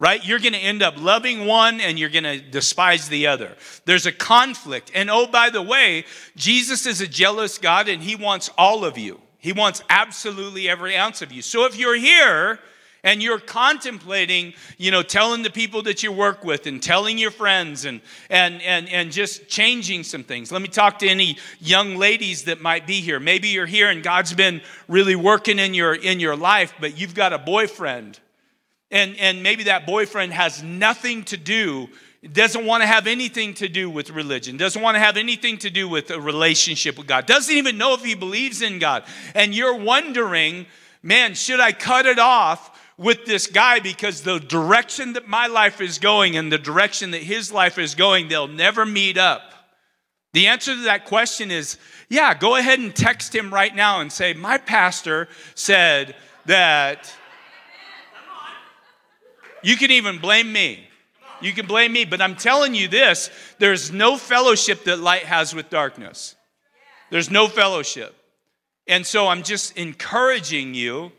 right? 0.00 0.26
You're 0.26 0.40
going 0.40 0.54
to 0.54 0.58
end 0.58 0.82
up 0.82 1.00
loving 1.00 1.46
one 1.46 1.80
and 1.80 1.98
you're 1.98 2.10
going 2.10 2.24
to 2.24 2.38
despise 2.38 3.08
the 3.08 3.28
other. 3.28 3.56
There's 3.86 4.06
a 4.06 4.12
conflict. 4.12 4.90
And 4.92 5.08
oh, 5.08 5.26
by 5.26 5.50
the 5.50 5.62
way, 5.62 6.04
Jesus 6.36 6.84
is 6.84 7.00
a 7.00 7.06
jealous 7.06 7.58
God 7.58 7.88
and 7.88 8.02
he 8.02 8.16
wants 8.16 8.50
all 8.58 8.84
of 8.84 8.98
you. 8.98 9.20
He 9.44 9.52
wants 9.52 9.82
absolutely 9.90 10.70
every 10.70 10.96
ounce 10.96 11.20
of 11.20 11.30
you. 11.30 11.42
So 11.42 11.66
if 11.66 11.78
you're 11.78 11.96
here 11.96 12.58
and 13.02 13.22
you're 13.22 13.38
contemplating, 13.38 14.54
you 14.78 14.90
know, 14.90 15.02
telling 15.02 15.42
the 15.42 15.50
people 15.50 15.82
that 15.82 16.02
you 16.02 16.10
work 16.10 16.44
with 16.44 16.66
and 16.66 16.82
telling 16.82 17.18
your 17.18 17.30
friends 17.30 17.84
and, 17.84 18.00
and, 18.30 18.62
and, 18.62 18.88
and 18.88 19.12
just 19.12 19.46
changing 19.46 20.04
some 20.04 20.24
things. 20.24 20.50
Let 20.50 20.62
me 20.62 20.68
talk 20.68 20.98
to 21.00 21.06
any 21.06 21.36
young 21.60 21.96
ladies 21.96 22.44
that 22.44 22.62
might 22.62 22.86
be 22.86 23.02
here. 23.02 23.20
Maybe 23.20 23.48
you're 23.48 23.66
here 23.66 23.90
and 23.90 24.02
God's 24.02 24.32
been 24.32 24.62
really 24.88 25.14
working 25.14 25.58
in 25.58 25.74
your, 25.74 25.94
in 25.94 26.20
your 26.20 26.36
life, 26.36 26.72
but 26.80 26.98
you've 26.98 27.14
got 27.14 27.34
a 27.34 27.38
boyfriend. 27.38 28.18
And, 28.90 29.14
and 29.18 29.42
maybe 29.42 29.64
that 29.64 29.84
boyfriend 29.84 30.32
has 30.32 30.62
nothing 30.62 31.22
to 31.24 31.36
do 31.36 31.90
doesn't 32.32 32.64
want 32.64 32.82
to 32.82 32.86
have 32.86 33.06
anything 33.06 33.54
to 33.54 33.68
do 33.68 33.90
with 33.90 34.10
religion, 34.10 34.56
doesn't 34.56 34.80
want 34.80 34.94
to 34.94 34.98
have 35.00 35.16
anything 35.16 35.58
to 35.58 35.70
do 35.70 35.88
with 35.88 36.10
a 36.10 36.20
relationship 36.20 36.96
with 36.96 37.06
God, 37.06 37.26
doesn't 37.26 37.54
even 37.54 37.76
know 37.78 37.94
if 37.94 38.04
he 38.04 38.14
believes 38.14 38.62
in 38.62 38.78
God. 38.78 39.04
And 39.34 39.54
you're 39.54 39.76
wondering, 39.76 40.66
man, 41.02 41.34
should 41.34 41.60
I 41.60 41.72
cut 41.72 42.06
it 42.06 42.18
off 42.18 42.70
with 42.96 43.24
this 43.26 43.46
guy 43.46 43.80
because 43.80 44.22
the 44.22 44.38
direction 44.38 45.14
that 45.14 45.26
my 45.26 45.48
life 45.48 45.80
is 45.80 45.98
going 45.98 46.36
and 46.36 46.50
the 46.50 46.58
direction 46.58 47.10
that 47.10 47.22
his 47.22 47.52
life 47.52 47.78
is 47.78 47.94
going, 47.94 48.28
they'll 48.28 48.48
never 48.48 48.86
meet 48.86 49.18
up. 49.18 49.42
The 50.32 50.46
answer 50.48 50.74
to 50.74 50.82
that 50.82 51.04
question 51.04 51.50
is 51.50 51.78
yeah, 52.08 52.34
go 52.34 52.56
ahead 52.56 52.78
and 52.78 52.94
text 52.94 53.34
him 53.34 53.52
right 53.52 53.74
now 53.74 54.00
and 54.00 54.12
say, 54.12 54.34
My 54.34 54.58
pastor 54.58 55.28
said 55.54 56.14
that. 56.46 57.12
You 59.62 59.76
can 59.76 59.90
even 59.90 60.18
blame 60.18 60.52
me. 60.52 60.86
You 61.44 61.52
can 61.52 61.66
blame 61.66 61.92
me, 61.92 62.04
but 62.04 62.20
I'm 62.20 62.36
telling 62.36 62.74
you 62.74 62.88
this 62.88 63.30
there's 63.58 63.92
no 63.92 64.16
fellowship 64.16 64.84
that 64.84 64.98
light 64.98 65.24
has 65.24 65.54
with 65.54 65.70
darkness. 65.70 66.34
There's 67.10 67.30
no 67.30 67.48
fellowship. 67.48 68.14
And 68.86 69.06
so 69.06 69.28
I'm 69.28 69.42
just 69.42 69.76
encouraging 69.76 70.74
you 70.74 71.12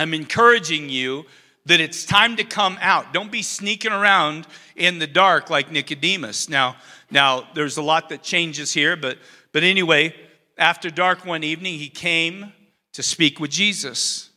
I'm 0.00 0.14
encouraging 0.14 0.88
you 0.88 1.26
that 1.66 1.78
it's 1.78 2.06
time 2.06 2.36
to 2.36 2.44
come 2.44 2.78
out. 2.80 3.12
Don't 3.12 3.30
be 3.30 3.42
sneaking 3.42 3.92
around 3.92 4.46
in 4.74 4.98
the 4.98 5.06
dark 5.06 5.50
like 5.50 5.70
Nicodemus. 5.70 6.48
Now, 6.48 6.76
now 7.10 7.46
there's 7.52 7.76
a 7.76 7.82
lot 7.82 8.08
that 8.08 8.22
changes 8.22 8.72
here, 8.72 8.96
but 8.96 9.18
but 9.52 9.62
anyway, 9.62 10.14
after 10.56 10.88
dark 10.88 11.26
one 11.26 11.44
evening, 11.44 11.78
he 11.78 11.90
came 11.90 12.54
to 12.94 13.02
speak 13.02 13.40
with 13.40 13.50
Jesus. 13.50 14.30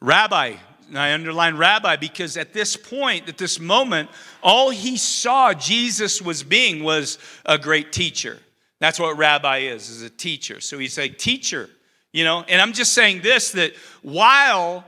Rabbi, 0.00 0.56
and 0.92 0.98
I 0.98 1.14
underline 1.14 1.56
rabbi 1.56 1.96
because 1.96 2.36
at 2.36 2.52
this 2.52 2.76
point, 2.76 3.26
at 3.26 3.38
this 3.38 3.58
moment, 3.58 4.10
all 4.42 4.68
he 4.68 4.98
saw 4.98 5.54
Jesus 5.54 6.20
was 6.20 6.42
being 6.42 6.84
was 6.84 7.16
a 7.46 7.56
great 7.56 7.92
teacher. 7.92 8.38
That's 8.78 9.00
what 9.00 9.16
rabbi 9.16 9.60
is, 9.60 9.88
is 9.88 10.02
a 10.02 10.10
teacher. 10.10 10.60
So 10.60 10.76
he's 10.76 10.98
like, 10.98 11.16
teacher, 11.16 11.70
you 12.12 12.24
know, 12.24 12.44
and 12.46 12.60
I'm 12.60 12.74
just 12.74 12.92
saying 12.92 13.22
this 13.22 13.52
that 13.52 13.72
while 14.02 14.84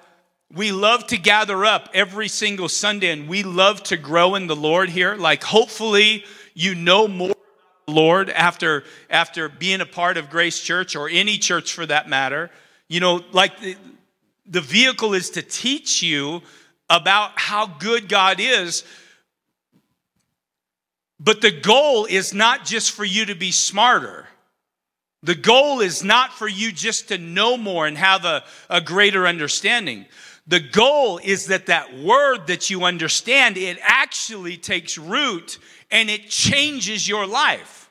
we 0.53 0.73
love 0.73 1.07
to 1.07 1.17
gather 1.17 1.65
up 1.65 1.89
every 1.95 2.29
single 2.29 2.69
Sunday 2.69 3.11
and 3.11 3.27
we 3.27 3.43
love 3.43 3.83
to 3.85 3.97
grow 3.97 4.35
in 4.35 4.47
the 4.47 4.55
Lord 4.55 4.91
here, 4.91 5.15
like 5.15 5.43
hopefully 5.43 6.23
you 6.53 6.75
know 6.75 7.09
more 7.09 7.35
Lord 7.89 8.29
after 8.29 8.85
after 9.09 9.49
being 9.49 9.81
a 9.81 9.87
part 9.87 10.19
of 10.19 10.29
Grace 10.29 10.61
Church 10.61 10.97
or 10.97 11.09
any 11.09 11.39
church 11.39 11.73
for 11.73 11.87
that 11.87 12.11
matter. 12.11 12.51
You 12.89 13.01
know, 13.01 13.23
like 13.33 13.59
the, 13.61 13.77
the 14.47 14.61
vehicle 14.61 15.15
is 15.15 15.31
to 15.31 15.43
teach 15.43 16.03
you 16.03 16.43
about 16.91 17.33
how 17.37 17.67
good 17.67 18.09
God 18.09 18.39
is. 18.41 18.85
But 21.19 21.41
the 21.41 21.51
goal 21.51 22.05
is 22.05 22.35
not 22.35 22.65
just 22.65 22.93
for 22.93 23.05
you 23.05 23.27
to 23.27 23.35
be 23.35 23.51
smarter. 23.51 24.27
The 25.23 25.35
goal 25.35 25.81
is 25.81 26.05
not 26.05 26.35
for 26.35 26.47
you 26.47 26.71
just 26.71 27.09
to 27.09 27.17
know 27.17 27.57
more 27.57 27.87
and 27.87 27.97
have 27.97 28.27
a, 28.27 28.45
a 28.69 28.81
greater 28.83 29.27
understanding. 29.27 30.05
The 30.47 30.61
goal 30.61 31.19
is 31.23 31.47
that 31.47 31.67
that 31.67 31.97
word 31.97 32.49
that 32.49 32.69
you 32.69 32.85
understand, 32.85 33.57
it 33.57 33.79
actually 33.81 34.59
takes 34.59 34.99
root 34.99 35.59
and 35.91 36.11
it 36.11 36.29
changes 36.29 37.09
your 37.09 37.27
life. 37.27 37.91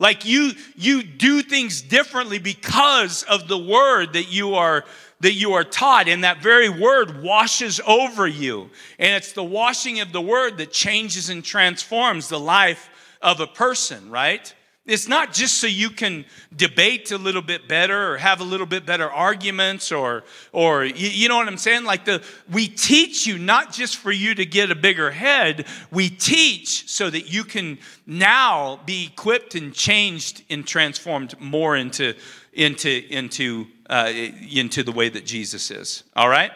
Like 0.00 0.24
you, 0.24 0.50
you 0.74 1.04
do 1.04 1.42
things 1.42 1.80
differently 1.80 2.40
because 2.40 3.22
of 3.22 3.46
the 3.46 3.58
word 3.58 4.14
that 4.14 4.32
you 4.32 4.56
are 4.56 4.84
that 5.22 5.34
you 5.34 5.54
are 5.54 5.64
taught, 5.64 6.08
and 6.08 6.24
that 6.24 6.42
very 6.42 6.68
word 6.68 7.22
washes 7.22 7.80
over 7.86 8.26
you. 8.26 8.70
And 8.98 9.14
it's 9.14 9.32
the 9.32 9.44
washing 9.44 10.00
of 10.00 10.12
the 10.12 10.20
word 10.20 10.58
that 10.58 10.72
changes 10.72 11.30
and 11.30 11.44
transforms 11.44 12.28
the 12.28 12.40
life 12.40 12.90
of 13.22 13.38
a 13.40 13.46
person, 13.46 14.10
right? 14.10 14.52
It's 14.84 15.06
not 15.06 15.32
just 15.32 15.58
so 15.58 15.68
you 15.68 15.90
can 15.90 16.24
debate 16.56 17.12
a 17.12 17.16
little 17.18 17.40
bit 17.40 17.68
better 17.68 18.14
or 18.14 18.18
have 18.18 18.40
a 18.40 18.44
little 18.44 18.66
bit 18.66 18.84
better 18.84 19.08
arguments 19.08 19.92
or 19.92 20.24
or 20.50 20.84
you, 20.84 21.08
you, 21.08 21.28
know 21.28 21.36
what 21.36 21.46
I'm 21.46 21.56
saying? 21.56 21.84
Like 21.84 22.04
the 22.04 22.20
we 22.50 22.66
teach 22.66 23.24
you 23.24 23.38
not 23.38 23.72
just 23.72 23.96
for 23.96 24.10
you 24.10 24.34
to 24.34 24.44
get 24.44 24.72
a 24.72 24.74
bigger 24.74 25.12
head, 25.12 25.66
we 25.92 26.10
teach 26.10 26.90
so 26.90 27.08
that 27.10 27.32
you 27.32 27.44
can 27.44 27.78
now 28.06 28.80
be 28.84 29.06
equipped 29.06 29.54
and 29.54 29.72
changed 29.72 30.42
and 30.50 30.66
transformed 30.66 31.40
more 31.40 31.76
into 31.76 32.16
into 32.52 33.04
into 33.08 33.68
uh, 33.92 34.12
into 34.50 34.82
the 34.82 34.92
way 34.92 35.08
that 35.08 35.24
Jesus 35.24 35.70
is. 35.70 36.04
All 36.16 36.28
right? 36.28 36.50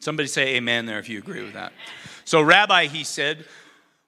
Somebody 0.00 0.28
say 0.28 0.56
amen 0.56 0.86
there 0.86 0.98
if 0.98 1.08
you 1.08 1.18
agree 1.18 1.42
with 1.42 1.54
that. 1.54 1.72
So 2.24 2.42
rabbi 2.42 2.86
he 2.86 3.04
said, 3.04 3.44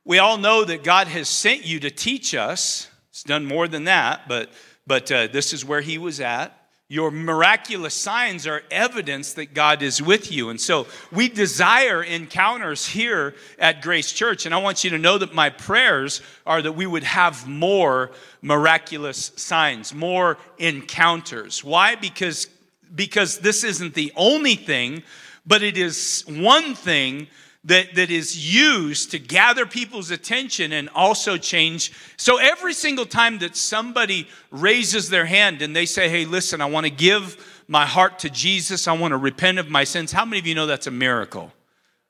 we 0.04 0.18
all 0.18 0.36
know 0.36 0.64
that 0.64 0.82
God 0.82 1.06
has 1.06 1.28
sent 1.28 1.64
you 1.64 1.80
to 1.80 1.90
teach 1.90 2.34
us 2.34 2.88
He's 3.12 3.24
done 3.24 3.44
more 3.44 3.68
than 3.68 3.84
that, 3.84 4.26
but, 4.26 4.50
but 4.86 5.12
uh, 5.12 5.26
this 5.26 5.52
is 5.52 5.64
where 5.64 5.82
he 5.82 5.98
was 5.98 6.18
at. 6.18 6.56
Your 6.92 7.10
miraculous 7.10 7.94
signs 7.94 8.46
are 8.46 8.64
evidence 8.70 9.32
that 9.32 9.54
God 9.54 9.80
is 9.80 10.02
with 10.02 10.30
you. 10.30 10.50
And 10.50 10.60
so 10.60 10.86
we 11.10 11.26
desire 11.26 12.02
encounters 12.02 12.86
here 12.86 13.34
at 13.58 13.80
Grace 13.80 14.12
Church. 14.12 14.44
And 14.44 14.54
I 14.54 14.58
want 14.58 14.84
you 14.84 14.90
to 14.90 14.98
know 14.98 15.16
that 15.16 15.32
my 15.32 15.48
prayers 15.48 16.20
are 16.44 16.60
that 16.60 16.72
we 16.72 16.84
would 16.84 17.04
have 17.04 17.48
more 17.48 18.10
miraculous 18.42 19.32
signs, 19.36 19.94
more 19.94 20.36
encounters. 20.58 21.64
Why? 21.64 21.94
Because, 21.94 22.50
because 22.94 23.38
this 23.38 23.64
isn't 23.64 23.94
the 23.94 24.12
only 24.14 24.56
thing, 24.56 25.02
but 25.46 25.62
it 25.62 25.78
is 25.78 26.26
one 26.28 26.74
thing 26.74 27.26
that, 27.64 27.94
that 27.94 28.10
is 28.10 28.54
used 28.54 29.12
to 29.12 29.18
gather 29.18 29.66
people's 29.66 30.10
attention 30.10 30.72
and 30.72 30.88
also 30.94 31.36
change. 31.36 31.92
So 32.16 32.38
every 32.38 32.74
single 32.74 33.06
time 33.06 33.38
that 33.38 33.56
somebody 33.56 34.28
raises 34.50 35.10
their 35.10 35.26
hand 35.26 35.62
and 35.62 35.74
they 35.74 35.86
say, 35.86 36.08
Hey, 36.08 36.24
listen, 36.24 36.60
I 36.60 36.66
want 36.66 36.86
to 36.86 36.92
give 36.92 37.62
my 37.68 37.86
heart 37.86 38.18
to 38.20 38.30
Jesus, 38.30 38.88
I 38.88 38.92
want 38.92 39.12
to 39.12 39.16
repent 39.16 39.58
of 39.58 39.70
my 39.70 39.84
sins, 39.84 40.10
how 40.12 40.24
many 40.24 40.40
of 40.40 40.46
you 40.46 40.54
know 40.54 40.66
that's 40.66 40.88
a 40.88 40.92
miracle? 40.92 41.52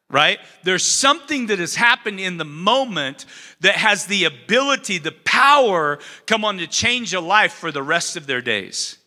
Right? 0.08 0.38
There's 0.62 0.84
something 0.84 1.46
that 1.46 1.58
has 1.58 1.74
happened 1.74 2.20
in 2.20 2.36
the 2.36 2.44
moment 2.44 3.24
that 3.60 3.76
has 3.76 4.06
the 4.06 4.24
ability, 4.24 4.98
the 4.98 5.12
power, 5.24 5.98
come 6.26 6.44
on, 6.44 6.58
to 6.58 6.66
change 6.66 7.14
a 7.14 7.20
life 7.20 7.52
for 7.52 7.72
the 7.72 7.82
rest 7.82 8.16
of 8.16 8.26
their 8.26 8.42
days 8.42 8.98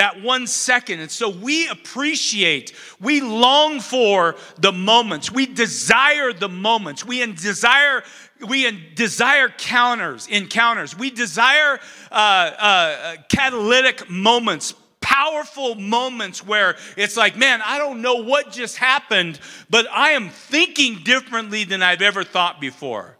that 0.00 0.22
one 0.22 0.46
second. 0.46 1.00
And 1.00 1.10
so 1.10 1.28
we 1.28 1.68
appreciate, 1.68 2.72
we 3.02 3.20
long 3.20 3.80
for 3.80 4.34
the 4.58 4.72
moments. 4.72 5.30
We 5.30 5.44
desire 5.44 6.32
the 6.32 6.48
moments. 6.48 7.04
We 7.04 7.24
desire 7.34 8.02
we 8.48 8.70
desire 8.94 9.50
counters, 9.50 10.26
encounters. 10.26 10.96
We 10.96 11.10
desire 11.10 11.78
uh, 12.10 12.14
uh, 12.14 13.16
catalytic 13.28 14.08
moments, 14.08 14.72
powerful 15.02 15.74
moments 15.74 16.46
where 16.46 16.78
it's 16.96 17.18
like, 17.18 17.36
man, 17.36 17.60
I 17.62 17.76
don't 17.76 18.00
know 18.00 18.22
what 18.22 18.50
just 18.50 18.78
happened, 18.78 19.38
but 19.68 19.86
I 19.90 20.12
am 20.12 20.30
thinking 20.30 21.04
differently 21.04 21.64
than 21.64 21.82
I've 21.82 22.00
ever 22.00 22.24
thought 22.24 22.58
before. 22.58 23.18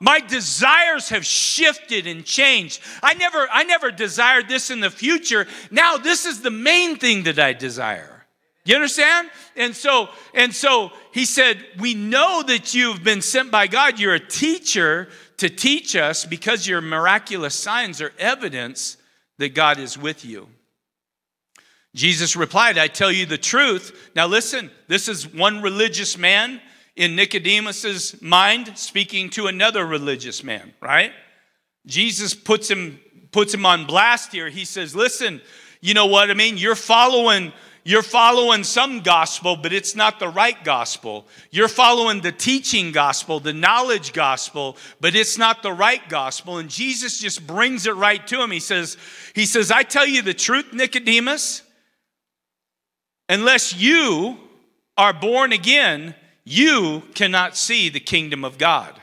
My 0.00 0.20
desires 0.20 1.10
have 1.10 1.26
shifted 1.26 2.06
and 2.06 2.24
changed. 2.24 2.80
I 3.02 3.12
never, 3.14 3.46
I 3.52 3.64
never 3.64 3.90
desired 3.90 4.48
this 4.48 4.70
in 4.70 4.80
the 4.80 4.90
future. 4.90 5.46
Now 5.70 5.98
this 5.98 6.24
is 6.24 6.40
the 6.40 6.50
main 6.50 6.96
thing 6.96 7.24
that 7.24 7.38
I 7.38 7.52
desire. 7.52 8.26
You 8.64 8.76
understand? 8.76 9.30
And 9.56 9.76
so, 9.76 10.08
and 10.32 10.54
so 10.54 10.90
he 11.12 11.26
said, 11.26 11.64
We 11.78 11.94
know 11.94 12.42
that 12.42 12.74
you've 12.74 13.04
been 13.04 13.20
sent 13.20 13.50
by 13.50 13.66
God. 13.66 13.98
You're 13.98 14.14
a 14.14 14.26
teacher 14.26 15.08
to 15.36 15.50
teach 15.50 15.94
us 15.96 16.24
because 16.24 16.66
your 16.66 16.80
miraculous 16.80 17.54
signs 17.54 18.00
are 18.00 18.12
evidence 18.18 18.96
that 19.38 19.54
God 19.54 19.78
is 19.78 19.98
with 19.98 20.24
you. 20.24 20.48
Jesus 21.94 22.36
replied, 22.36 22.78
I 22.78 22.86
tell 22.86 23.10
you 23.10 23.26
the 23.26 23.38
truth. 23.38 24.10
Now 24.14 24.26
listen, 24.26 24.70
this 24.86 25.08
is 25.08 25.26
one 25.26 25.60
religious 25.60 26.16
man 26.16 26.60
in 26.96 27.16
Nicodemus's 27.16 28.20
mind 28.20 28.76
speaking 28.76 29.30
to 29.30 29.46
another 29.46 29.86
religious 29.86 30.42
man, 30.42 30.74
right? 30.80 31.12
Jesus 31.86 32.34
puts 32.34 32.68
him 32.70 33.00
puts 33.32 33.54
him 33.54 33.64
on 33.64 33.86
blast 33.86 34.32
here. 34.32 34.48
He 34.48 34.64
says, 34.64 34.94
"Listen, 34.94 35.40
you 35.80 35.94
know 35.94 36.06
what 36.06 36.30
I 36.30 36.34
mean? 36.34 36.58
You're 36.58 36.74
following 36.74 37.52
you're 37.82 38.02
following 38.02 38.62
some 38.62 39.00
gospel, 39.00 39.56
but 39.56 39.72
it's 39.72 39.96
not 39.96 40.18
the 40.18 40.28
right 40.28 40.62
gospel. 40.64 41.26
You're 41.50 41.66
following 41.66 42.20
the 42.20 42.30
teaching 42.30 42.92
gospel, 42.92 43.40
the 43.40 43.54
knowledge 43.54 44.12
gospel, 44.12 44.76
but 45.00 45.14
it's 45.14 45.38
not 45.38 45.62
the 45.62 45.72
right 45.72 46.06
gospel." 46.10 46.58
And 46.58 46.68
Jesus 46.68 47.18
just 47.18 47.46
brings 47.46 47.86
it 47.86 47.94
right 47.94 48.26
to 48.26 48.42
him. 48.42 48.50
He 48.50 48.60
says, 48.60 48.98
he 49.34 49.46
says, 49.46 49.70
"I 49.70 49.82
tell 49.82 50.06
you 50.06 50.20
the 50.20 50.34
truth, 50.34 50.74
Nicodemus, 50.74 51.62
unless 53.30 53.74
you 53.74 54.38
are 54.98 55.14
born 55.14 55.52
again, 55.52 56.14
you 56.44 57.02
cannot 57.14 57.56
see 57.56 57.88
the 57.88 58.00
kingdom 58.00 58.44
of 58.44 58.58
God. 58.58 59.00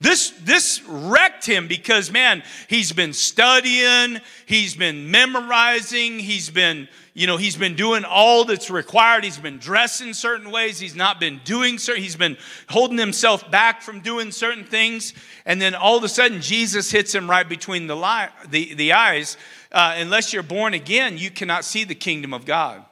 This, 0.00 0.34
this 0.42 0.82
wrecked 0.86 1.46
him 1.46 1.66
because, 1.66 2.10
man, 2.10 2.42
he's 2.68 2.92
been 2.92 3.14
studying, 3.14 4.20
he's 4.44 4.74
been 4.74 5.10
memorizing, 5.10 6.18
he's 6.18 6.50
been, 6.50 6.88
you 7.14 7.26
know, 7.26 7.38
he's 7.38 7.56
been 7.56 7.74
doing 7.74 8.04
all 8.04 8.44
that's 8.44 8.70
required. 8.70 9.24
He's 9.24 9.38
been 9.38 9.56
dressing 9.58 10.12
certain 10.12 10.50
ways. 10.50 10.78
He's 10.78 10.94
not 10.94 11.20
been 11.20 11.40
doing 11.44 11.78
certain, 11.78 12.02
he's 12.02 12.16
been 12.16 12.36
holding 12.68 12.98
himself 12.98 13.50
back 13.50 13.80
from 13.80 14.00
doing 14.00 14.30
certain 14.30 14.64
things. 14.64 15.14
And 15.46 15.58
then 15.58 15.74
all 15.74 15.96
of 15.96 16.04
a 16.04 16.08
sudden, 16.08 16.42
Jesus 16.42 16.90
hits 16.90 17.14
him 17.14 17.30
right 17.30 17.48
between 17.48 17.86
the, 17.86 17.96
li- 17.96 18.48
the, 18.50 18.74
the 18.74 18.92
eyes. 18.92 19.38
Uh, 19.72 19.94
unless 19.96 20.34
you're 20.34 20.42
born 20.42 20.74
again, 20.74 21.16
you 21.16 21.30
cannot 21.30 21.64
see 21.64 21.84
the 21.84 21.94
kingdom 21.94 22.34
of 22.34 22.44
God. 22.44 22.84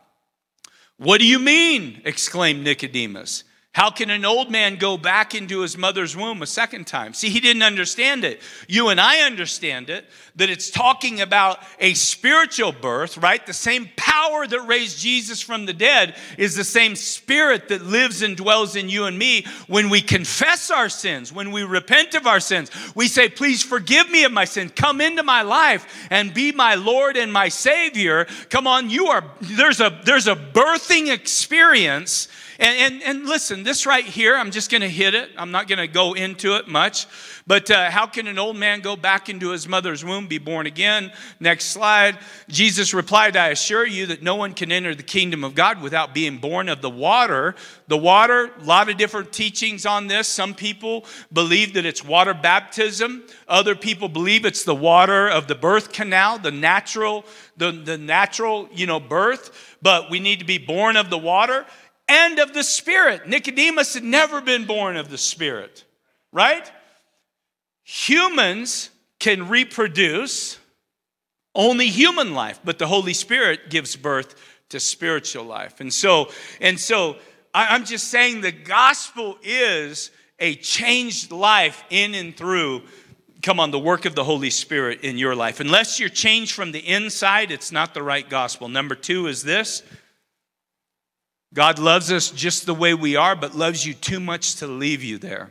What 0.97 1.19
do 1.19 1.27
you 1.27 1.41
mean? 1.41 2.01
exclaimed 2.07 2.65
Nicodemus. 2.65 3.45
How 3.75 3.89
can 3.89 4.11
an 4.11 4.27
old 4.27 4.51
man 4.51 4.77
go 4.77 4.99
back 4.99 5.35
into 5.35 5.61
his 5.61 5.79
mother's 5.79 6.15
womb 6.15 6.43
a 6.43 6.47
second 6.47 6.87
time? 6.87 7.15
See, 7.15 7.31
he 7.31 7.41
didn't 7.41 7.63
understand 7.63 8.23
it. 8.23 8.43
You 8.69 8.91
and 8.91 9.01
I 9.01 9.21
understand 9.21 9.89
it, 9.89 10.05
that 10.37 10.51
it's 10.51 10.71
talking 10.71 11.23
about 11.23 11.59
a 11.81 11.95
spiritual 11.95 12.73
birth, 12.73 13.17
right? 13.17 13.45
The 13.47 13.55
same 13.55 13.89
power 13.97 14.47
that 14.47 14.61
raised 14.67 14.99
Jesus 14.99 15.41
from 15.41 15.65
the 15.65 15.73
dead 15.73 16.17
is 16.37 16.55
the 16.55 16.65
same 16.65 16.95
spirit 16.95 17.69
that 17.69 17.83
lives 17.83 18.21
and 18.21 18.37
dwells 18.37 18.77
in 18.77 18.91
you 18.91 19.07
and 19.07 19.19
me 19.19 19.47
when 19.69 19.89
we 19.89 20.03
confess 20.03 20.71
our 20.71 20.91
sins, 20.91 21.33
when 21.33 21.51
we 21.51 21.63
repent 21.63 22.15
of 22.15 22.27
our 22.27 22.41
sins. 22.41 22.71
We 22.95 23.09
say, 23.09 23.31
Please 23.31 23.63
forgive 23.63 24.11
me 24.11 24.25
of 24.25 24.33
my 24.33 24.45
sin. 24.45 24.69
Come 24.69 25.01
into 25.01 25.23
my 25.23 25.41
life 25.41 25.87
and 26.11 26.35
be 26.35 26.53
my 26.53 26.75
Lord 26.75 27.17
and 27.17 27.33
my 27.33 27.49
Savior. 27.49 28.27
Come 28.51 28.67
on, 28.67 28.91
you 28.91 29.07
are, 29.07 29.25
there's 29.41 29.81
a, 29.81 29.99
there's 30.05 30.27
a 30.27 30.37
birthing 30.37 31.11
experience 31.11 32.29
and, 32.63 32.95
and, 32.95 33.03
and 33.03 33.27
listen, 33.27 33.65
this 33.65 33.87
right 33.87 34.05
here, 34.05 34.37
I'm 34.37 34.53
just 34.53 34.71
going 34.71 34.83
to 34.83 34.89
hit 34.89 35.17
it. 35.17 35.31
I'm 35.37 35.51
not 35.51 35.67
going 35.67 35.81
to 35.81 35.89
go 35.89 36.13
into 36.13 36.55
it 36.55 36.69
much. 36.69 37.09
But 37.45 37.69
uh, 37.73 37.91
how 37.91 38.07
can 38.07 38.29
an 38.29 38.39
old 38.39 38.57
man 38.57 38.83
go 38.83 38.95
back 38.95 39.29
into 39.29 39.51
his 39.51 39.67
mother's 39.67 40.05
womb, 40.05 40.29
be 40.29 40.39
born 40.39 40.69
again? 40.69 41.13
Next 41.41 41.67
slide. 41.67 42.19
Jesus 42.49 42.95
replied, 42.95 43.37
I 43.37 43.49
assure 43.49 43.85
you 43.85 44.07
that 44.07 44.23
no 44.23 44.37
one 44.37 44.55
can 44.55 44.71
enter 44.71 44.95
the 44.95 45.03
kingdom 45.03 45.43
of 45.43 45.57
God 45.57 45.83
without 45.83 46.15
being 46.15 46.39
born 46.39 46.69
of 46.69 46.81
the 46.83 46.89
water. 46.89 47.57
The 47.89 47.99
water, 47.99 48.53
a 48.57 48.65
lot 48.65 48.89
of 48.89 48.97
different 48.97 49.33
teachings 49.33 49.85
on 49.85 50.07
this. 50.07 50.29
Some 50.29 50.55
people 50.55 51.05
believe 51.33 51.75
that 51.75 51.85
it's 51.85 52.05
water 52.05 52.33
baptism. 52.33 53.25
Other 53.49 53.75
people 53.75 54.09
believe 54.09 54.45
it's 54.45 54.63
the 54.63 54.75
water 54.75 55.29
of 55.29 55.49
the 55.49 55.57
birth 55.57 55.93
canal, 55.93 56.39
the 56.39 56.53
natural, 56.53 57.25
the, 57.57 57.73
the 57.73 57.99
natural, 57.99 58.69
you 58.73 58.87
know, 58.87 59.01
birth. 59.01 59.77
But 59.83 60.11
we 60.11 60.21
need 60.21 60.39
to 60.39 60.45
be 60.45 60.59
born 60.59 60.97
of 60.97 61.11
the 61.11 61.19
water 61.19 61.67
and 62.13 62.39
of 62.39 62.53
the 62.53 62.63
Spirit. 62.63 63.27
Nicodemus 63.27 63.95
had 63.95 64.05
never 64.05 64.43
been 64.43 64.67
born 64.67 64.97
of 64.99 65.09
the 65.09 65.17
Spirit, 65.17 65.85
right? 66.31 66.71
Humans 67.85 68.91
can 69.19 69.49
reproduce 69.49 70.59
only 71.55 71.89
human 71.89 72.35
life, 72.35 72.61
but 72.63 72.79
the 72.79 72.87
Holy 72.87 73.15
Spirit 73.15 73.71
gives 73.71 73.97
birth 73.97 74.35
to 74.69 74.79
spiritual 74.79 75.45
life. 75.45 75.81
And 75.81 75.93
so, 75.93 76.31
and 76.61 76.79
so 76.79 77.17
I'm 77.55 77.85
just 77.85 78.09
saying 78.09 78.43
the 78.43 78.53
gospel 78.53 79.39
is 79.43 80.11
a 80.39 80.55
changed 80.57 81.31
life 81.33 81.83
in 81.89 82.15
and 82.15 82.37
through 82.37 82.83
come 83.43 83.59
on 83.59 83.71
the 83.71 83.79
work 83.79 84.05
of 84.05 84.15
the 84.15 84.23
holy 84.23 84.51
spirit 84.51 85.01
in 85.03 85.19
your 85.19 85.35
life 85.35 85.59
unless 85.59 85.99
you're 85.99 86.09
changed 86.09 86.53
from 86.53 86.71
the 86.71 86.79
inside 86.79 87.51
it's 87.51 87.73
not 87.73 87.93
the 87.93 88.03
right 88.03 88.31
gospel 88.31 88.69
number 88.69 88.95
two 88.95 89.27
is 89.27 89.43
this 89.43 89.83
God 91.55 91.79
loves 91.79 92.11
us 92.11 92.31
just 92.31 92.67
the 92.67 92.75
way 92.75 92.95
we 92.95 93.17
are, 93.17 93.37
but 93.37 93.55
loves 93.55 93.87
you 93.87 93.95
too 93.95 94.21
much 94.21 94.57
to 94.57 94.67
leave 94.67 95.03
you 95.03 95.19
there. 95.19 95.51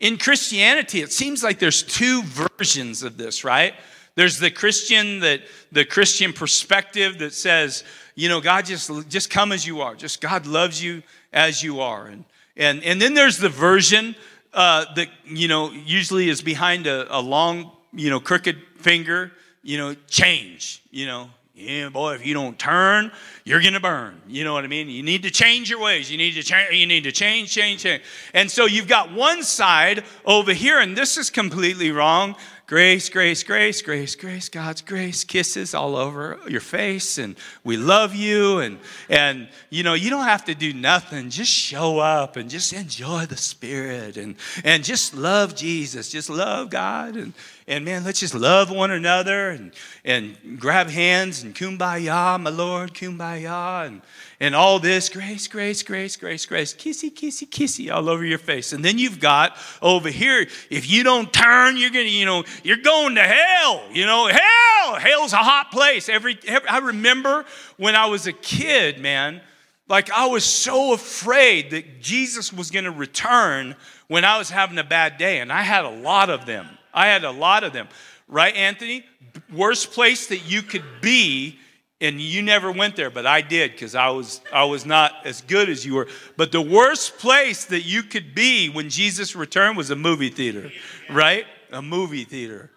In 0.00 0.18
Christianity, 0.18 1.00
it 1.00 1.12
seems 1.12 1.42
like 1.42 1.58
there's 1.58 1.82
two 1.82 2.22
versions 2.22 3.02
of 3.02 3.16
this, 3.16 3.44
right? 3.44 3.74
There's 4.14 4.38
the 4.38 4.50
Christian 4.50 5.20
that 5.20 5.42
the 5.72 5.84
Christian 5.84 6.32
perspective 6.32 7.18
that 7.18 7.34
says, 7.34 7.84
you 8.14 8.28
know, 8.28 8.40
God 8.40 8.64
just 8.64 8.90
just 9.08 9.30
come 9.30 9.52
as 9.52 9.66
you 9.66 9.82
are. 9.82 9.94
Just 9.94 10.20
God 10.20 10.46
loves 10.46 10.82
you 10.82 11.02
as 11.32 11.62
you 11.62 11.80
are. 11.80 12.06
And 12.06 12.24
and 12.56 12.82
and 12.82 13.00
then 13.00 13.14
there's 13.14 13.38
the 13.38 13.50
version 13.50 14.16
uh, 14.54 14.86
that 14.94 15.08
you 15.26 15.48
know 15.48 15.70
usually 15.70 16.28
is 16.28 16.42
behind 16.42 16.86
a, 16.86 17.14
a 17.16 17.20
long, 17.20 17.70
you 17.92 18.10
know, 18.10 18.20
crooked 18.20 18.56
finger. 18.76 19.32
You 19.62 19.78
know, 19.78 19.96
change. 20.08 20.82
You 20.90 21.06
know, 21.06 21.30
yeah, 21.56 21.88
boy, 21.88 22.12
if 22.12 22.26
you 22.26 22.34
don't 22.34 22.58
turn, 22.58 23.10
you're 23.44 23.62
gonna 23.62 23.80
burn. 23.80 24.20
You 24.28 24.44
know 24.44 24.52
what 24.52 24.64
I 24.64 24.66
mean? 24.66 24.90
You 24.90 25.02
need 25.02 25.22
to 25.22 25.30
change 25.30 25.70
your 25.70 25.80
ways. 25.80 26.10
You 26.10 26.18
need 26.18 26.32
to 26.32 26.42
change, 26.42 26.74
you 26.74 26.86
need 26.86 27.04
to 27.04 27.12
change, 27.12 27.50
change, 27.50 27.82
change. 27.82 28.02
And 28.34 28.50
so 28.50 28.66
you've 28.66 28.88
got 28.88 29.10
one 29.10 29.42
side 29.42 30.04
over 30.26 30.52
here, 30.52 30.78
and 30.78 30.94
this 30.94 31.16
is 31.16 31.30
completely 31.30 31.90
wrong. 31.92 32.36
Grace, 32.66 33.08
grace, 33.08 33.42
grace, 33.42 33.80
grace, 33.80 34.16
grace, 34.16 34.48
God's 34.50 34.82
grace, 34.82 35.24
kisses 35.24 35.72
all 35.72 35.96
over 35.96 36.38
your 36.48 36.60
face, 36.60 37.16
and 37.16 37.36
we 37.64 37.78
love 37.78 38.14
you. 38.14 38.58
And 38.58 38.78
and 39.08 39.48
you 39.70 39.82
know, 39.82 39.94
you 39.94 40.10
don't 40.10 40.24
have 40.24 40.44
to 40.46 40.54
do 40.54 40.74
nothing. 40.74 41.30
Just 41.30 41.52
show 41.52 42.00
up 42.00 42.36
and 42.36 42.50
just 42.50 42.74
enjoy 42.74 43.24
the 43.24 43.36
Spirit 43.36 44.18
and 44.18 44.34
and 44.62 44.84
just 44.84 45.14
love 45.14 45.54
Jesus. 45.54 46.10
Just 46.10 46.28
love 46.28 46.68
God 46.68 47.16
and 47.16 47.32
and 47.68 47.84
man, 47.84 48.04
let's 48.04 48.20
just 48.20 48.34
love 48.34 48.70
one 48.70 48.92
another 48.92 49.50
and, 49.50 49.72
and 50.04 50.36
grab 50.60 50.88
hands 50.88 51.42
and 51.42 51.52
kumbaya, 51.52 52.40
my 52.40 52.48
Lord, 52.48 52.94
kumbaya, 52.94 53.88
and, 53.88 54.02
and 54.38 54.54
all 54.54 54.78
this 54.78 55.08
grace, 55.08 55.48
grace, 55.48 55.82
grace, 55.82 56.14
grace, 56.14 56.46
grace, 56.46 56.72
kissy, 56.72 57.12
kissy, 57.12 57.48
kissy 57.48 57.92
all 57.92 58.08
over 58.08 58.24
your 58.24 58.38
face. 58.38 58.72
And 58.72 58.84
then 58.84 58.98
you've 58.98 59.18
got 59.18 59.56
over 59.82 60.08
here, 60.08 60.46
if 60.70 60.88
you 60.88 61.02
don't 61.02 61.32
turn, 61.32 61.76
you're 61.76 61.90
gonna, 61.90 62.04
you 62.04 62.24
know, 62.24 62.44
you're 62.62 62.76
going 62.76 63.16
to 63.16 63.22
hell. 63.22 63.82
You 63.92 64.06
know, 64.06 64.28
hell, 64.28 64.94
hell's 64.94 65.32
a 65.32 65.38
hot 65.38 65.72
place. 65.72 66.08
Every, 66.08 66.38
every 66.46 66.68
I 66.68 66.78
remember 66.78 67.44
when 67.78 67.96
I 67.96 68.06
was 68.06 68.28
a 68.28 68.32
kid, 68.32 69.00
man, 69.00 69.40
like 69.88 70.08
I 70.12 70.26
was 70.26 70.44
so 70.44 70.92
afraid 70.92 71.70
that 71.70 72.00
Jesus 72.00 72.52
was 72.52 72.70
gonna 72.70 72.92
return 72.92 73.74
when 74.06 74.24
I 74.24 74.38
was 74.38 74.50
having 74.50 74.78
a 74.78 74.84
bad 74.84 75.18
day, 75.18 75.40
and 75.40 75.52
I 75.52 75.62
had 75.62 75.84
a 75.84 75.90
lot 75.90 76.30
of 76.30 76.46
them. 76.46 76.66
I 76.96 77.06
had 77.06 77.24
a 77.24 77.30
lot 77.30 77.62
of 77.62 77.72
them. 77.72 77.88
Right, 78.26 78.56
Anthony? 78.56 79.04
Worst 79.52 79.92
place 79.92 80.26
that 80.28 80.50
you 80.50 80.62
could 80.62 80.82
be, 81.00 81.58
and 82.00 82.20
you 82.20 82.42
never 82.42 82.72
went 82.72 82.96
there, 82.96 83.10
but 83.10 83.26
I 83.26 83.40
did 83.40 83.72
because 83.72 83.94
I 83.94 84.08
was, 84.08 84.40
I 84.52 84.64
was 84.64 84.84
not 84.84 85.12
as 85.24 85.42
good 85.42 85.68
as 85.68 85.86
you 85.86 85.94
were. 85.94 86.08
But 86.36 86.50
the 86.50 86.60
worst 86.60 87.18
place 87.18 87.66
that 87.66 87.82
you 87.82 88.02
could 88.02 88.34
be 88.34 88.68
when 88.68 88.90
Jesus 88.90 89.36
returned 89.36 89.76
was 89.76 89.90
a 89.90 89.96
movie 89.96 90.30
theater, 90.30 90.72
right? 91.08 91.46
A 91.70 91.82
movie 91.82 92.24
theater. 92.24 92.70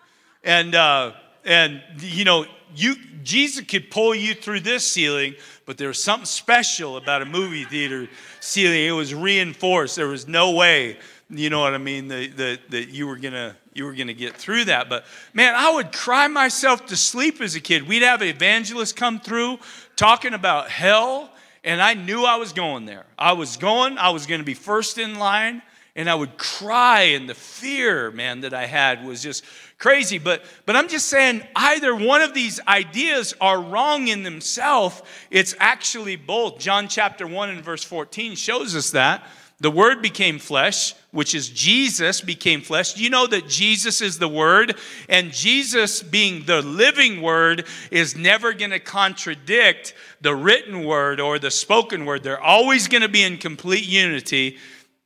And, 0.44 0.76
uh, 0.76 1.14
and 1.46 1.82
you 1.98 2.26
know, 2.26 2.46
you, 2.76 2.96
Jesus 3.24 3.66
could 3.66 3.90
pull 3.90 4.14
you 4.14 4.36
through 4.36 4.60
this 4.60 4.90
ceiling, 4.90 5.36
but 5.66 5.78
there 5.78 5.88
was 5.88 6.02
something 6.04 6.26
special 6.26 6.98
about 6.98 7.22
a 7.22 7.26
movie 7.26 7.66
theater 7.66 8.08
ceiling. 8.40 8.86
It 8.86 8.92
was 8.92 9.16
reinforced. 9.16 9.96
There 9.96 10.08
was 10.08 10.28
no 10.28 10.52
way, 10.52 10.98
you 11.30 11.50
know 11.50 11.62
what 11.62 11.74
I 11.74 11.80
mean, 11.80 12.08
that, 12.10 12.38
that, 12.38 12.60
that 12.70 12.90
you 12.90 13.08
were 13.08 13.18
to 13.18 13.56
you 13.80 13.86
were 13.86 13.94
going 13.94 14.08
to 14.08 14.14
get 14.14 14.36
through 14.36 14.66
that. 14.66 14.90
But 14.90 15.06
man, 15.34 15.56
I 15.56 15.74
would 15.74 15.92
cry 15.92 16.28
myself 16.28 16.86
to 16.88 16.96
sleep 16.96 17.42
as 17.42 17.56
a 17.56 17.60
kid. 17.60 17.88
We'd 17.88 18.04
have 18.04 18.22
evangelists 18.22 18.94
come 18.94 19.20
through 19.20 19.58
talking 19.96 20.34
about 20.34 20.70
hell, 20.70 21.32
and 21.64 21.82
I 21.82 21.94
knew 21.96 22.26
I 22.26 22.36
was 22.36 22.54
going 22.54 22.86
there. 22.86 23.06
I 23.18 23.34
was 23.34 23.58
going, 23.58 23.98
I 23.98 24.10
was 24.10 24.28
going 24.28 24.42
to 24.42 24.46
be 24.46 24.54
first 24.54 24.98
in 24.98 25.18
line, 25.18 25.62
and 25.96 26.10
I 26.10 26.16
would 26.16 26.38
cry, 26.38 27.02
and 27.02 27.28
the 27.28 27.34
fear, 27.34 28.12
man, 28.12 28.42
that 28.42 28.54
I 28.54 28.66
had 28.66 29.06
was 29.06 29.24
just 29.24 29.44
crazy. 29.78 30.20
But 30.20 30.44
but 30.66 30.76
I'm 30.76 30.88
just 30.88 31.08
saying 31.08 31.42
either 31.56 31.96
one 31.96 32.22
of 32.22 32.34
these 32.34 32.60
ideas 32.68 33.34
are 33.42 33.62
wrong 33.62 34.08
in 34.08 34.24
themselves. 34.24 35.02
It's 35.32 35.56
actually 35.60 36.18
both. 36.18 36.60
John 36.60 36.88
chapter 36.88 37.26
1 37.26 37.50
and 37.50 37.64
verse 37.64 37.84
14 37.84 38.36
shows 38.36 38.76
us 38.76 38.92
that. 38.92 39.26
The 39.62 39.72
Word 39.72 40.02
became 40.02 40.40
flesh, 40.40 40.94
which 41.12 41.36
is 41.36 41.50
Jesus 41.50 42.22
became 42.22 42.62
flesh. 42.62 42.96
You 42.96 43.10
know 43.10 43.28
that 43.28 43.48
Jesus 43.48 44.00
is 44.00 44.18
the 44.18 44.28
Word, 44.28 44.76
and 45.10 45.34
Jesus, 45.34 46.02
being 46.02 46.46
the 46.46 46.62
living 46.62 47.22
Word, 47.22 47.66
is 47.92 48.16
never 48.16 48.54
going 48.54 48.72
to 48.72 48.80
contradict 48.80 49.94
the 50.22 50.34
written 50.34 50.86
Word 50.86 51.20
or 51.20 51.40
the 51.40 51.52
spoken 51.52 52.06
Word. 52.06 52.24
They're 52.24 52.42
always 52.42 52.88
going 52.88 53.02
to 53.02 53.10
be 53.10 53.24
in 53.24 53.38
complete 53.38 53.86
unity. 53.86 54.58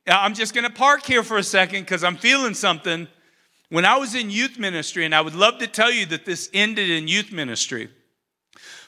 I'm 0.06 0.34
just 0.34 0.54
going 0.54 0.64
to 0.64 0.72
park 0.72 1.04
here 1.04 1.24
for 1.24 1.38
a 1.38 1.42
second 1.42 1.80
because 1.80 2.04
I'm 2.04 2.16
feeling 2.16 2.54
something. 2.54 3.08
When 3.70 3.84
I 3.84 3.96
was 3.96 4.14
in 4.14 4.30
youth 4.30 4.56
ministry, 4.56 5.04
and 5.04 5.14
I 5.14 5.20
would 5.20 5.34
love 5.34 5.58
to 5.58 5.66
tell 5.66 5.90
you 5.90 6.06
that 6.06 6.24
this 6.24 6.48
ended 6.54 6.90
in 6.90 7.08
youth 7.08 7.32
ministry. 7.32 7.88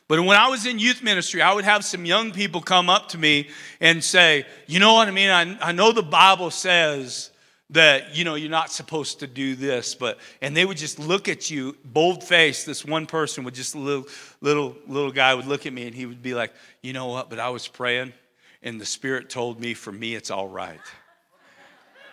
But 0.09 0.21
when 0.21 0.37
I 0.37 0.49
was 0.49 0.67
in 0.67 0.79
youth 0.79 1.03
ministry, 1.03 1.43
I 1.43 1.53
would 1.53 1.65
have 1.65 1.85
some 1.85 2.05
young 2.05 2.31
people 2.31 2.61
come 2.61 2.89
up 2.89 3.09
to 3.09 3.19
me 3.19 3.49
and 3.81 4.03
say, 4.03 4.47
You 4.67 4.79
know 4.79 4.95
what 4.95 5.09
I 5.09 5.11
mean? 5.11 5.31
I, 5.31 5.59
I 5.61 5.73
know 5.73 5.91
the 5.91 6.03
Bible 6.03 6.51
says 6.51 7.31
that, 7.71 8.17
you 8.17 8.23
know, 8.23 8.37
you're 8.37 8.49
not 8.49 8.71
supposed 8.71 9.19
to 9.19 9.27
do 9.27 9.57
this, 9.57 9.97
but, 9.97 10.19
and 10.41 10.57
they 10.57 10.65
would 10.65 10.77
just 10.77 11.01
look 11.01 11.29
at 11.29 11.51
you, 11.51 11.77
bold 11.85 12.23
face. 12.23 12.65
This 12.65 12.85
one 12.85 13.07
person 13.07 13.43
would 13.43 13.55
just, 13.55 13.75
a 13.75 13.79
little, 13.79 14.07
little, 14.41 14.77
little 14.87 15.11
guy 15.11 15.35
would 15.35 15.47
look 15.47 15.67
at 15.67 15.73
me 15.73 15.89
and 15.89 15.95
he 15.95 16.07
would 16.07 16.23
be 16.23 16.35
like, 16.35 16.53
You 16.83 16.93
know 16.93 17.07
what? 17.07 17.29
But 17.29 17.41
I 17.41 17.49
was 17.49 17.67
praying 17.67 18.13
And 18.63 18.81
the 18.81 18.87
Spirit 18.87 19.29
told 19.29 19.61
me, 19.61 19.75
for 19.75 19.91
me, 19.91 20.15
it's 20.15 20.31
all 20.31 20.49
right. 20.49 20.81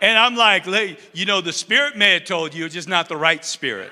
And 0.01 0.17
I'm 0.17 0.35
like, 0.35 0.65
you 1.13 1.25
know, 1.25 1.39
the 1.39 1.53
Spirit 1.53 1.95
may 1.95 2.15
have 2.15 2.25
told 2.25 2.53
you, 2.53 2.65
it's 2.65 2.73
just 2.73 2.89
not 2.89 3.07
the 3.07 3.15
right 3.15 3.45
Spirit. 3.45 3.91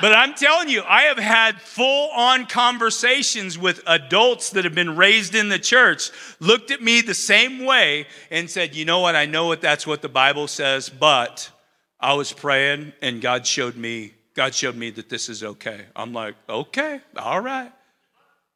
But 0.00 0.12
I'm 0.12 0.34
telling 0.34 0.68
you, 0.68 0.82
I 0.86 1.02
have 1.02 1.18
had 1.18 1.60
full 1.60 2.10
on 2.10 2.46
conversations 2.46 3.58
with 3.58 3.80
adults 3.86 4.50
that 4.50 4.64
have 4.64 4.74
been 4.74 4.96
raised 4.96 5.34
in 5.34 5.48
the 5.48 5.58
church, 5.58 6.10
looked 6.38 6.70
at 6.70 6.80
me 6.80 7.00
the 7.00 7.14
same 7.14 7.64
way, 7.64 8.06
and 8.30 8.48
said, 8.48 8.76
You 8.76 8.84
know 8.84 9.00
what? 9.00 9.16
I 9.16 9.26
know 9.26 9.46
what 9.46 9.60
that's 9.60 9.86
what 9.86 10.02
the 10.02 10.08
Bible 10.08 10.46
says, 10.46 10.88
but 10.88 11.50
I 11.98 12.14
was 12.14 12.32
praying 12.32 12.92
and 13.02 13.20
God 13.20 13.46
showed 13.46 13.76
me, 13.76 14.14
God 14.34 14.54
showed 14.54 14.76
me 14.76 14.90
that 14.90 15.08
this 15.08 15.28
is 15.28 15.42
okay. 15.42 15.86
I'm 15.96 16.12
like, 16.12 16.36
Okay, 16.48 17.00
all 17.16 17.40
right. 17.40 17.72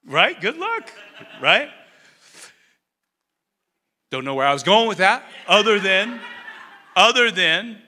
Right? 0.07 0.41
Good 0.41 0.59
luck. 0.59 0.93
Right? 1.41 1.69
Don't 4.11 4.25
know 4.25 4.35
where 4.35 4.47
I 4.47 4.53
was 4.53 4.63
going 4.63 4.89
with 4.89 4.99
that, 4.99 5.25
other 5.49 5.81
than, 5.81 6.21
other 6.95 7.31
than 7.31 7.81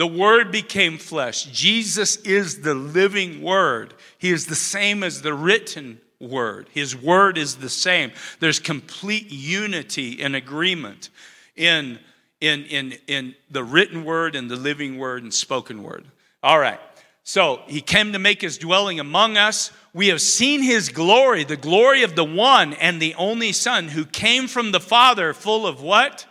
the 0.00 0.06
Word 0.06 0.50
became 0.50 0.96
flesh. 0.96 1.44
Jesus 1.44 2.16
is 2.22 2.62
the 2.62 2.72
living 2.72 3.42
Word. 3.42 3.92
He 4.16 4.30
is 4.30 4.46
the 4.46 4.54
same 4.54 5.04
as 5.04 5.20
the 5.20 5.34
written 5.34 6.00
Word. 6.18 6.70
His 6.72 6.96
Word 6.96 7.36
is 7.36 7.56
the 7.56 7.68
same. 7.68 8.12
There's 8.38 8.58
complete 8.58 9.30
unity 9.30 10.22
and 10.22 10.34
agreement 10.34 11.10
in, 11.54 11.98
in, 12.40 12.64
in, 12.64 12.94
in 13.08 13.34
the 13.50 13.62
written 13.62 14.06
Word 14.06 14.36
and 14.36 14.50
the 14.50 14.56
living 14.56 14.96
Word 14.96 15.22
and 15.22 15.34
spoken 15.34 15.82
Word. 15.82 16.06
All 16.42 16.58
right. 16.58 16.80
So 17.22 17.60
he 17.66 17.82
came 17.82 18.14
to 18.14 18.18
make 18.18 18.40
his 18.40 18.56
dwelling 18.56 19.00
among 19.00 19.36
us. 19.36 19.70
We 19.92 20.08
have 20.08 20.22
seen 20.22 20.62
his 20.62 20.88
glory, 20.88 21.44
the 21.44 21.58
glory 21.58 22.04
of 22.04 22.16
the 22.16 22.24
one 22.24 22.72
and 22.72 23.02
the 23.02 23.14
only 23.16 23.52
Son 23.52 23.88
who 23.88 24.06
came 24.06 24.46
from 24.46 24.72
the 24.72 24.80
Father, 24.80 25.34
full 25.34 25.66
of 25.66 25.82
what? 25.82 26.24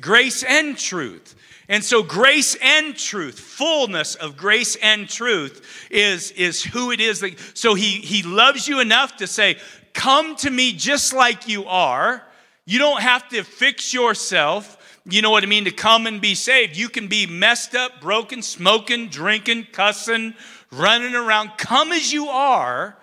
Grace 0.00 0.42
and 0.42 0.78
truth. 0.78 1.34
And 1.70 1.84
so, 1.84 2.02
grace 2.02 2.56
and 2.60 2.96
truth, 2.96 3.38
fullness 3.38 4.16
of 4.16 4.36
grace 4.36 4.74
and 4.82 5.08
truth, 5.08 5.86
is, 5.88 6.32
is 6.32 6.64
who 6.64 6.90
it 6.90 7.00
is. 7.00 7.20
That, 7.20 7.38
so, 7.54 7.74
he, 7.74 8.00
he 8.00 8.24
loves 8.24 8.66
you 8.66 8.80
enough 8.80 9.18
to 9.18 9.28
say, 9.28 9.56
Come 9.94 10.34
to 10.36 10.50
me 10.50 10.72
just 10.72 11.12
like 11.12 11.46
you 11.46 11.66
are. 11.66 12.24
You 12.66 12.80
don't 12.80 13.00
have 13.00 13.28
to 13.28 13.44
fix 13.44 13.94
yourself. 13.94 15.00
You 15.04 15.22
know 15.22 15.30
what 15.30 15.44
I 15.44 15.46
mean? 15.46 15.64
To 15.64 15.70
come 15.70 16.08
and 16.08 16.20
be 16.20 16.34
saved. 16.34 16.76
You 16.76 16.88
can 16.88 17.06
be 17.06 17.24
messed 17.26 17.76
up, 17.76 18.00
broken, 18.00 18.42
smoking, 18.42 19.06
drinking, 19.06 19.68
cussing, 19.72 20.34
running 20.72 21.14
around. 21.14 21.52
Come 21.56 21.92
as 21.92 22.12
you 22.12 22.26
are. 22.30 22.98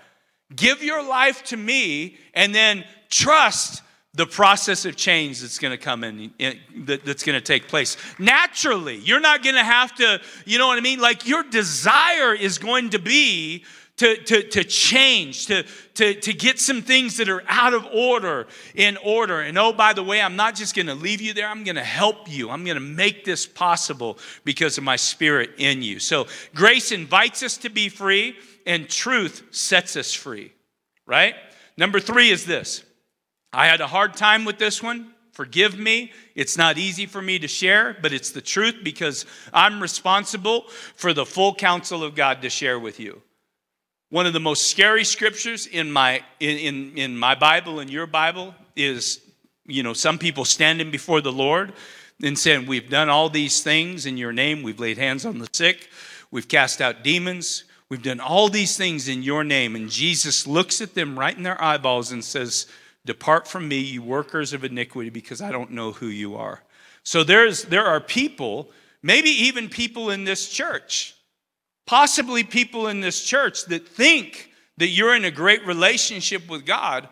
Give 0.54 0.84
your 0.84 1.08
life 1.08 1.42
to 1.46 1.58
me, 1.58 2.18
and 2.34 2.54
then 2.54 2.84
trust 3.10 3.82
the 4.18 4.26
process 4.26 4.84
of 4.86 4.96
change 4.96 5.42
that's 5.42 5.60
going 5.60 5.72
to 5.72 5.78
come 5.78 6.04
in, 6.04 6.32
in 6.40 6.60
that, 6.86 7.06
that's 7.06 7.24
going 7.24 7.38
to 7.38 7.42
take 7.42 7.68
place 7.68 7.96
naturally 8.20 8.98
you're 8.98 9.20
not 9.20 9.44
going 9.44 9.56
to 9.56 9.64
have 9.64 9.96
to 9.96 10.20
you 10.46 10.58
know 10.58 10.68
what 10.68 10.78
i 10.78 10.82
mean 10.82 11.00
like 11.00 11.26
your 11.26 11.44
desire 11.44 12.34
is 12.34 12.58
going 12.58 12.90
to 12.90 13.00
be 13.00 13.64
to, 13.98 14.16
to, 14.16 14.44
to 14.44 14.64
change, 14.64 15.48
to, 15.48 15.64
to, 15.96 16.14
to 16.14 16.34
get 16.34 16.60
some 16.60 16.82
things 16.82 17.18
that 17.18 17.30
are 17.30 17.44
out 17.48 17.74
of 17.74 17.86
order 17.92 18.48
in 18.76 18.96
order. 19.04 19.42
And 19.42 19.58
oh, 19.58 19.74
by 19.74 19.94
the 19.94 20.04
way, 20.04 20.22
I'm 20.22 20.36
not 20.36 20.56
just 20.56 20.76
going 20.76 20.86
to 20.86 20.96
leave 20.96 21.20
you 21.20 21.34
there, 21.34 21.48
I'm 21.48 21.64
going 21.64 21.76
to 21.76 21.84
help 21.84 22.32
you. 22.32 22.50
I'm 22.50 22.64
going 22.64 22.76
to 22.76 22.82
make 22.82 23.26
this 23.26 23.48
possible 23.48 24.20
because 24.44 24.78
of 24.78 24.84
my 24.84 24.96
spirit 24.96 25.52
in 25.58 25.82
you. 25.82 26.00
So, 26.00 26.28
grace 26.54 26.92
invites 26.92 27.42
us 27.42 27.58
to 27.58 27.70
be 27.70 27.90
free, 27.90 28.36
and 28.66 28.88
truth 28.88 29.44
sets 29.52 29.96
us 29.96 30.14
free, 30.14 30.54
right? 31.08 31.34
Number 31.76 32.00
three 32.00 32.30
is 32.30 32.46
this 32.46 32.84
I 33.58 33.66
had 33.66 33.82
a 33.82 33.88
hard 33.88 34.14
time 34.14 34.46
with 34.46 34.60
this 34.60 34.84
one. 34.84 35.16
Forgive 35.32 35.80
me. 35.80 36.12
It's 36.36 36.60
not 36.60 36.78
easy 36.78 37.08
for 37.08 37.24
me 37.24 37.40
to 37.40 37.48
share, 37.48 37.98
but 38.04 38.14
it's 38.14 38.30
the 38.30 38.40
truth 38.40 38.76
because 38.84 39.26
I'm 39.52 39.82
responsible 39.82 40.66
for 40.96 41.12
the 41.12 41.26
full 41.26 41.56
counsel 41.56 42.04
of 42.04 42.14
God 42.14 42.44
to 42.44 42.52
share 42.52 42.80
with 42.80 43.00
you. 43.00 43.20
One 44.12 44.28
of 44.28 44.34
the 44.34 44.40
most 44.40 44.68
scary 44.68 45.04
scriptures 45.04 45.66
in 45.66 45.92
my 45.92 46.24
in, 46.40 46.58
in, 46.60 46.98
in 47.00 47.18
my 47.18 47.34
Bible 47.34 47.80
and 47.80 47.90
your 47.90 48.06
Bible 48.06 48.54
is, 48.76 49.22
you 49.66 49.82
know, 49.82 49.94
some 49.94 50.20
people 50.20 50.46
standing 50.46 50.92
before 50.92 51.22
the 51.22 51.32
Lord 51.32 51.74
and 52.22 52.38
saying, 52.38 52.68
We've 52.68 52.92
done 52.92 53.10
all 53.10 53.28
these 53.28 53.64
things 53.64 54.06
in 54.06 54.18
your 54.18 54.34
name. 54.34 54.62
We've 54.62 54.80
laid 54.80 55.00
hands 55.00 55.26
on 55.26 55.40
the 55.40 55.50
sick, 55.52 55.90
we've 56.30 56.48
cast 56.48 56.80
out 56.80 57.04
demons, 57.04 57.64
we've 57.90 58.04
done 58.04 58.20
all 58.20 58.50
these 58.50 58.78
things 58.78 59.08
in 59.08 59.24
your 59.24 59.44
name. 59.44 59.76
And 59.76 59.90
Jesus 59.90 60.46
looks 60.46 60.80
at 60.80 60.94
them 60.94 61.18
right 61.18 61.36
in 61.36 61.42
their 61.42 61.60
eyeballs 61.60 62.12
and 62.12 62.24
says, 62.24 62.68
Depart 63.08 63.48
from 63.48 63.68
me, 63.68 63.80
you 63.80 64.04
workers 64.04 64.54
of 64.54 64.64
iniquity, 64.64 65.10
because 65.10 65.42
I 65.42 65.52
don't 65.52 65.72
know 65.72 65.94
who 65.94 66.08
you 66.08 66.36
are. 66.36 66.62
So 67.04 67.24
there's, 67.24 67.64
there 67.64 67.86
are 67.86 68.02
people, 68.02 68.70
maybe 69.02 69.30
even 69.30 69.70
people 69.70 70.12
in 70.12 70.26
this 70.26 70.50
church, 70.50 71.16
possibly 71.88 72.44
people 72.44 72.88
in 72.88 73.00
this 73.00 73.24
church 73.24 73.66
that 73.66 73.88
think 73.88 74.52
that 74.78 74.90
you're 74.90 75.16
in 75.16 75.26
a 75.26 75.32
great 75.32 75.66
relationship 75.66 76.50
with 76.50 76.66
God 76.66 77.08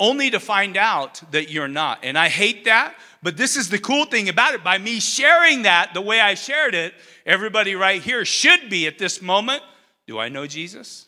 only 0.00 0.30
to 0.30 0.40
find 0.40 0.76
out 0.76 1.22
that 1.30 1.50
you're 1.50 1.68
not. 1.68 2.00
And 2.02 2.18
I 2.18 2.28
hate 2.28 2.64
that, 2.64 2.96
but 3.22 3.36
this 3.36 3.56
is 3.56 3.68
the 3.68 3.78
cool 3.78 4.06
thing 4.06 4.28
about 4.28 4.54
it. 4.54 4.64
By 4.64 4.78
me 4.78 4.98
sharing 4.98 5.62
that 5.62 5.92
the 5.94 6.00
way 6.00 6.20
I 6.20 6.34
shared 6.34 6.74
it, 6.74 6.94
everybody 7.24 7.74
right 7.74 8.02
here 8.02 8.24
should 8.24 8.70
be 8.70 8.86
at 8.86 8.98
this 8.98 9.22
moment. 9.22 9.62
Do 10.06 10.18
I 10.18 10.30
know 10.30 10.46
Jesus? 10.46 11.06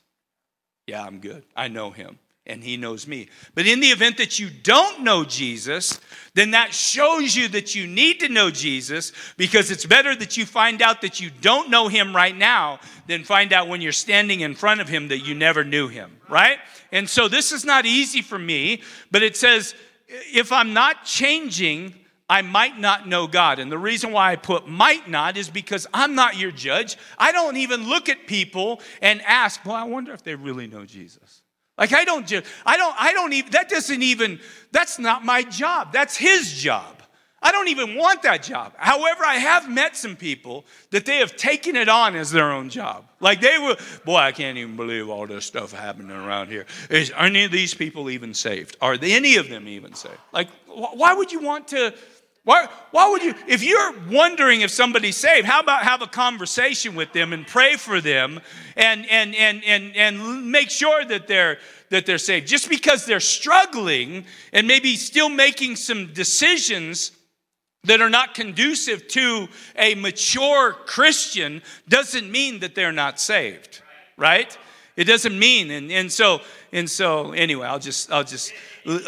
Yeah, 0.86 1.02
I'm 1.02 1.20
good. 1.20 1.42
I 1.56 1.68
know 1.68 1.90
him 1.90 2.18
and 2.46 2.62
he 2.62 2.76
knows 2.76 3.06
me. 3.06 3.28
But 3.54 3.66
in 3.66 3.80
the 3.80 3.88
event 3.88 4.18
that 4.18 4.38
you 4.38 4.48
don't 4.50 5.02
know 5.02 5.24
Jesus, 5.24 6.00
then 6.34 6.52
that 6.52 6.72
shows 6.74 7.34
you 7.34 7.48
that 7.48 7.74
you 7.74 7.86
need 7.86 8.20
to 8.20 8.28
know 8.28 8.50
Jesus 8.50 9.12
because 9.36 9.70
it's 9.70 9.86
better 9.86 10.14
that 10.14 10.36
you 10.36 10.46
find 10.46 10.82
out 10.82 11.02
that 11.02 11.20
you 11.20 11.30
don't 11.40 11.70
know 11.70 11.88
him 11.88 12.14
right 12.14 12.36
now 12.36 12.80
than 13.06 13.24
find 13.24 13.52
out 13.52 13.68
when 13.68 13.80
you're 13.80 13.92
standing 13.92 14.40
in 14.40 14.54
front 14.54 14.80
of 14.80 14.88
him 14.88 15.08
that 15.08 15.26
you 15.26 15.34
never 15.34 15.64
knew 15.64 15.88
him, 15.88 16.18
right? 16.28 16.58
And 16.92 17.08
so 17.08 17.28
this 17.28 17.52
is 17.52 17.64
not 17.64 17.86
easy 17.86 18.22
for 18.22 18.38
me, 18.38 18.82
but 19.10 19.22
it 19.22 19.36
says 19.36 19.74
if 20.08 20.52
I'm 20.52 20.72
not 20.72 21.04
changing, 21.04 21.94
I 22.28 22.42
might 22.42 22.78
not 22.78 23.06
know 23.06 23.26
God. 23.26 23.58
And 23.58 23.70
the 23.70 23.78
reason 23.78 24.12
why 24.12 24.32
I 24.32 24.36
put 24.36 24.68
might 24.68 25.08
not 25.08 25.36
is 25.36 25.48
because 25.48 25.86
I'm 25.94 26.14
not 26.14 26.36
your 26.36 26.50
judge. 26.50 26.96
I 27.18 27.32
don't 27.32 27.56
even 27.56 27.88
look 27.88 28.08
at 28.08 28.26
people 28.26 28.80
and 29.00 29.22
ask, 29.22 29.64
well, 29.64 29.76
I 29.76 29.84
wonder 29.84 30.12
if 30.12 30.22
they 30.22 30.34
really 30.34 30.66
know 30.66 30.84
Jesus. 30.84 31.42
Like 31.78 31.92
I 31.92 32.04
don't 32.04 32.26
just, 32.26 32.46
I 32.64 32.76
don't, 32.76 32.94
I 32.98 33.12
don't 33.12 33.32
even, 33.32 33.50
that 33.52 33.68
doesn't 33.68 34.02
even, 34.02 34.40
that's 34.72 34.98
not 34.98 35.24
my 35.24 35.42
job. 35.42 35.92
That's 35.92 36.16
his 36.16 36.52
job. 36.52 36.96
I 37.42 37.52
don't 37.52 37.68
even 37.68 37.94
want 37.94 38.22
that 38.22 38.42
job. 38.42 38.72
However, 38.76 39.22
I 39.24 39.34
have 39.34 39.70
met 39.70 39.94
some 39.96 40.16
people 40.16 40.64
that 40.90 41.04
they 41.04 41.18
have 41.18 41.36
taken 41.36 41.76
it 41.76 41.88
on 41.88 42.16
as 42.16 42.30
their 42.30 42.50
own 42.50 42.70
job. 42.70 43.08
Like 43.20 43.40
they 43.40 43.58
were, 43.58 43.76
boy, 44.04 44.16
I 44.16 44.32
can't 44.32 44.56
even 44.58 44.74
believe 44.74 45.08
all 45.08 45.26
this 45.26 45.44
stuff 45.44 45.70
happening 45.70 46.10
around 46.10 46.48
here. 46.48 46.66
Is 46.88 47.12
any 47.16 47.44
of 47.44 47.52
these 47.52 47.74
people 47.74 48.10
even 48.10 48.32
saved? 48.32 48.76
Are 48.80 48.96
any 49.00 49.36
of 49.36 49.48
them 49.48 49.68
even 49.68 49.94
saved? 49.94 50.18
Like, 50.32 50.48
why 50.66 51.14
would 51.14 51.30
you 51.30 51.40
want 51.40 51.68
to? 51.68 51.94
Why, 52.46 52.68
why 52.92 53.10
would 53.10 53.24
you, 53.24 53.34
if 53.48 53.64
you're 53.64 53.92
wondering 54.08 54.60
if 54.60 54.70
somebody's 54.70 55.16
saved, 55.16 55.48
how 55.48 55.58
about 55.58 55.82
have 55.82 56.00
a 56.00 56.06
conversation 56.06 56.94
with 56.94 57.12
them 57.12 57.32
and 57.32 57.44
pray 57.44 57.74
for 57.74 58.00
them 58.00 58.40
and, 58.76 59.04
and, 59.10 59.34
and, 59.34 59.64
and, 59.64 59.96
and 59.96 60.48
make 60.48 60.70
sure 60.70 61.04
that 61.04 61.26
they're, 61.26 61.58
that 61.90 62.06
they're 62.06 62.18
saved? 62.18 62.46
Just 62.46 62.68
because 62.68 63.04
they're 63.04 63.18
struggling 63.18 64.26
and 64.52 64.68
maybe 64.68 64.94
still 64.94 65.28
making 65.28 65.74
some 65.74 66.12
decisions 66.12 67.10
that 67.82 68.00
are 68.00 68.10
not 68.10 68.34
conducive 68.34 69.08
to 69.08 69.48
a 69.74 69.96
mature 69.96 70.72
Christian 70.72 71.62
doesn't 71.88 72.30
mean 72.30 72.60
that 72.60 72.76
they're 72.76 72.92
not 72.92 73.18
saved, 73.18 73.82
right? 74.16 74.56
It 74.94 75.04
doesn't 75.04 75.36
mean, 75.36 75.72
and, 75.72 75.90
and 75.90 76.12
so, 76.12 76.42
and 76.72 76.88
so 76.88 77.32
anyway, 77.32 77.66
I'll 77.66 77.80
just, 77.80 78.12
I'll 78.12 78.22
just, 78.22 78.52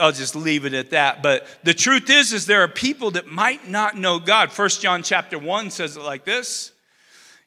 I'll 0.01 0.13
just 0.13 0.35
leave 0.35 0.65
it 0.65 0.75
at 0.75 0.91
that. 0.91 1.23
But 1.23 1.47
the 1.63 1.75
truth 1.75 2.11
is, 2.11 2.33
is 2.33 2.47
there 2.47 2.63
are 2.63 2.69
people 2.69 3.13
that 3.13 3.27
might 3.27 3.69
not 3.69 3.97
know 3.97 4.19
God. 4.19 4.51
First 4.51 4.83
John 4.83 5.03
chapter 5.03 5.39
1 5.39 5.71
says 5.71 5.97
it 5.97 6.03
like 6.03 6.25
this. 6.25 6.73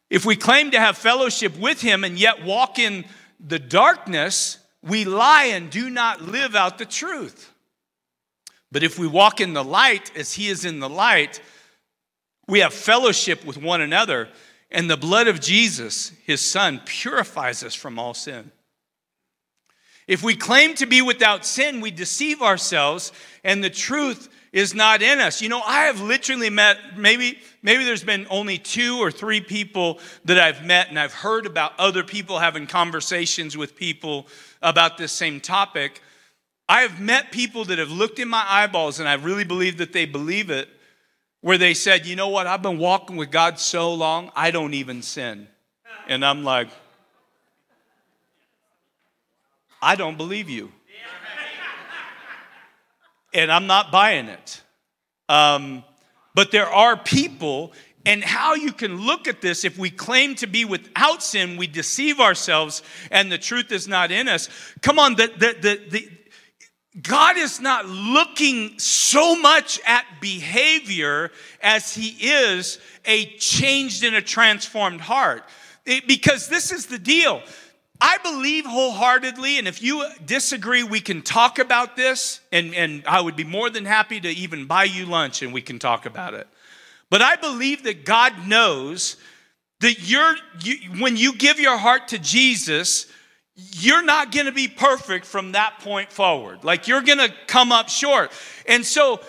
If 0.09 0.25
we 0.25 0.35
claim 0.35 0.71
to 0.71 0.79
have 0.79 0.97
fellowship 0.97 1.57
with 1.57 1.81
him 1.81 2.03
and 2.03 2.17
yet 2.17 2.43
walk 2.43 2.79
in 2.79 3.05
the 3.39 3.59
darkness, 3.59 4.57
we 4.81 5.05
lie 5.05 5.45
and 5.45 5.69
do 5.69 5.89
not 5.89 6.21
live 6.21 6.55
out 6.55 6.77
the 6.77 6.85
truth. 6.85 7.51
But 8.71 8.83
if 8.83 8.97
we 8.97 9.07
walk 9.07 9.41
in 9.41 9.53
the 9.53 9.63
light 9.63 10.11
as 10.15 10.33
he 10.33 10.47
is 10.47 10.63
in 10.65 10.79
the 10.79 10.89
light, 10.89 11.41
we 12.47 12.59
have 12.59 12.73
fellowship 12.73 13.45
with 13.45 13.57
one 13.57 13.81
another, 13.81 14.29
and 14.69 14.89
the 14.89 14.97
blood 14.97 15.27
of 15.27 15.41
Jesus, 15.41 16.11
his 16.25 16.41
son, 16.41 16.81
purifies 16.85 17.63
us 17.63 17.75
from 17.75 17.99
all 17.99 18.13
sin. 18.13 18.51
If 20.07 20.23
we 20.23 20.35
claim 20.35 20.75
to 20.75 20.85
be 20.85 21.01
without 21.01 21.45
sin, 21.45 21.81
we 21.81 21.91
deceive 21.91 22.41
ourselves 22.41 23.11
and 23.43 23.63
the 23.63 23.69
truth 23.69 24.29
is 24.51 24.73
not 24.73 25.01
in 25.01 25.19
us. 25.19 25.41
You 25.41 25.49
know, 25.49 25.61
I 25.61 25.85
have 25.85 26.01
literally 26.01 26.49
met 26.49 26.97
maybe 26.97 27.39
maybe 27.61 27.85
there's 27.85 28.03
been 28.03 28.27
only 28.29 28.57
two 28.57 28.97
or 28.99 29.11
three 29.11 29.41
people 29.41 29.99
that 30.25 30.37
I've 30.37 30.65
met 30.65 30.89
and 30.89 30.99
I've 30.99 31.13
heard 31.13 31.45
about 31.45 31.73
other 31.79 32.03
people 32.03 32.39
having 32.39 32.67
conversations 32.67 33.55
with 33.55 33.75
people 33.75 34.27
about 34.61 34.97
this 34.97 35.11
same 35.11 35.39
topic. 35.39 36.01
I 36.71 36.83
have 36.83 37.01
met 37.01 37.33
people 37.33 37.65
that 37.65 37.79
have 37.79 37.91
looked 37.91 38.17
in 38.17 38.29
my 38.29 38.45
eyeballs, 38.47 39.01
and 39.01 39.09
I 39.09 39.15
really 39.15 39.43
believe 39.43 39.79
that 39.79 39.91
they 39.91 40.05
believe 40.05 40.49
it, 40.49 40.69
where 41.41 41.57
they 41.57 41.73
said, 41.73 42.05
You 42.05 42.15
know 42.15 42.29
what? 42.29 42.47
I've 42.47 42.61
been 42.61 42.77
walking 42.77 43.17
with 43.17 43.29
God 43.29 43.59
so 43.59 43.93
long, 43.93 44.31
I 44.37 44.51
don't 44.51 44.73
even 44.73 45.01
sin. 45.01 45.49
And 46.07 46.23
I'm 46.23 46.45
like, 46.45 46.69
I 49.81 49.95
don't 49.95 50.17
believe 50.17 50.49
you. 50.49 50.71
And 53.33 53.51
I'm 53.51 53.65
not 53.65 53.91
buying 53.91 54.27
it. 54.27 54.61
Um, 55.29 55.83
but 56.35 56.51
there 56.51 56.67
are 56.67 56.97
people, 56.97 57.71
and 58.05 58.23
how 58.23 58.55
you 58.55 58.73
can 58.73 59.05
look 59.05 59.27
at 59.27 59.41
this 59.41 59.63
if 59.63 59.77
we 59.77 59.89
claim 59.89 60.35
to 60.35 60.47
be 60.47 60.65
without 60.65 61.23
sin, 61.23 61.55
we 61.55 61.67
deceive 61.67 62.19
ourselves, 62.19 62.83
and 63.09 63.31
the 63.31 63.37
truth 63.37 63.71
is 63.71 63.87
not 63.87 64.11
in 64.11 64.27
us. 64.27 64.49
Come 64.81 64.99
on, 64.99 65.15
the, 65.15 65.27
the, 65.27 65.55
the, 65.61 65.89
the 65.89 66.09
God 67.01 67.37
is 67.37 67.61
not 67.61 67.85
looking 67.85 68.77
so 68.77 69.35
much 69.37 69.79
at 69.87 70.05
behavior 70.19 71.31
as 71.61 71.93
He 71.93 72.09
is 72.09 72.79
a 73.05 73.25
changed 73.37 74.03
and 74.03 74.15
a 74.15 74.21
transformed 74.21 74.99
heart. 74.99 75.43
It, 75.85 76.05
because 76.05 76.49
this 76.49 76.71
is 76.71 76.87
the 76.87 76.99
deal. 76.99 77.41
I 78.01 78.17
believe 78.23 78.65
wholeheartedly, 78.65 79.59
and 79.59 79.67
if 79.67 79.83
you 79.83 80.03
disagree, 80.25 80.81
we 80.81 80.99
can 80.99 81.21
talk 81.21 81.59
about 81.59 81.95
this, 81.95 82.39
and, 82.51 82.73
and 82.73 83.03
I 83.05 83.21
would 83.21 83.35
be 83.35 83.43
more 83.43 83.69
than 83.69 83.85
happy 83.85 84.19
to 84.19 84.27
even 84.27 84.65
buy 84.65 84.85
you 84.85 85.05
lunch 85.05 85.43
and 85.43 85.53
we 85.53 85.61
can 85.61 85.77
talk 85.77 86.07
about 86.07 86.33
it. 86.33 86.47
But 87.11 87.21
I 87.21 87.35
believe 87.35 87.83
that 87.83 88.03
God 88.03 88.47
knows 88.47 89.17
that 89.81 90.09
you're, 90.09 90.35
you, 90.63 90.77
when 90.99 91.15
you 91.15 91.35
give 91.35 91.59
your 91.59 91.77
heart 91.77 92.07
to 92.07 92.17
Jesus, 92.17 93.05
you're 93.55 94.03
not 94.03 94.31
going 94.31 94.47
to 94.47 94.51
be 94.51 94.67
perfect 94.67 95.25
from 95.25 95.51
that 95.51 95.79
point 95.79 96.11
forward. 96.11 96.63
Like 96.63 96.87
you're 96.87 97.01
going 97.01 97.19
to 97.19 97.31
come 97.45 97.71
up 97.71 97.89
short. 97.89 98.31
And 98.65 98.83
so, 98.83 99.19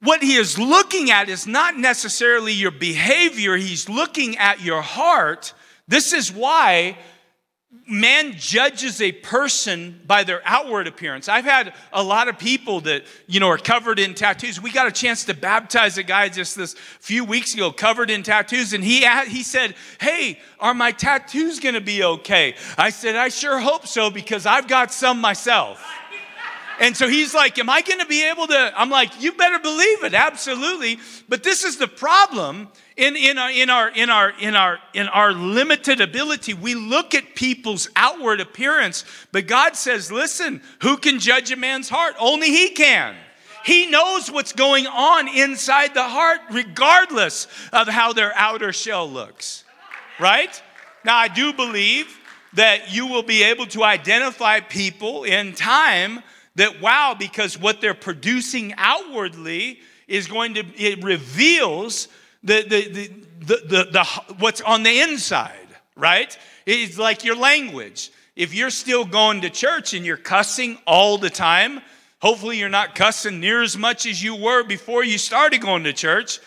what 0.00 0.22
he 0.22 0.34
is 0.34 0.58
looking 0.58 1.10
at 1.10 1.30
is 1.30 1.46
not 1.46 1.78
necessarily 1.78 2.52
your 2.52 2.70
behavior, 2.70 3.56
he's 3.56 3.88
looking 3.88 4.36
at 4.36 4.60
your 4.60 4.82
heart. 4.82 5.54
This 5.88 6.12
is 6.12 6.30
why 6.30 6.98
man 7.86 8.34
judges 8.36 9.00
a 9.00 9.12
person 9.12 10.00
by 10.06 10.24
their 10.24 10.40
outward 10.44 10.86
appearance. 10.86 11.28
I've 11.28 11.44
had 11.44 11.74
a 11.92 12.02
lot 12.02 12.28
of 12.28 12.38
people 12.38 12.80
that, 12.82 13.04
you 13.26 13.40
know, 13.40 13.48
are 13.48 13.58
covered 13.58 13.98
in 13.98 14.14
tattoos. 14.14 14.60
We 14.60 14.72
got 14.72 14.86
a 14.86 14.92
chance 14.92 15.24
to 15.24 15.34
baptize 15.34 15.98
a 15.98 16.02
guy 16.02 16.28
just 16.28 16.56
this 16.56 16.74
few 17.00 17.24
weeks 17.24 17.54
ago 17.54 17.70
covered 17.70 18.10
in 18.10 18.22
tattoos 18.22 18.72
and 18.72 18.82
he 18.82 19.06
he 19.26 19.42
said, 19.42 19.74
"Hey, 20.00 20.40
are 20.58 20.74
my 20.74 20.92
tattoos 20.92 21.60
going 21.60 21.74
to 21.74 21.80
be 21.80 22.02
okay?" 22.02 22.54
I 22.78 22.90
said, 22.90 23.16
"I 23.16 23.28
sure 23.28 23.58
hope 23.58 23.86
so 23.86 24.10
because 24.10 24.46
I've 24.46 24.68
got 24.68 24.92
some 24.92 25.20
myself." 25.20 25.84
And 26.80 26.96
so 26.96 27.08
he's 27.08 27.34
like, 27.34 27.58
Am 27.58 27.70
I 27.70 27.82
going 27.82 28.00
to 28.00 28.06
be 28.06 28.28
able 28.28 28.46
to? 28.48 28.72
I'm 28.76 28.90
like, 28.90 29.22
You 29.22 29.32
better 29.32 29.58
believe 29.58 30.04
it, 30.04 30.14
absolutely. 30.14 30.98
But 31.28 31.42
this 31.42 31.64
is 31.64 31.76
the 31.76 31.88
problem 31.88 32.68
in, 32.96 33.16
in, 33.16 33.38
our, 33.38 33.50
in, 33.50 33.70
our, 33.70 33.88
in, 33.90 34.10
our, 34.10 34.32
in, 34.40 34.54
our, 34.54 34.78
in 34.92 35.08
our 35.08 35.32
limited 35.32 36.00
ability, 36.00 36.54
we 36.54 36.74
look 36.74 37.14
at 37.14 37.34
people's 37.34 37.88
outward 37.96 38.40
appearance, 38.40 39.04
but 39.32 39.48
God 39.48 39.74
says, 39.74 40.12
listen, 40.12 40.62
who 40.80 40.96
can 40.96 41.18
judge 41.18 41.50
a 41.50 41.56
man's 41.56 41.88
heart? 41.88 42.14
Only 42.20 42.48
He 42.48 42.70
can. 42.70 43.16
He 43.64 43.86
knows 43.86 44.30
what's 44.30 44.52
going 44.52 44.86
on 44.86 45.26
inside 45.26 45.94
the 45.94 46.04
heart, 46.04 46.40
regardless 46.52 47.48
of 47.72 47.88
how 47.88 48.12
their 48.12 48.32
outer 48.36 48.72
shell 48.72 49.10
looks. 49.10 49.64
Right? 50.20 50.62
Now, 51.04 51.16
I 51.16 51.28
do 51.28 51.52
believe 51.52 52.16
that 52.52 52.94
you 52.94 53.06
will 53.06 53.22
be 53.22 53.42
able 53.42 53.66
to 53.66 53.82
identify 53.82 54.60
people 54.60 55.24
in 55.24 55.54
time 55.54 56.22
that, 56.56 56.80
wow, 56.80 57.16
because 57.18 57.58
what 57.58 57.80
they're 57.80 57.94
producing 57.94 58.74
outwardly 58.76 59.80
is 60.06 60.26
going 60.26 60.54
to, 60.54 60.64
it 60.76 61.02
reveals 61.02 62.08
the, 62.42 62.62
the, 62.62 62.88
the, 62.88 63.10
the, 63.40 63.66
the, 63.66 63.90
the, 63.90 64.34
what's 64.38 64.60
on 64.60 64.82
the 64.82 65.00
inside, 65.00 65.68
right? 65.96 66.36
It's 66.66 66.98
like 66.98 67.24
your 67.24 67.36
language. 67.36 68.10
If 68.36 68.54
you're 68.54 68.70
still 68.70 69.04
going 69.04 69.42
to 69.42 69.50
church 69.50 69.94
and 69.94 70.04
you're 70.04 70.16
cussing 70.16 70.78
all 70.86 71.18
the 71.18 71.30
time, 71.30 71.80
hopefully 72.20 72.58
you're 72.58 72.68
not 72.68 72.94
cussing 72.94 73.40
near 73.40 73.62
as 73.62 73.76
much 73.76 74.06
as 74.06 74.22
you 74.22 74.34
were 74.34 74.64
before 74.64 75.04
you 75.04 75.18
started 75.18 75.60
going 75.60 75.84
to 75.84 75.92
church. 75.92 76.40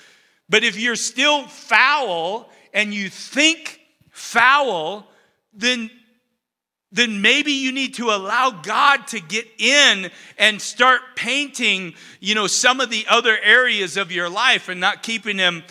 But 0.49 0.63
if 0.63 0.79
you're 0.79 0.95
still 0.95 1.47
foul 1.47 2.49
and 2.73 2.93
you 2.93 3.09
think 3.09 3.79
foul, 4.11 5.07
then 5.53 5.89
then 6.91 7.21
maybe 7.21 7.51
you 7.51 7.71
need 7.71 7.95
to 7.95 8.11
allow 8.11 8.49
God 8.49 9.07
to 9.07 9.19
get 9.19 9.45
in 9.57 10.09
and 10.37 10.61
start 10.61 11.01
painting, 11.15 11.93
you 12.19 12.33
know, 12.33 12.47
some 12.47 12.79
of 12.79 12.89
the 12.89 13.05
other 13.09 13.37
areas 13.43 13.97
of 13.97 14.11
your 14.11 14.29
life 14.29 14.69
and 14.69 14.79
not 14.79 15.03
keeping 15.03 15.37
him 15.37 15.63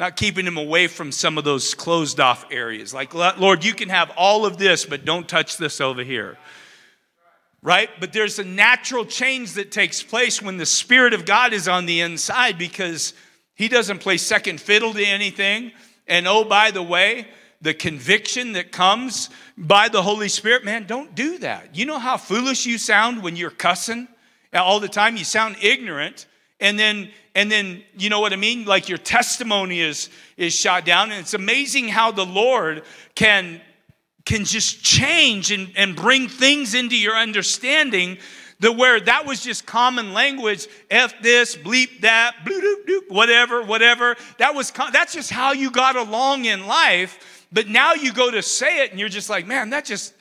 not 0.00 0.16
keeping 0.16 0.46
him 0.46 0.56
away 0.56 0.86
from 0.86 1.12
some 1.12 1.36
of 1.36 1.44
those 1.44 1.74
closed 1.74 2.20
off 2.20 2.46
areas. 2.50 2.94
Like, 2.94 3.12
Lord, 3.12 3.62
you 3.64 3.74
can 3.74 3.90
have 3.90 4.10
all 4.16 4.46
of 4.46 4.56
this, 4.56 4.86
but 4.86 5.04
don't 5.04 5.28
touch 5.28 5.58
this 5.58 5.78
over 5.78 6.02
here. 6.02 6.38
Right? 7.62 7.90
But 8.00 8.14
there's 8.14 8.38
a 8.38 8.44
natural 8.44 9.04
change 9.04 9.52
that 9.52 9.70
takes 9.70 10.02
place 10.02 10.40
when 10.40 10.56
the 10.56 10.64
Spirit 10.64 11.12
of 11.12 11.26
God 11.26 11.52
is 11.52 11.68
on 11.68 11.84
the 11.84 12.00
inside 12.00 12.56
because 12.56 13.12
He 13.54 13.68
doesn't 13.68 13.98
play 13.98 14.16
second 14.16 14.58
fiddle 14.58 14.94
to 14.94 15.04
anything. 15.04 15.70
And 16.06 16.26
oh, 16.26 16.44
by 16.44 16.70
the 16.70 16.82
way, 16.82 17.26
the 17.60 17.74
conviction 17.74 18.52
that 18.52 18.72
comes 18.72 19.30
by 19.56 19.88
the 19.88 20.02
Holy 20.02 20.28
Spirit, 20.28 20.64
man, 20.64 20.86
don't 20.86 21.14
do 21.14 21.38
that. 21.38 21.76
You 21.76 21.86
know 21.86 21.98
how 21.98 22.16
foolish 22.16 22.66
you 22.66 22.78
sound 22.78 23.22
when 23.22 23.36
you're 23.36 23.50
cussing 23.50 24.08
all 24.54 24.80
the 24.80 24.88
time? 24.88 25.16
You 25.16 25.24
sound 25.24 25.56
ignorant 25.62 26.26
and 26.60 26.78
then 26.78 27.10
and 27.34 27.50
then 27.50 27.82
you 27.96 28.10
know 28.10 28.20
what 28.20 28.32
i 28.32 28.36
mean 28.36 28.64
like 28.64 28.88
your 28.88 28.98
testimony 28.98 29.80
is 29.80 30.10
is 30.36 30.54
shot 30.54 30.84
down 30.84 31.10
and 31.10 31.20
it's 31.20 31.34
amazing 31.34 31.88
how 31.88 32.10
the 32.12 32.24
lord 32.24 32.82
can 33.14 33.60
can 34.26 34.44
just 34.44 34.84
change 34.84 35.50
and, 35.50 35.72
and 35.76 35.96
bring 35.96 36.28
things 36.28 36.74
into 36.74 36.96
your 36.96 37.16
understanding 37.16 38.18
that 38.60 38.72
where 38.72 39.00
that 39.00 39.26
was 39.26 39.42
just 39.42 39.66
common 39.66 40.12
language 40.12 40.68
f 40.90 41.20
this 41.22 41.56
bleep 41.56 42.00
that 42.00 42.36
bloop 42.44 42.60
doop 42.60 42.86
doop 42.86 43.10
whatever 43.10 43.62
whatever 43.62 44.16
that 44.38 44.54
was 44.54 44.70
that's 44.92 45.12
just 45.12 45.30
how 45.30 45.52
you 45.52 45.70
got 45.70 45.96
along 45.96 46.44
in 46.44 46.66
life 46.66 47.46
but 47.52 47.68
now 47.68 47.94
you 47.94 48.12
go 48.12 48.30
to 48.30 48.42
say 48.42 48.84
it 48.84 48.90
and 48.90 49.00
you're 49.00 49.08
just 49.08 49.28
like 49.30 49.46
man 49.46 49.70
that 49.70 49.84
just 49.84 50.14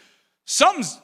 something's 0.45 0.99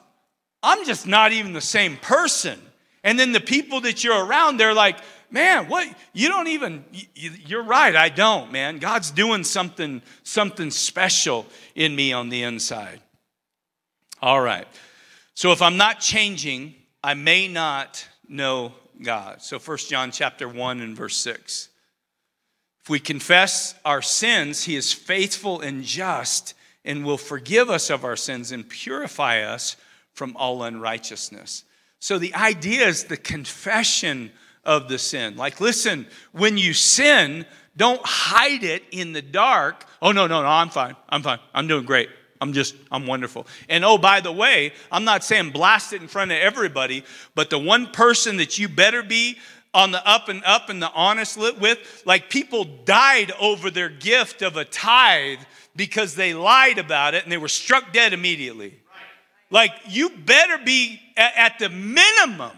i'm 0.62 0.84
just 0.84 1.06
not 1.06 1.32
even 1.32 1.52
the 1.52 1.60
same 1.60 1.96
person 1.98 2.58
and 3.04 3.18
then 3.18 3.32
the 3.32 3.40
people 3.40 3.80
that 3.80 4.02
you're 4.02 4.24
around 4.24 4.56
they're 4.56 4.74
like 4.74 4.98
man, 5.30 5.68
what? 5.68 5.86
You 6.12 6.28
don't 6.28 6.48
even, 6.48 6.84
you're 7.14 7.62
right, 7.62 7.94
I 7.94 8.08
don't, 8.08 8.52
man. 8.52 8.78
God's 8.78 9.10
doing 9.10 9.44
something, 9.44 10.02
something 10.22 10.70
special 10.70 11.46
in 11.74 11.94
me 11.94 12.12
on 12.12 12.28
the 12.28 12.42
inside. 12.42 13.00
All 14.22 14.40
right. 14.40 14.66
So 15.34 15.52
if 15.52 15.60
I'm 15.60 15.76
not 15.76 16.00
changing, 16.00 16.74
I 17.06 17.14
may 17.14 17.46
not 17.46 18.04
know 18.28 18.72
God. 19.00 19.40
So 19.40 19.60
First 19.60 19.88
John 19.88 20.10
chapter 20.10 20.48
1 20.48 20.80
and 20.80 20.96
verse 20.96 21.16
6. 21.18 21.68
If 22.82 22.90
we 22.90 22.98
confess 22.98 23.76
our 23.84 24.02
sins, 24.02 24.64
he 24.64 24.74
is 24.74 24.92
faithful 24.92 25.60
and 25.60 25.84
just 25.84 26.54
and 26.84 27.04
will 27.04 27.16
forgive 27.16 27.70
us 27.70 27.90
of 27.90 28.04
our 28.04 28.16
sins 28.16 28.50
and 28.50 28.68
purify 28.68 29.42
us 29.42 29.76
from 30.14 30.36
all 30.36 30.64
unrighteousness. 30.64 31.62
So 32.00 32.18
the 32.18 32.34
idea 32.34 32.88
is 32.88 33.04
the 33.04 33.16
confession 33.16 34.32
of 34.64 34.88
the 34.88 34.98
sin. 34.98 35.36
Like, 35.36 35.60
listen, 35.60 36.08
when 36.32 36.58
you 36.58 36.74
sin, 36.74 37.46
don't 37.76 38.00
hide 38.02 38.64
it 38.64 38.82
in 38.90 39.12
the 39.12 39.22
dark. 39.22 39.86
Oh, 40.02 40.10
no, 40.10 40.26
no, 40.26 40.42
no, 40.42 40.48
I'm 40.48 40.70
fine. 40.70 40.96
I'm 41.08 41.22
fine. 41.22 41.38
I'm 41.54 41.68
doing 41.68 41.84
great. 41.84 42.08
I'm 42.40 42.52
just, 42.52 42.74
I'm 42.90 43.06
wonderful. 43.06 43.46
And 43.68 43.84
oh, 43.84 43.98
by 43.98 44.20
the 44.20 44.32
way, 44.32 44.72
I'm 44.90 45.04
not 45.04 45.24
saying 45.24 45.50
blast 45.50 45.92
it 45.92 46.02
in 46.02 46.08
front 46.08 46.32
of 46.32 46.38
everybody, 46.38 47.04
but 47.34 47.50
the 47.50 47.58
one 47.58 47.86
person 47.86 48.36
that 48.38 48.58
you 48.58 48.68
better 48.68 49.02
be 49.02 49.38
on 49.72 49.90
the 49.90 50.08
up 50.08 50.28
and 50.28 50.42
up 50.44 50.70
and 50.70 50.82
the 50.82 50.90
honest 50.92 51.36
lit 51.36 51.60
with, 51.60 52.02
like 52.06 52.30
people 52.30 52.64
died 52.84 53.32
over 53.40 53.70
their 53.70 53.90
gift 53.90 54.42
of 54.42 54.56
a 54.56 54.64
tithe 54.64 55.40
because 55.76 56.14
they 56.14 56.32
lied 56.32 56.78
about 56.78 57.14
it 57.14 57.22
and 57.22 57.30
they 57.30 57.36
were 57.36 57.48
struck 57.48 57.92
dead 57.92 58.12
immediately. 58.12 58.74
Like 59.50 59.72
you 59.88 60.10
better 60.10 60.58
be 60.58 61.00
at 61.16 61.58
the 61.58 61.68
minimum 61.68 62.56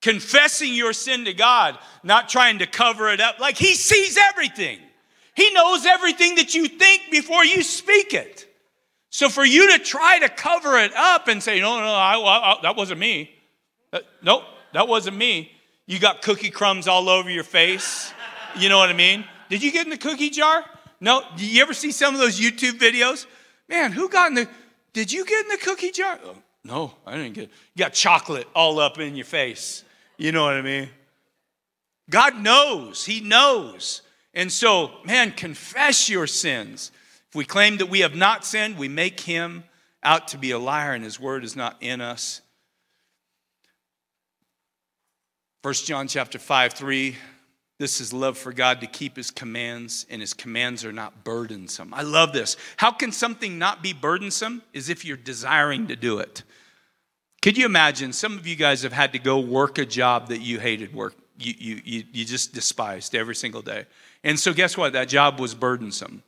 confessing 0.00 0.74
your 0.74 0.92
sin 0.92 1.24
to 1.24 1.32
God, 1.32 1.78
not 2.02 2.28
trying 2.28 2.58
to 2.58 2.66
cover 2.66 3.08
it 3.08 3.20
up. 3.20 3.40
Like 3.40 3.56
He 3.56 3.74
sees 3.74 4.16
everything, 4.30 4.78
He 5.34 5.52
knows 5.52 5.84
everything 5.84 6.36
that 6.36 6.54
you 6.54 6.68
think 6.68 7.10
before 7.10 7.44
you 7.44 7.62
speak 7.62 8.14
it. 8.14 8.53
So 9.14 9.28
for 9.28 9.44
you 9.44 9.70
to 9.70 9.78
try 9.78 10.18
to 10.18 10.28
cover 10.28 10.76
it 10.76 10.92
up 10.92 11.28
and 11.28 11.40
say, 11.40 11.60
no, 11.60 11.78
no, 11.78 11.86
I, 11.86 12.16
I, 12.16 12.58
that 12.62 12.74
wasn't 12.74 12.98
me. 12.98 13.30
That, 13.92 14.02
uh, 14.02 14.06
nope, 14.24 14.42
that 14.72 14.88
wasn't 14.88 15.16
me. 15.16 15.52
You 15.86 16.00
got 16.00 16.20
cookie 16.20 16.50
crumbs 16.50 16.88
all 16.88 17.08
over 17.08 17.30
your 17.30 17.44
face. 17.44 18.12
You 18.58 18.68
know 18.68 18.76
what 18.76 18.88
I 18.88 18.92
mean? 18.92 19.24
Did 19.48 19.62
you 19.62 19.70
get 19.70 19.86
in 19.86 19.90
the 19.90 19.98
cookie 19.98 20.30
jar? 20.30 20.64
No. 20.98 21.22
Did 21.36 21.46
you 21.46 21.62
ever 21.62 21.74
see 21.74 21.92
some 21.92 22.12
of 22.12 22.20
those 22.20 22.40
YouTube 22.40 22.80
videos? 22.80 23.26
Man, 23.68 23.92
who 23.92 24.08
got 24.08 24.30
in 24.30 24.34
the, 24.34 24.48
did 24.92 25.12
you 25.12 25.24
get 25.24 25.44
in 25.44 25.48
the 25.48 25.58
cookie 25.58 25.92
jar? 25.92 26.18
No, 26.64 26.94
I 27.06 27.12
didn't 27.16 27.34
get. 27.34 27.50
You 27.76 27.84
got 27.84 27.92
chocolate 27.92 28.48
all 28.52 28.80
up 28.80 28.98
in 28.98 29.14
your 29.14 29.26
face. 29.26 29.84
You 30.16 30.32
know 30.32 30.42
what 30.42 30.54
I 30.54 30.62
mean? 30.62 30.88
God 32.10 32.42
knows. 32.42 33.04
He 33.04 33.20
knows. 33.20 34.02
And 34.34 34.50
so, 34.50 34.90
man, 35.04 35.30
confess 35.30 36.08
your 36.10 36.26
sins. 36.26 36.90
If 37.34 37.38
we 37.38 37.44
claim 37.44 37.78
that 37.78 37.86
we 37.86 37.98
have 37.98 38.14
not 38.14 38.44
sinned, 38.44 38.78
we 38.78 38.86
make 38.86 39.18
him 39.18 39.64
out 40.04 40.28
to 40.28 40.38
be 40.38 40.52
a 40.52 40.58
liar 40.58 40.92
and 40.92 41.02
his 41.02 41.18
word 41.18 41.42
is 41.42 41.56
not 41.56 41.76
in 41.80 42.00
us. 42.00 42.40
1 45.62 45.74
John 45.74 46.06
chapter 46.06 46.38
5, 46.38 46.74
3. 46.74 47.16
This 47.80 48.00
is 48.00 48.12
love 48.12 48.38
for 48.38 48.52
God 48.52 48.80
to 48.82 48.86
keep 48.86 49.16
his 49.16 49.32
commands, 49.32 50.06
and 50.08 50.20
his 50.20 50.32
commands 50.32 50.84
are 50.84 50.92
not 50.92 51.24
burdensome. 51.24 51.92
I 51.92 52.02
love 52.02 52.32
this. 52.32 52.56
How 52.76 52.92
can 52.92 53.10
something 53.10 53.58
not 53.58 53.82
be 53.82 53.92
burdensome? 53.92 54.62
Is 54.72 54.88
if 54.88 55.04
you're 55.04 55.16
desiring 55.16 55.88
to 55.88 55.96
do 55.96 56.20
it. 56.20 56.44
Could 57.42 57.58
you 57.58 57.66
imagine? 57.66 58.12
Some 58.12 58.38
of 58.38 58.46
you 58.46 58.54
guys 58.54 58.84
have 58.84 58.92
had 58.92 59.12
to 59.12 59.18
go 59.18 59.40
work 59.40 59.78
a 59.78 59.84
job 59.84 60.28
that 60.28 60.38
you 60.38 60.60
hated 60.60 60.94
work, 60.94 61.16
you, 61.36 61.52
you, 61.58 61.80
you, 61.84 62.04
you 62.12 62.24
just 62.24 62.54
despised 62.54 63.16
every 63.16 63.34
single 63.34 63.60
day. 63.60 63.86
And 64.22 64.38
so, 64.38 64.54
guess 64.54 64.76
what? 64.76 64.92
That 64.92 65.08
job 65.08 65.40
was 65.40 65.52
burdensome. 65.52 66.22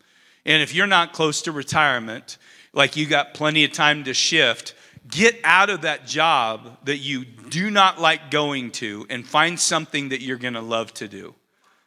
And 0.46 0.62
if 0.62 0.74
you're 0.74 0.86
not 0.86 1.12
close 1.12 1.42
to 1.42 1.52
retirement, 1.52 2.38
like 2.72 2.96
you 2.96 3.06
got 3.06 3.34
plenty 3.34 3.64
of 3.64 3.72
time 3.72 4.04
to 4.04 4.14
shift, 4.14 4.74
get 5.10 5.38
out 5.44 5.68
of 5.68 5.82
that 5.82 6.06
job 6.06 6.78
that 6.84 6.98
you 6.98 7.24
do 7.24 7.70
not 7.70 8.00
like 8.00 8.30
going 8.30 8.70
to 8.70 9.06
and 9.10 9.26
find 9.26 9.58
something 9.58 10.10
that 10.10 10.22
you're 10.22 10.38
going 10.38 10.54
to 10.54 10.60
love 10.60 10.94
to 10.94 11.08
do. 11.08 11.34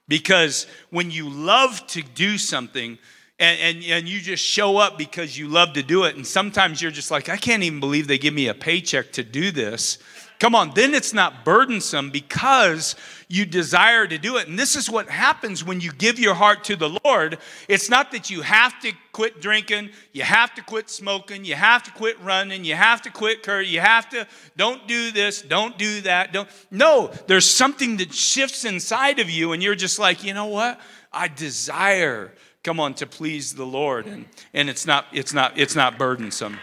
Because 0.10 0.68
when 0.90 1.10
you 1.10 1.30
love 1.30 1.86
to 1.88 2.02
do 2.02 2.38
something, 2.38 2.98
and, 3.40 3.60
and, 3.62 3.86
and 3.86 4.10
you 4.10 4.20
just 4.20 4.44
show 4.44 4.78
up 4.78 4.98
because 4.98 5.38
you 5.38 5.48
love 5.48 5.74
to 5.74 5.84
do 5.84 6.04
it, 6.04 6.18
and 6.18 6.28
sometimes 6.28 6.82
you're 6.82 6.92
just 6.92 7.12
like, 7.12 7.30
I 7.30 7.38
can't 7.38 7.64
even 7.64 7.80
believe 7.80 8.08
they 8.08 8.18
give 8.18 8.34
me 8.34 8.48
a 8.48 8.54
paycheck 8.54 9.14
to 9.14 9.24
do 9.24 9.52
this. 9.52 10.00
Come 10.40 10.56
on, 10.56 10.72
then 10.74 10.94
it's 10.94 11.14
not 11.14 11.44
burdensome 11.44 12.12
because 12.12 12.96
you 13.28 13.46
desire 13.46 14.08
to 14.08 14.18
do 14.18 14.38
it. 14.38 14.48
And 14.48 14.58
this 14.58 14.78
is 14.78 14.90
what 14.90 15.10
happens 15.10 15.66
when 15.66 15.82
you 15.82 15.92
give 15.92 16.18
your 16.18 16.34
heart 16.34 16.64
to 16.66 16.78
the 16.78 16.98
Lord. 17.04 17.40
It's 17.68 17.90
not 17.90 18.14
that 18.14 18.30
you 18.30 18.42
have 18.42 18.80
to 18.80 18.94
quit 19.12 19.42
drinking, 19.42 19.90
you 20.14 20.24
have 20.24 20.56
to 20.56 20.62
quit 20.64 20.90
smoking, 20.90 21.44
you 21.44 21.56
have 21.56 21.84
to 21.84 21.92
quit 21.92 22.18
running, 22.22 22.64
you 22.64 22.76
have 22.76 23.02
to 23.02 23.12
quit 23.12 23.44
curry, 23.44 23.68
you 23.68 23.82
have 23.82 24.10
to 24.12 24.26
don't 24.56 24.88
do 24.88 25.12
this, 25.12 25.42
don't 25.42 25.78
do 25.78 26.00
that. 26.02 26.32
Don't 26.32 26.48
No, 26.72 27.12
there's 27.28 27.46
something 27.46 27.98
that 27.98 28.14
shifts 28.14 28.64
inside 28.64 29.20
of 29.20 29.30
you 29.30 29.52
and 29.52 29.62
you're 29.62 29.76
just 29.76 30.00
like, 30.00 30.24
"You 30.24 30.34
know 30.34 30.46
what? 30.46 30.80
I 31.12 31.28
desire 31.28 32.32
come 32.64 32.80
on 32.80 32.94
to 32.96 33.06
please 33.06 33.56
the 33.56 33.66
Lord." 33.66 34.06
And 34.06 34.26
and 34.54 34.70
it's 34.70 34.86
not 34.86 35.08
it's 35.12 35.34
not 35.34 35.58
it's 35.58 35.76
not 35.76 35.98
burdensome. 35.98 36.58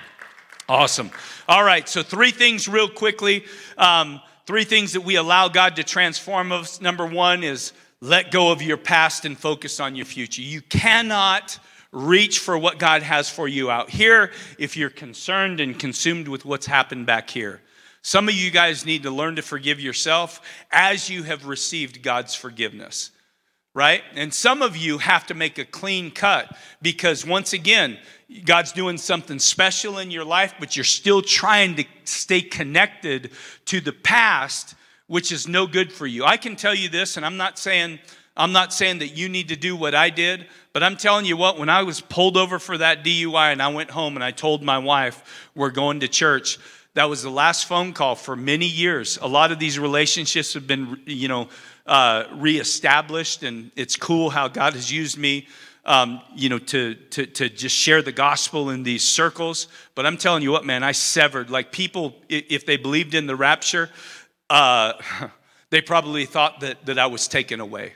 Awesome. 0.68 1.10
All 1.48 1.62
right, 1.62 1.88
so 1.88 2.02
three 2.02 2.32
things 2.32 2.66
real 2.66 2.88
quickly. 2.88 3.44
Um, 3.78 4.20
three 4.46 4.64
things 4.64 4.94
that 4.94 5.02
we 5.02 5.14
allow 5.14 5.46
God 5.46 5.76
to 5.76 5.84
transform 5.84 6.50
us. 6.50 6.80
Number 6.80 7.06
one 7.06 7.44
is 7.44 7.72
let 8.00 8.32
go 8.32 8.50
of 8.50 8.62
your 8.62 8.76
past 8.76 9.24
and 9.24 9.38
focus 9.38 9.78
on 9.78 9.94
your 9.94 10.06
future. 10.06 10.42
You 10.42 10.60
cannot 10.60 11.58
reach 11.92 12.40
for 12.40 12.58
what 12.58 12.78
God 12.78 13.02
has 13.02 13.30
for 13.30 13.46
you 13.46 13.70
out 13.70 13.90
here 13.90 14.32
if 14.58 14.76
you're 14.76 14.90
concerned 14.90 15.60
and 15.60 15.78
consumed 15.78 16.26
with 16.26 16.44
what's 16.44 16.66
happened 16.66 17.06
back 17.06 17.30
here. 17.30 17.60
Some 18.02 18.28
of 18.28 18.34
you 18.34 18.50
guys 18.50 18.84
need 18.84 19.04
to 19.04 19.10
learn 19.10 19.36
to 19.36 19.42
forgive 19.42 19.80
yourself 19.80 20.40
as 20.72 21.08
you 21.08 21.22
have 21.22 21.46
received 21.46 22.02
God's 22.02 22.34
forgiveness 22.34 23.12
right? 23.76 24.02
And 24.14 24.32
some 24.32 24.62
of 24.62 24.74
you 24.74 24.96
have 24.96 25.26
to 25.26 25.34
make 25.34 25.58
a 25.58 25.64
clean 25.66 26.10
cut 26.10 26.56
because, 26.80 27.26
once 27.26 27.52
again, 27.52 27.98
God's 28.46 28.72
doing 28.72 28.96
something 28.96 29.38
special 29.38 29.98
in 29.98 30.10
your 30.10 30.24
life, 30.24 30.54
but 30.58 30.76
you're 30.76 30.84
still 30.84 31.20
trying 31.20 31.76
to 31.76 31.84
stay 32.04 32.40
connected 32.40 33.32
to 33.66 33.82
the 33.82 33.92
past, 33.92 34.74
which 35.08 35.30
is 35.30 35.46
no 35.46 35.66
good 35.66 35.92
for 35.92 36.06
you. 36.06 36.24
I 36.24 36.38
can 36.38 36.56
tell 36.56 36.74
you 36.74 36.88
this, 36.88 37.18
and 37.18 37.26
I'm 37.26 37.36
not 37.36 37.58
saying. 37.58 38.00
I'm 38.38 38.52
not 38.52 38.74
saying 38.74 38.98
that 38.98 39.16
you 39.16 39.30
need 39.30 39.48
to 39.48 39.56
do 39.56 39.74
what 39.74 39.94
I 39.94 40.10
did, 40.10 40.46
but 40.74 40.82
I'm 40.82 40.98
telling 40.98 41.24
you 41.24 41.38
what, 41.38 41.58
when 41.58 41.70
I 41.70 41.84
was 41.84 42.02
pulled 42.02 42.36
over 42.36 42.58
for 42.58 42.76
that 42.76 43.02
DUI 43.02 43.52
and 43.52 43.62
I 43.62 43.68
went 43.68 43.90
home 43.90 44.14
and 44.14 44.22
I 44.22 44.30
told 44.30 44.62
my 44.62 44.76
wife, 44.76 45.48
we're 45.54 45.70
going 45.70 46.00
to 46.00 46.08
church, 46.08 46.58
that 46.92 47.08
was 47.08 47.22
the 47.22 47.30
last 47.30 47.66
phone 47.66 47.94
call 47.94 48.14
for 48.14 48.36
many 48.36 48.66
years. 48.66 49.18
A 49.22 49.26
lot 49.26 49.52
of 49.52 49.58
these 49.58 49.78
relationships 49.78 50.52
have 50.52 50.66
been, 50.66 51.00
you 51.06 51.28
know, 51.28 51.48
uh, 51.86 52.24
reestablished, 52.32 53.42
and 53.42 53.70
it's 53.76 53.96
cool 53.96 54.30
how 54.30 54.48
God 54.48 54.74
has 54.74 54.90
used 54.90 55.16
me, 55.18 55.46
um, 55.84 56.20
you 56.34 56.48
know, 56.48 56.58
to, 56.58 56.94
to, 56.94 57.26
to 57.26 57.48
just 57.48 57.76
share 57.76 58.02
the 58.02 58.12
gospel 58.12 58.70
in 58.70 58.82
these 58.82 59.06
circles. 59.06 59.68
But 59.94 60.06
I'm 60.06 60.16
telling 60.16 60.42
you 60.42 60.50
what, 60.50 60.64
man, 60.64 60.82
I 60.82 60.92
severed. 60.92 61.48
Like 61.48 61.72
people, 61.72 62.16
if 62.28 62.66
they 62.66 62.76
believed 62.76 63.14
in 63.14 63.26
the 63.26 63.36
rapture, 63.36 63.90
uh, 64.50 64.94
they 65.70 65.80
probably 65.80 66.26
thought 66.26 66.60
that, 66.60 66.84
that 66.86 66.98
I 66.98 67.06
was 67.06 67.28
taken 67.28 67.60
away 67.60 67.94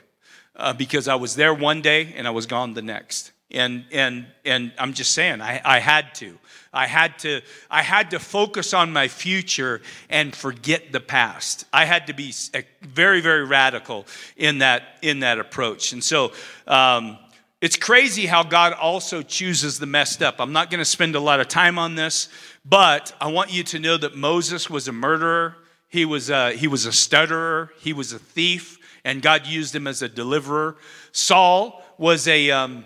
uh, 0.55 0.73
because 0.73 1.07
I 1.07 1.15
was 1.15 1.35
there 1.35 1.53
one 1.53 1.81
day 1.81 2.13
and 2.15 2.27
I 2.27 2.31
was 2.31 2.45
gone 2.45 2.73
the 2.73 2.81
next. 2.81 3.30
And, 3.53 3.85
and, 3.91 4.25
and 4.45 4.71
I'm 4.77 4.93
just 4.93 5.13
saying, 5.13 5.41
I, 5.41 5.61
I 5.63 5.79
had 5.79 6.15
to. 6.15 6.37
I 6.73 6.87
had 6.87 7.19
to 7.19 7.41
I 7.69 7.81
had 7.81 8.11
to 8.11 8.19
focus 8.19 8.73
on 8.73 8.93
my 8.93 9.09
future 9.09 9.81
and 10.09 10.33
forget 10.33 10.93
the 10.93 11.01
past. 11.01 11.65
I 11.73 11.83
had 11.83 12.07
to 12.07 12.13
be 12.13 12.33
very 12.81 13.19
very 13.19 13.43
radical 13.43 14.07
in 14.37 14.59
that 14.59 14.83
in 15.01 15.19
that 15.19 15.37
approach. 15.37 15.91
And 15.91 16.01
so 16.01 16.31
um, 16.67 17.17
it's 17.61 17.75
crazy 17.75 18.25
how 18.25 18.41
God 18.41 18.73
also 18.73 19.21
chooses 19.21 19.77
the 19.77 19.85
messed 19.85 20.23
up. 20.23 20.39
I'm 20.39 20.51
not 20.51 20.71
going 20.71 20.79
to 20.79 20.85
spend 20.85 21.15
a 21.15 21.19
lot 21.19 21.39
of 21.39 21.47
time 21.47 21.77
on 21.77 21.93
this, 21.93 22.27
but 22.65 23.13
I 23.21 23.31
want 23.31 23.53
you 23.53 23.63
to 23.65 23.79
know 23.79 23.97
that 23.97 24.15
Moses 24.15 24.67
was 24.67 24.87
a 24.87 24.91
murderer. 24.91 25.57
He 25.87 26.03
was 26.03 26.31
a, 26.31 26.53
he 26.53 26.67
was 26.67 26.87
a 26.87 26.91
stutterer. 26.91 27.71
He 27.79 27.93
was 27.93 28.13
a 28.13 28.19
thief, 28.19 28.79
and 29.03 29.21
God 29.21 29.45
used 29.45 29.75
him 29.75 29.85
as 29.85 30.01
a 30.01 30.09
deliverer. 30.09 30.77
Saul 31.11 31.83
was 31.99 32.27
a 32.27 32.49
um, 32.49 32.85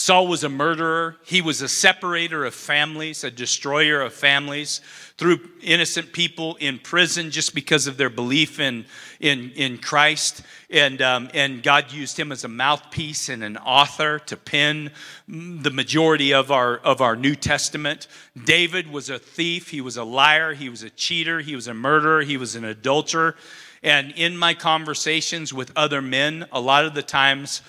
Saul 0.00 0.28
was 0.28 0.44
a 0.44 0.48
murderer. 0.48 1.16
He 1.24 1.42
was 1.42 1.60
a 1.60 1.68
separator 1.68 2.46
of 2.46 2.54
families, 2.54 3.22
a 3.22 3.30
destroyer 3.30 4.00
of 4.00 4.14
families, 4.14 4.80
threw 5.18 5.38
innocent 5.60 6.14
people 6.14 6.56
in 6.56 6.78
prison 6.78 7.30
just 7.30 7.54
because 7.54 7.86
of 7.86 7.98
their 7.98 8.08
belief 8.08 8.58
in, 8.58 8.86
in, 9.20 9.50
in 9.50 9.76
Christ. 9.76 10.40
And, 10.70 11.02
um, 11.02 11.28
and 11.34 11.62
God 11.62 11.92
used 11.92 12.18
him 12.18 12.32
as 12.32 12.44
a 12.44 12.48
mouthpiece 12.48 13.28
and 13.28 13.44
an 13.44 13.58
author 13.58 14.18
to 14.20 14.38
pen 14.38 14.90
the 15.28 15.70
majority 15.70 16.32
of 16.32 16.50
our, 16.50 16.78
of 16.78 17.02
our 17.02 17.14
New 17.14 17.34
Testament. 17.34 18.06
David 18.42 18.90
was 18.90 19.10
a 19.10 19.18
thief. 19.18 19.68
He 19.68 19.82
was 19.82 19.98
a 19.98 20.04
liar. 20.04 20.54
He 20.54 20.70
was 20.70 20.82
a 20.82 20.88
cheater. 20.88 21.40
He 21.40 21.54
was 21.54 21.68
a 21.68 21.74
murderer. 21.74 22.22
He 22.22 22.38
was 22.38 22.56
an 22.56 22.64
adulterer. 22.64 23.36
And 23.82 24.12
in 24.12 24.34
my 24.34 24.54
conversations 24.54 25.52
with 25.52 25.72
other 25.76 26.00
men, 26.00 26.46
a 26.52 26.60
lot 26.60 26.86
of 26.86 26.94
the 26.94 27.02
times, 27.02 27.60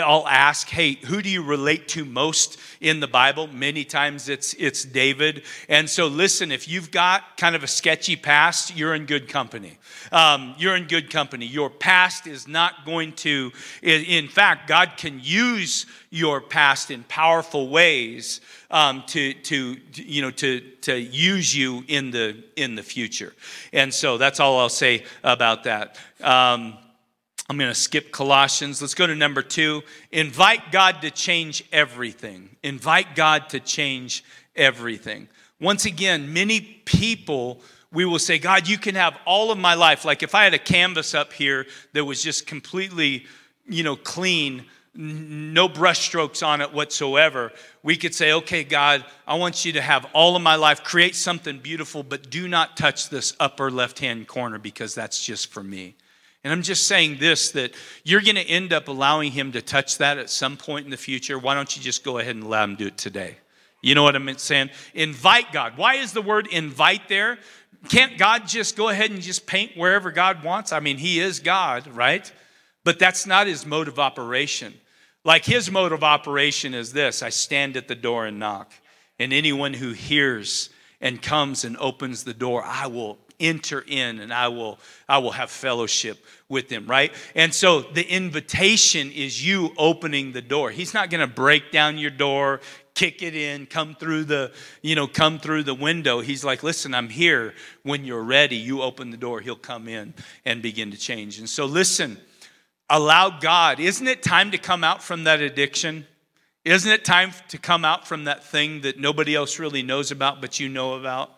I'll 0.00 0.28
ask, 0.28 0.68
hey, 0.68 0.94
who 0.94 1.20
do 1.20 1.28
you 1.28 1.42
relate 1.42 1.88
to 1.88 2.04
most 2.04 2.58
in 2.80 3.00
the 3.00 3.08
Bible? 3.08 3.48
Many 3.48 3.84
times 3.84 4.28
it's, 4.28 4.54
it's 4.54 4.84
David. 4.84 5.42
And 5.68 5.90
so, 5.90 6.06
listen, 6.06 6.52
if 6.52 6.68
you've 6.68 6.92
got 6.92 7.36
kind 7.36 7.56
of 7.56 7.64
a 7.64 7.66
sketchy 7.66 8.14
past, 8.14 8.76
you're 8.76 8.94
in 8.94 9.06
good 9.06 9.28
company. 9.28 9.78
Um, 10.12 10.54
you're 10.58 10.76
in 10.76 10.86
good 10.86 11.10
company. 11.10 11.46
Your 11.46 11.70
past 11.70 12.28
is 12.28 12.46
not 12.46 12.84
going 12.86 13.14
to, 13.14 13.50
in 13.82 14.28
fact, 14.28 14.68
God 14.68 14.92
can 14.96 15.18
use 15.20 15.86
your 16.10 16.40
past 16.40 16.92
in 16.92 17.02
powerful 17.04 17.68
ways 17.68 18.40
um, 18.70 19.02
to, 19.08 19.34
to, 19.34 19.76
you 19.94 20.22
know, 20.22 20.30
to, 20.30 20.60
to 20.82 20.96
use 20.96 21.56
you 21.56 21.82
in 21.88 22.12
the, 22.12 22.44
in 22.54 22.76
the 22.76 22.82
future. 22.82 23.32
And 23.72 23.92
so 23.92 24.18
that's 24.18 24.38
all 24.38 24.60
I'll 24.60 24.68
say 24.68 25.04
about 25.24 25.64
that. 25.64 25.98
Um, 26.20 26.78
I'm 27.48 27.58
going 27.58 27.70
to 27.70 27.74
skip 27.74 28.10
Colossians. 28.10 28.80
Let's 28.80 28.94
go 28.94 29.06
to 29.06 29.14
number 29.14 29.42
two. 29.42 29.82
Invite 30.12 30.72
God 30.72 31.02
to 31.02 31.10
change 31.10 31.62
everything. 31.72 32.56
Invite 32.62 33.14
God 33.14 33.50
to 33.50 33.60
change 33.60 34.24
everything. 34.56 35.28
Once 35.60 35.84
again, 35.84 36.32
many 36.32 36.60
people, 36.60 37.60
we 37.92 38.06
will 38.06 38.18
say, 38.18 38.38
God, 38.38 38.66
you 38.66 38.78
can 38.78 38.94
have 38.94 39.18
all 39.26 39.50
of 39.50 39.58
my 39.58 39.74
life. 39.74 40.04
Like 40.06 40.22
if 40.22 40.34
I 40.34 40.44
had 40.44 40.54
a 40.54 40.58
canvas 40.58 41.14
up 41.14 41.32
here 41.34 41.66
that 41.92 42.04
was 42.04 42.22
just 42.22 42.46
completely, 42.46 43.26
you 43.68 43.82
know, 43.82 43.96
clean, 43.96 44.64
no 44.94 45.68
brushstrokes 45.68 46.46
on 46.46 46.62
it 46.62 46.72
whatsoever, 46.72 47.52
we 47.82 47.96
could 47.96 48.14
say, 48.14 48.32
okay, 48.32 48.64
God, 48.64 49.04
I 49.26 49.34
want 49.36 49.66
you 49.66 49.72
to 49.72 49.82
have 49.82 50.06
all 50.14 50.34
of 50.34 50.40
my 50.42 50.56
life, 50.56 50.82
create 50.82 51.14
something 51.14 51.58
beautiful, 51.58 52.02
but 52.02 52.30
do 52.30 52.48
not 52.48 52.76
touch 52.78 53.10
this 53.10 53.36
upper 53.38 53.70
left 53.70 53.98
hand 53.98 54.28
corner 54.28 54.58
because 54.58 54.94
that's 54.94 55.22
just 55.22 55.52
for 55.52 55.62
me. 55.62 55.94
And 56.44 56.52
I'm 56.52 56.62
just 56.62 56.86
saying 56.86 57.16
this 57.18 57.50
that 57.52 57.74
you're 58.04 58.20
going 58.20 58.36
to 58.36 58.46
end 58.46 58.72
up 58.72 58.88
allowing 58.88 59.32
him 59.32 59.52
to 59.52 59.62
touch 59.62 59.98
that 59.98 60.18
at 60.18 60.28
some 60.28 60.58
point 60.58 60.84
in 60.84 60.90
the 60.90 60.96
future. 60.98 61.38
Why 61.38 61.54
don't 61.54 61.74
you 61.74 61.82
just 61.82 62.04
go 62.04 62.18
ahead 62.18 62.36
and 62.36 62.48
let 62.48 62.64
him 62.64 62.76
do 62.76 62.86
it 62.88 62.98
today? 62.98 63.38
You 63.80 63.94
know 63.94 64.02
what 64.02 64.14
I'm 64.14 64.36
saying? 64.38 64.70
Invite 64.94 65.52
God. 65.52 65.76
Why 65.76 65.96
is 65.96 66.12
the 66.12 66.22
word 66.22 66.46
invite 66.46 67.08
there? 67.08 67.38
Can't 67.88 68.16
God 68.16 68.46
just 68.46 68.76
go 68.76 68.88
ahead 68.88 69.10
and 69.10 69.20
just 69.20 69.46
paint 69.46 69.76
wherever 69.76 70.10
God 70.10 70.42
wants? 70.44 70.72
I 70.72 70.80
mean, 70.80 70.96
he 70.96 71.18
is 71.20 71.40
God, 71.40 71.86
right? 71.88 72.30
But 72.82 72.98
that's 72.98 73.26
not 73.26 73.46
his 73.46 73.66
mode 73.66 73.88
of 73.88 73.98
operation. 73.98 74.74
Like 75.24 75.44
his 75.44 75.70
mode 75.70 75.92
of 75.92 76.04
operation 76.04 76.74
is 76.74 76.92
this 76.92 77.22
I 77.22 77.30
stand 77.30 77.76
at 77.76 77.88
the 77.88 77.94
door 77.94 78.26
and 78.26 78.38
knock. 78.38 78.72
And 79.18 79.32
anyone 79.32 79.74
who 79.74 79.92
hears 79.92 80.70
and 81.00 81.22
comes 81.22 81.64
and 81.64 81.76
opens 81.76 82.24
the 82.24 82.34
door, 82.34 82.64
I 82.64 82.86
will 82.88 83.18
enter 83.44 83.84
in 83.86 84.20
and 84.20 84.32
I 84.32 84.48
will 84.48 84.78
I 85.08 85.18
will 85.18 85.32
have 85.32 85.50
fellowship 85.50 86.24
with 86.48 86.68
them, 86.68 86.86
right? 86.86 87.12
And 87.34 87.52
so 87.52 87.82
the 87.82 88.02
invitation 88.02 89.10
is 89.10 89.44
you 89.44 89.72
opening 89.76 90.32
the 90.32 90.42
door. 90.42 90.70
He's 90.70 90.94
not 90.94 91.10
going 91.10 91.20
to 91.20 91.32
break 91.32 91.70
down 91.70 91.98
your 91.98 92.10
door, 92.10 92.60
kick 92.94 93.22
it 93.22 93.34
in, 93.34 93.66
come 93.66 93.94
through 93.94 94.24
the, 94.24 94.52
you 94.82 94.94
know, 94.94 95.06
come 95.06 95.38
through 95.38 95.64
the 95.64 95.74
window. 95.74 96.20
He's 96.20 96.44
like, 96.44 96.62
"Listen, 96.62 96.94
I'm 96.94 97.08
here. 97.08 97.54
When 97.82 98.04
you're 98.04 98.22
ready, 98.22 98.56
you 98.56 98.82
open 98.82 99.10
the 99.10 99.16
door. 99.16 99.40
He'll 99.40 99.56
come 99.56 99.88
in 99.88 100.14
and 100.44 100.62
begin 100.62 100.90
to 100.90 100.96
change." 100.96 101.38
And 101.38 101.48
so 101.48 101.66
listen, 101.66 102.18
allow 102.88 103.38
God. 103.38 103.80
Isn't 103.80 104.08
it 104.08 104.22
time 104.22 104.50
to 104.52 104.58
come 104.58 104.84
out 104.84 105.02
from 105.02 105.24
that 105.24 105.40
addiction? 105.40 106.06
Isn't 106.64 106.90
it 106.90 107.04
time 107.04 107.32
to 107.48 107.58
come 107.58 107.84
out 107.84 108.08
from 108.08 108.24
that 108.24 108.42
thing 108.42 108.80
that 108.82 108.98
nobody 108.98 109.34
else 109.34 109.58
really 109.58 109.82
knows 109.82 110.10
about 110.10 110.40
but 110.40 110.58
you 110.58 110.68
know 110.70 110.94
about? 110.94 111.30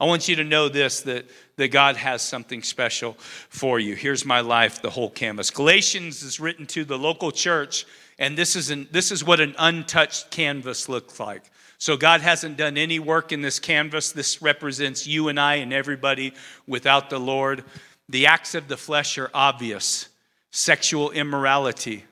I 0.00 0.04
want 0.04 0.28
you 0.28 0.36
to 0.36 0.44
know 0.44 0.68
this 0.68 1.00
that, 1.02 1.26
that 1.56 1.68
God 1.68 1.96
has 1.96 2.22
something 2.22 2.62
special 2.62 3.14
for 3.48 3.80
you. 3.80 3.96
Here's 3.96 4.24
my 4.24 4.40
life, 4.40 4.80
the 4.80 4.90
whole 4.90 5.10
canvas. 5.10 5.50
Galatians 5.50 6.22
is 6.22 6.38
written 6.38 6.66
to 6.66 6.84
the 6.84 6.98
local 6.98 7.32
church, 7.32 7.84
and 8.18 8.38
this 8.38 8.54
is, 8.54 8.70
an, 8.70 8.88
this 8.92 9.10
is 9.10 9.24
what 9.24 9.40
an 9.40 9.54
untouched 9.58 10.30
canvas 10.30 10.88
looks 10.88 11.18
like. 11.18 11.42
So, 11.80 11.96
God 11.96 12.20
hasn't 12.20 12.56
done 12.56 12.76
any 12.76 12.98
work 12.98 13.30
in 13.30 13.40
this 13.40 13.60
canvas. 13.60 14.10
This 14.10 14.42
represents 14.42 15.06
you 15.06 15.28
and 15.28 15.38
I 15.38 15.56
and 15.56 15.72
everybody 15.72 16.32
without 16.66 17.08
the 17.08 17.20
Lord. 17.20 17.64
The 18.08 18.26
acts 18.26 18.54
of 18.54 18.66
the 18.66 18.76
flesh 18.76 19.16
are 19.18 19.30
obvious 19.32 20.08
sexual 20.50 21.10
immorality, 21.10 22.04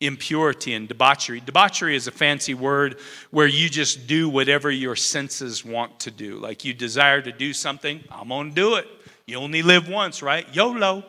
impurity 0.00 0.72
and 0.72 0.88
debauchery. 0.88 1.40
Debauchery 1.40 1.94
is 1.94 2.06
a 2.06 2.10
fancy 2.10 2.54
word 2.54 2.98
where 3.30 3.46
you 3.46 3.68
just 3.68 4.06
do 4.06 4.28
whatever 4.28 4.70
your 4.70 4.96
senses 4.96 5.64
want 5.64 6.00
to 6.00 6.10
do. 6.10 6.36
Like 6.38 6.64
you 6.64 6.72
desire 6.72 7.20
to 7.20 7.32
do 7.32 7.52
something, 7.52 8.02
I'm 8.10 8.28
going 8.28 8.48
to 8.50 8.54
do 8.54 8.76
it. 8.76 8.86
You 9.26 9.36
only 9.36 9.62
live 9.62 9.88
once, 9.88 10.22
right? 10.22 10.46
YOLO. 10.54 11.04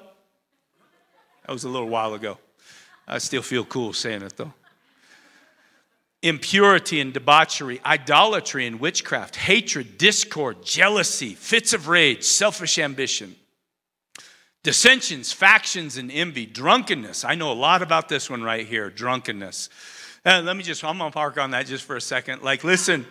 That 1.46 1.54
was 1.54 1.64
a 1.64 1.70
little 1.70 1.90
while 1.90 2.14
ago. 2.14 2.38
I 3.08 3.18
still 3.18 3.42
feel 3.42 3.66
cool 3.66 3.94
saying 3.94 4.22
it 4.22 4.38
though. 4.38 4.54
Impurity 6.22 7.00
and 7.00 7.14
debauchery, 7.14 7.82
idolatry 7.84 8.68
and 8.68 8.80
witchcraft, 8.80 9.36
hatred, 9.36 9.98
discord, 9.98 10.64
jealousy, 10.64 11.34
fits 11.34 11.74
of 11.74 11.88
rage, 11.88 12.24
selfish 12.24 12.78
ambition 12.78 13.36
dissensions, 14.64 15.32
factions, 15.32 15.98
and 15.98 16.12
envy, 16.12 16.46
drunkenness. 16.46 17.26
I 17.26 17.36
know 17.36 17.52
a 17.52 17.54
lot 17.54 17.82
about 17.82 18.10
this 18.10 18.30
one 18.30 18.44
right 18.44 18.66
here 18.66 18.90
drunkenness. 18.90 19.70
Uh, 20.26 20.42
let 20.44 20.56
me 20.56 20.64
just, 20.64 20.84
I'm 20.84 20.98
gonna 20.98 21.12
park 21.12 21.38
on 21.38 21.52
that 21.52 21.66
just 21.66 21.84
for 21.84 21.96
a 21.96 22.02
second. 22.02 22.44
Like, 22.44 22.64
listen, 22.64 23.08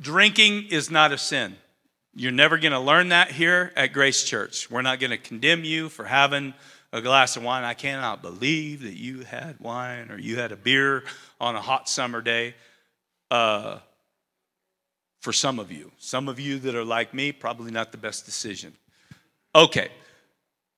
drinking 0.00 0.68
is 0.70 0.90
not 0.90 1.12
a 1.12 1.18
sin. 1.18 1.56
You're 2.14 2.32
never 2.32 2.58
gonna 2.58 2.80
learn 2.80 3.08
that 3.08 3.32
here 3.32 3.72
at 3.76 3.92
Grace 3.92 4.22
Church. 4.22 4.70
We're 4.70 4.82
not 4.82 5.00
gonna 5.00 5.18
condemn 5.18 5.64
you 5.64 5.88
for 5.88 6.04
having 6.04 6.54
a 6.92 7.00
glass 7.00 7.36
of 7.36 7.42
wine. 7.42 7.64
I 7.64 7.74
cannot 7.74 8.22
believe 8.22 8.82
that 8.82 8.94
you 8.94 9.22
had 9.22 9.58
wine 9.58 10.10
or 10.10 10.18
you 10.18 10.38
had 10.38 10.52
a 10.52 10.56
beer 10.56 11.04
on 11.40 11.56
a 11.56 11.60
hot 11.60 11.88
summer 11.88 12.20
day. 12.20 12.54
Uh, 13.30 13.80
for 15.20 15.32
some 15.32 15.58
of 15.58 15.72
you, 15.72 15.90
some 15.98 16.28
of 16.28 16.38
you 16.38 16.60
that 16.60 16.76
are 16.76 16.84
like 16.84 17.12
me, 17.12 17.32
probably 17.32 17.72
not 17.72 17.90
the 17.90 17.98
best 17.98 18.24
decision. 18.24 18.72
Okay, 19.56 19.88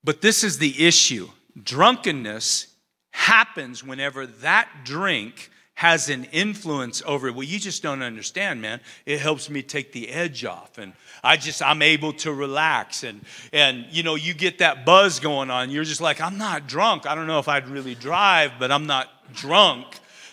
but 0.08 0.22
this 0.22 0.42
is 0.42 0.56
the 0.56 0.86
issue 0.86 1.28
drunkenness 1.62 2.68
happens 3.10 3.84
whenever 3.84 4.26
that 4.26 4.66
drink 4.82 5.50
has 5.74 6.08
an 6.08 6.24
influence 6.32 7.02
over 7.04 7.28
it. 7.28 7.34
Well, 7.34 7.44
you 7.44 7.58
just 7.58 7.82
don't 7.82 8.00
understand, 8.00 8.62
man. 8.62 8.80
It 9.04 9.20
helps 9.20 9.50
me 9.50 9.60
take 9.60 9.92
the 9.92 10.08
edge 10.08 10.46
off 10.46 10.78
and 10.78 10.94
I 11.22 11.36
just 11.36 11.60
I'm 11.60 11.82
able 11.82 12.14
to 12.24 12.32
relax 12.32 13.02
and 13.02 13.22
and 13.52 13.84
you 13.90 14.02
know, 14.02 14.14
you 14.14 14.32
get 14.32 14.60
that 14.60 14.86
buzz 14.86 15.20
going 15.20 15.50
on. 15.50 15.70
You're 15.70 15.84
just 15.84 16.00
like, 16.00 16.22
I'm 16.22 16.38
not 16.38 16.66
drunk. 16.66 17.06
I 17.06 17.14
don't 17.14 17.26
know 17.26 17.38
if 17.38 17.46
I'd 17.46 17.68
really 17.68 17.94
drive, 17.94 18.52
but 18.58 18.72
I'm 18.72 18.86
not 18.86 19.34
drunk. 19.34 19.84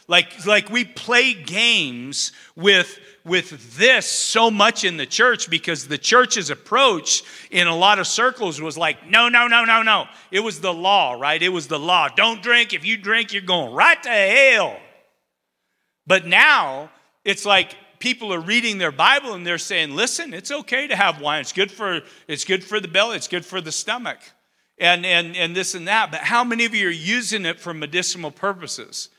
Like 0.08 0.46
like 0.46 0.70
we 0.70 0.86
play 0.86 1.34
games 1.34 2.32
with 2.56 3.00
with 3.24 3.76
this 3.78 4.06
so 4.06 4.52
much 4.52 4.84
in 4.84 4.98
the 4.98 5.06
church 5.06 5.50
because 5.50 5.88
the 5.88 5.98
church's 5.98 6.52
approach 6.52 7.24
in 7.50 7.66
a 7.66 7.76
lot 7.76 7.98
of 7.98 8.06
circles 8.06 8.62
was 8.62 8.78
like, 8.78 9.10
no, 9.10 9.30
no, 9.30 9.48
no, 9.48 9.66
no, 9.66 9.82
no. 9.82 10.06
It 10.30 10.42
was 10.42 10.62
the 10.62 10.74
law, 10.74 11.14
right? 11.14 11.42
It 11.42 11.50
was 11.50 11.68
the 11.68 11.80
law. 11.80 12.08
Don't 12.08 12.44
drink. 12.44 12.72
If 12.72 12.86
you 12.86 12.98
drink, 12.98 13.34
you're 13.34 13.42
going 13.42 13.74
right 13.74 14.02
to 14.04 14.10
hell. 14.10 14.78
But 16.06 16.28
now 16.28 16.92
it's 17.24 17.46
like 17.46 17.76
people 17.98 18.32
are 18.32 18.40
reading 18.40 18.78
their 18.78 18.92
Bible 18.92 19.34
and 19.34 19.46
they're 19.46 19.58
saying, 19.58 19.96
listen, 19.96 20.32
it's 20.32 20.52
okay 20.52 20.86
to 20.86 20.96
have 20.96 21.20
wine. 21.20 21.42
It's 21.42 21.54
good 21.54 21.72
for, 21.72 22.02
it's 22.28 22.46
good 22.46 22.64
for 22.64 22.80
the 22.80 22.88
belly, 22.88 23.18
it's 23.18 23.28
good 23.28 23.44
for 23.44 23.60
the 23.60 23.72
stomach, 23.72 24.20
and, 24.78 25.04
and, 25.04 25.36
and 25.36 25.56
this 25.56 25.74
and 25.74 25.88
that. 25.88 26.12
But 26.12 26.22
how 26.22 26.44
many 26.44 26.66
of 26.66 26.76
you 26.76 26.88
are 26.88 26.92
using 26.92 27.46
it 27.46 27.60
for 27.60 27.74
medicinal 27.74 28.30
purposes? 28.30 29.10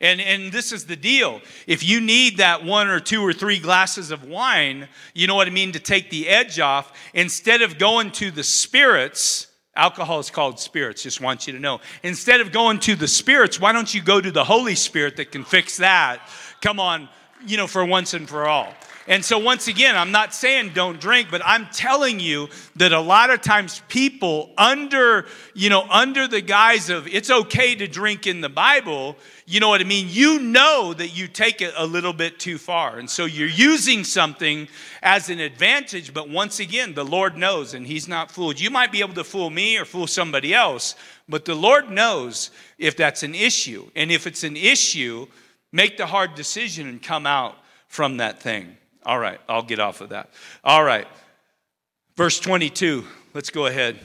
And, 0.00 0.20
and 0.20 0.52
this 0.52 0.72
is 0.72 0.86
the 0.86 0.96
deal. 0.96 1.40
If 1.66 1.82
you 1.82 2.00
need 2.00 2.38
that 2.38 2.64
one 2.64 2.88
or 2.88 3.00
two 3.00 3.22
or 3.22 3.32
three 3.32 3.58
glasses 3.58 4.10
of 4.10 4.24
wine, 4.24 4.88
you 5.14 5.26
know 5.26 5.34
what 5.34 5.46
I 5.46 5.50
mean, 5.50 5.72
to 5.72 5.80
take 5.80 6.10
the 6.10 6.28
edge 6.28 6.58
off, 6.58 6.92
instead 7.14 7.62
of 7.62 7.78
going 7.78 8.10
to 8.12 8.30
the 8.30 8.42
spirits, 8.42 9.46
alcohol 9.76 10.18
is 10.18 10.30
called 10.30 10.58
spirits, 10.58 11.02
just 11.02 11.20
want 11.20 11.46
you 11.46 11.52
to 11.52 11.58
know. 11.58 11.80
Instead 12.02 12.40
of 12.40 12.52
going 12.52 12.80
to 12.80 12.96
the 12.96 13.08
spirits, 13.08 13.60
why 13.60 13.72
don't 13.72 13.94
you 13.94 14.02
go 14.02 14.20
to 14.20 14.30
the 14.30 14.44
Holy 14.44 14.74
Spirit 14.74 15.16
that 15.16 15.32
can 15.32 15.44
fix 15.44 15.78
that? 15.78 16.28
Come 16.60 16.80
on, 16.80 17.08
you 17.46 17.56
know, 17.56 17.66
for 17.66 17.84
once 17.84 18.14
and 18.14 18.28
for 18.28 18.46
all. 18.46 18.74
And 19.06 19.22
so, 19.22 19.38
once 19.38 19.68
again, 19.68 19.96
I'm 19.96 20.12
not 20.12 20.32
saying 20.32 20.70
don't 20.72 20.98
drink, 20.98 21.28
but 21.30 21.42
I'm 21.44 21.66
telling 21.66 22.20
you 22.20 22.48
that 22.76 22.92
a 22.92 23.00
lot 23.00 23.28
of 23.28 23.42
times 23.42 23.82
people, 23.88 24.50
under, 24.56 25.26
you 25.52 25.68
know, 25.68 25.82
under 25.90 26.26
the 26.26 26.40
guise 26.40 26.88
of 26.88 27.06
it's 27.06 27.30
okay 27.30 27.74
to 27.74 27.86
drink 27.86 28.26
in 28.26 28.40
the 28.40 28.48
Bible, 28.48 29.16
you 29.44 29.60
know 29.60 29.68
what 29.68 29.82
I 29.82 29.84
mean? 29.84 30.06
You 30.08 30.40
know 30.40 30.94
that 30.94 31.14
you 31.14 31.28
take 31.28 31.60
it 31.60 31.74
a 31.76 31.84
little 31.84 32.14
bit 32.14 32.38
too 32.38 32.56
far. 32.56 32.96
And 32.98 33.10
so 33.10 33.26
you're 33.26 33.46
using 33.46 34.04
something 34.04 34.68
as 35.02 35.28
an 35.28 35.38
advantage, 35.38 36.14
but 36.14 36.30
once 36.30 36.58
again, 36.58 36.94
the 36.94 37.04
Lord 37.04 37.36
knows 37.36 37.74
and 37.74 37.86
He's 37.86 38.08
not 38.08 38.30
fooled. 38.30 38.58
You 38.58 38.70
might 38.70 38.90
be 38.90 39.00
able 39.00 39.14
to 39.14 39.24
fool 39.24 39.50
me 39.50 39.76
or 39.76 39.84
fool 39.84 40.06
somebody 40.06 40.54
else, 40.54 40.94
but 41.28 41.44
the 41.44 41.54
Lord 41.54 41.90
knows 41.90 42.50
if 42.78 42.96
that's 42.96 43.22
an 43.22 43.34
issue. 43.34 43.86
And 43.94 44.10
if 44.10 44.26
it's 44.26 44.44
an 44.44 44.56
issue, 44.56 45.26
make 45.72 45.98
the 45.98 46.06
hard 46.06 46.34
decision 46.34 46.88
and 46.88 47.02
come 47.02 47.26
out 47.26 47.58
from 47.86 48.16
that 48.16 48.40
thing. 48.40 48.78
All 49.04 49.18
right, 49.18 49.40
I'll 49.48 49.62
get 49.62 49.80
off 49.80 50.00
of 50.00 50.10
that. 50.10 50.30
All 50.62 50.82
right, 50.82 51.06
verse 52.16 52.40
22, 52.40 53.04
let's 53.34 53.50
go 53.50 53.66
ahead. 53.66 53.98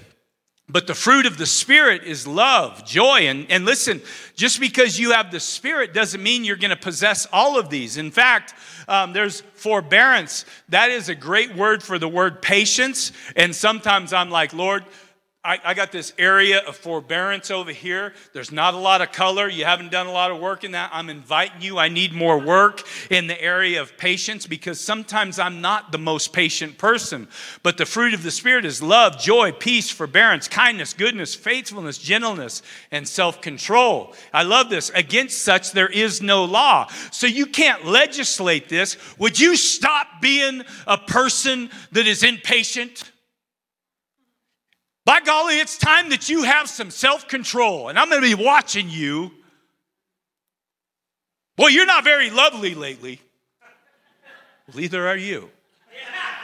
But 0.72 0.86
the 0.86 0.94
fruit 0.94 1.26
of 1.26 1.38
the 1.38 1.48
Spirit 1.48 2.04
is 2.04 2.28
love, 2.28 2.86
joy. 2.86 3.28
And, 3.28 3.50
and 3.50 3.66
listen, 3.66 4.02
just 4.36 4.60
because 4.60 5.00
you 5.00 5.14
have 5.14 5.32
the 5.32 5.40
Spirit 5.40 5.96
doesn't 5.96 6.22
mean 6.22 6.44
you're 6.44 6.58
going 6.58 6.70
to 6.70 6.76
possess 6.76 7.26
all 7.34 7.58
of 7.58 7.72
these. 7.72 7.98
In 7.98 8.12
fact, 8.12 8.54
um, 8.88 9.12
there's 9.12 9.42
forbearance. 9.56 10.46
That 10.70 10.92
is 10.92 11.10
a 11.10 11.16
great 11.16 11.56
word 11.56 11.82
for 11.82 11.98
the 11.98 12.08
word 12.08 12.44
patience. 12.44 13.12
And 13.36 13.56
sometimes 13.56 14.14
I'm 14.14 14.30
like, 14.30 14.54
Lord, 14.54 14.86
I, 15.50 15.60
I, 15.66 15.74
got 15.74 15.92
this 15.92 16.14
area 16.20 16.60
of 16.60 16.78
forbearance 16.78 17.50
over 17.50 17.72
here. 17.72 18.14
There's 18.34 18.52
not 18.52 18.76
a 18.76 18.78
lot 18.78 19.02
of 19.02 19.12
color. 19.12 19.50
You 19.50 19.66
haven't 19.66 19.90
done 19.90 20.06
a 20.06 20.12
lot 20.12 20.30
of 20.30 20.40
work 20.40 20.64
in 20.64 20.74
that. 20.74 20.92
I'm 20.94 21.10
inviting 21.10 21.64
you. 21.64 21.80
I 21.80 21.90
need 21.90 22.14
more 22.14 22.38
work 22.38 22.84
in 23.10 23.26
the 23.26 23.42
area 23.42 23.82
of 23.82 23.98
patience 23.98 24.46
because 24.46 24.80
sometimes 24.80 25.40
I'm 25.40 25.60
not 25.60 25.92
the 25.92 25.98
most 25.98 26.34
patient 26.34 26.78
person. 26.78 27.28
But 27.64 27.78
the 27.78 27.88
fruit 27.88 28.14
of 28.14 28.22
the 28.22 28.30
Spirit 28.30 28.64
is 28.64 28.84
love, 28.84 29.18
joy, 29.18 29.52
peace, 29.52 29.90
forbearance, 29.90 30.48
kindness, 30.48 30.94
goodness, 30.94 31.34
faithfulness, 31.34 31.98
gentleness, 31.98 32.62
and 32.92 33.08
self 33.08 33.42
control. 33.42 34.14
I 34.32 34.44
love 34.44 34.70
this. 34.70 34.92
Against 34.92 35.42
such 35.42 35.72
there 35.72 35.90
is 35.90 36.22
no 36.22 36.46
law. 36.46 36.92
So 37.12 37.26
you 37.26 37.48
can't 37.48 37.86
legislate 37.86 38.70
this. 38.70 38.98
Would 39.18 39.40
you 39.40 39.56
stop 39.56 40.22
being 40.22 40.62
a 40.86 41.00
person 41.00 41.72
that 41.92 42.06
is 42.06 42.22
impatient? 42.22 43.10
By 45.06 45.22
golly, 45.22 45.60
it's 45.60 45.78
time 45.78 46.10
that 46.10 46.30
you 46.30 46.44
have 46.44 46.70
some 46.70 46.92
self 46.92 47.28
control, 47.28 47.90
and 47.90 47.98
I'm 47.98 48.10
going 48.10 48.22
to 48.22 48.36
be 48.38 48.44
watching 48.44 48.90
you. 48.90 49.32
Well, 51.58 51.70
you're 51.70 51.86
not 51.86 52.04
very 52.04 52.30
lovely 52.30 52.76
lately. 52.76 53.22
Well, 54.74 54.96
are 54.96 55.18
you. 55.18 55.50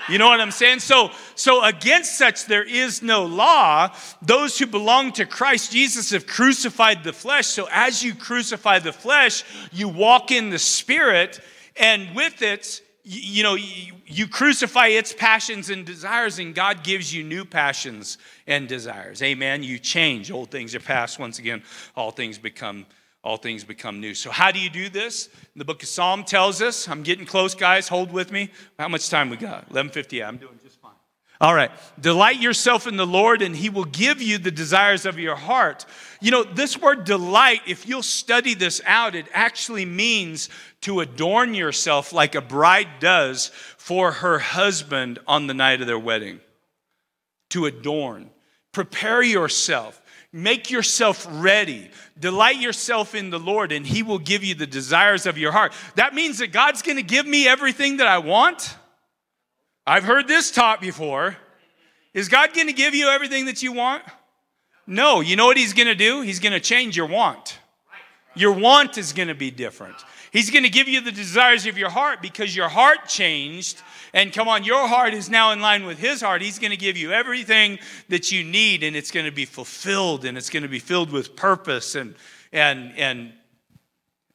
You 0.08 0.20
know 0.20 0.28
what 0.28 0.40
I'm 0.40 0.52
saying? 0.52 0.80
So, 0.80 1.10
so 1.34 1.64
against 1.64 2.18
such 2.18 2.46
there 2.46 2.64
is 2.64 3.02
no 3.02 3.26
law. 3.26 3.96
Those 4.22 4.58
who 4.58 4.68
belong 4.68 5.14
to 5.14 5.26
Christ 5.26 5.72
Jesus 5.72 6.12
have 6.12 6.28
crucified 6.28 7.04
the 7.04 7.14
flesh. 7.14 7.48
So 7.48 7.68
as 7.72 8.04
you 8.04 8.14
crucify 8.14 8.80
the 8.80 8.94
flesh, 8.94 9.44
you 9.72 9.88
walk 9.88 10.32
in 10.32 10.52
the 10.52 10.60
spirit, 10.60 11.40
and 11.76 12.16
with 12.16 12.44
it, 12.44 12.82
you, 13.06 13.44
know, 13.44 13.56
you, 13.56 14.28
crucify 14.28 14.88
its 14.88 15.14
passions 15.14 15.70
and 15.70 15.86
desires, 15.86 16.40
and 16.40 16.56
God 16.56 16.84
gives 16.84 17.14
you 17.14 17.24
new 17.24 17.46
passions 17.46 18.18
and 18.48 18.68
desires. 18.68 19.22
Amen. 19.22 19.62
You 19.62 19.78
change. 19.78 20.32
Old 20.32 20.50
things 20.50 20.74
are 20.74 20.80
past. 20.80 21.20
Once 21.20 21.38
again, 21.38 21.62
all 21.96 22.12
things 22.12 22.38
become 22.38 22.86
all 23.24 23.38
things 23.38 23.64
become 23.64 24.00
new. 24.00 24.14
So, 24.14 24.30
how 24.30 24.52
do 24.52 24.60
you 24.60 24.70
do 24.70 24.88
this? 24.88 25.30
The 25.56 25.66
book 25.66 25.82
of 25.82 25.90
Psalm 25.90 26.24
tells 26.24 26.62
us. 26.62 26.88
I'm 26.88 27.02
getting 27.02 27.26
close, 27.26 27.56
guys. 27.56 27.88
Hold 27.88 28.12
with 28.12 28.32
me. 28.32 28.52
How 28.78 28.88
much 28.88 29.10
time 29.10 29.32
we 29.32 29.38
got? 29.38 29.68
11:50. 29.70 30.24
I'm 30.24 30.38
doing. 30.38 30.60
All 31.42 31.54
right. 31.54 31.72
Delight 32.00 32.40
yourself 32.40 32.88
in 32.88 32.96
the 32.96 33.06
Lord, 33.06 33.42
and 33.42 33.56
He 33.56 33.70
will 33.70 33.86
give 33.86 34.22
you 34.22 34.38
the 34.38 34.52
desires 34.52 35.06
of 35.06 35.20
your 35.20 35.36
heart. 35.36 35.86
You 36.22 36.32
know, 36.32 36.44
this 36.44 36.80
word 36.80 37.04
delight, 37.04 37.62
if 37.68 37.88
you'll 37.88 38.04
study 38.04 38.54
this 38.54 38.82
out, 38.86 39.16
it 39.16 39.28
actually 39.34 39.86
means 39.86 40.50
to 40.82 41.02
adorn 41.02 41.54
yourself 41.54 42.14
like 42.14 42.36
a 42.36 42.42
bride 42.42 42.88
does 43.00 43.52
for 43.78 44.14
her 44.14 44.40
husband 44.40 45.20
on 45.28 45.48
the 45.48 45.54
night 45.54 45.82
of 45.82 45.88
their 45.88 46.00
wedding. 46.00 46.40
To 47.50 47.66
adorn. 47.66 48.30
Prepare 48.72 49.22
yourself. 49.22 50.02
Make 50.32 50.70
yourself 50.70 51.28
ready. 51.30 51.90
Delight 52.20 52.60
yourself 52.60 53.14
in 53.14 53.30
the 53.30 53.40
Lord, 53.40 53.72
and 53.72 53.86
He 53.86 54.04
will 54.04 54.20
give 54.20 54.44
you 54.44 54.56
the 54.56 54.68
desires 54.68 55.26
of 55.26 55.38
your 55.38 55.52
heart. 55.52 55.74
That 55.96 56.14
means 56.14 56.38
that 56.38 56.54
God's 56.54 56.82
going 56.82 56.98
to 56.98 57.04
give 57.04 57.26
me 57.26 57.48
everything 57.48 57.98
that 57.98 58.08
I 58.08 58.20
want. 58.20 58.76
I've 59.88 60.04
heard 60.04 60.28
this 60.28 60.52
taught 60.52 60.82
before. 60.82 61.38
Is 62.14 62.30
God 62.30 62.54
going 62.54 62.68
to 62.68 62.74
give 62.74 62.96
you 62.96 63.08
everything 63.08 63.46
that 63.46 63.62
you 63.62 63.72
want? 63.72 64.04
No. 64.88 65.22
You 65.22 65.36
know 65.36 65.46
what 65.46 65.58
He's 65.58 65.74
going 65.74 65.88
to 65.88 65.96
do? 65.96 66.22
He's 66.22 66.40
going 66.40 66.54
to 66.54 66.60
change 66.60 66.96
your 66.96 67.08
want. 67.08 67.60
Your 68.36 68.52
want 68.52 68.98
is 68.98 69.14
going 69.14 69.30
to 69.30 69.36
be 69.36 69.52
different. 69.52 69.96
He's 70.32 70.50
going 70.50 70.64
to 70.64 70.70
give 70.70 70.88
you 70.88 71.00
the 71.00 71.12
desires 71.12 71.66
of 71.66 71.78
your 71.78 71.90
heart 71.90 72.22
because 72.22 72.56
your 72.56 72.68
heart 72.68 73.08
changed 73.08 73.82
and 74.16 74.32
come 74.32 74.48
on, 74.48 74.64
your 74.64 74.88
heart 74.88 75.14
is 75.14 75.30
now 75.30 75.52
in 75.52 75.60
line 75.60 75.86
with 75.86 76.00
His 76.00 76.22
heart. 76.22 76.42
He's 76.42 76.58
going 76.58 76.72
to 76.72 76.78
give 76.78 76.96
you 76.96 77.12
everything 77.12 77.80
that 78.08 78.32
you 78.32 78.46
need, 78.46 78.82
and 78.82 78.96
it's 78.96 79.12
going 79.12 79.26
to 79.26 79.32
be 79.32 79.44
fulfilled, 79.44 80.24
and 80.24 80.38
it's 80.38 80.50
going 80.50 80.64
to 80.64 80.70
be 80.70 80.80
filled 80.80 81.12
with 81.12 81.36
purpose, 81.36 81.96
and 81.96 82.16
and 82.54 82.94
and 82.98 83.34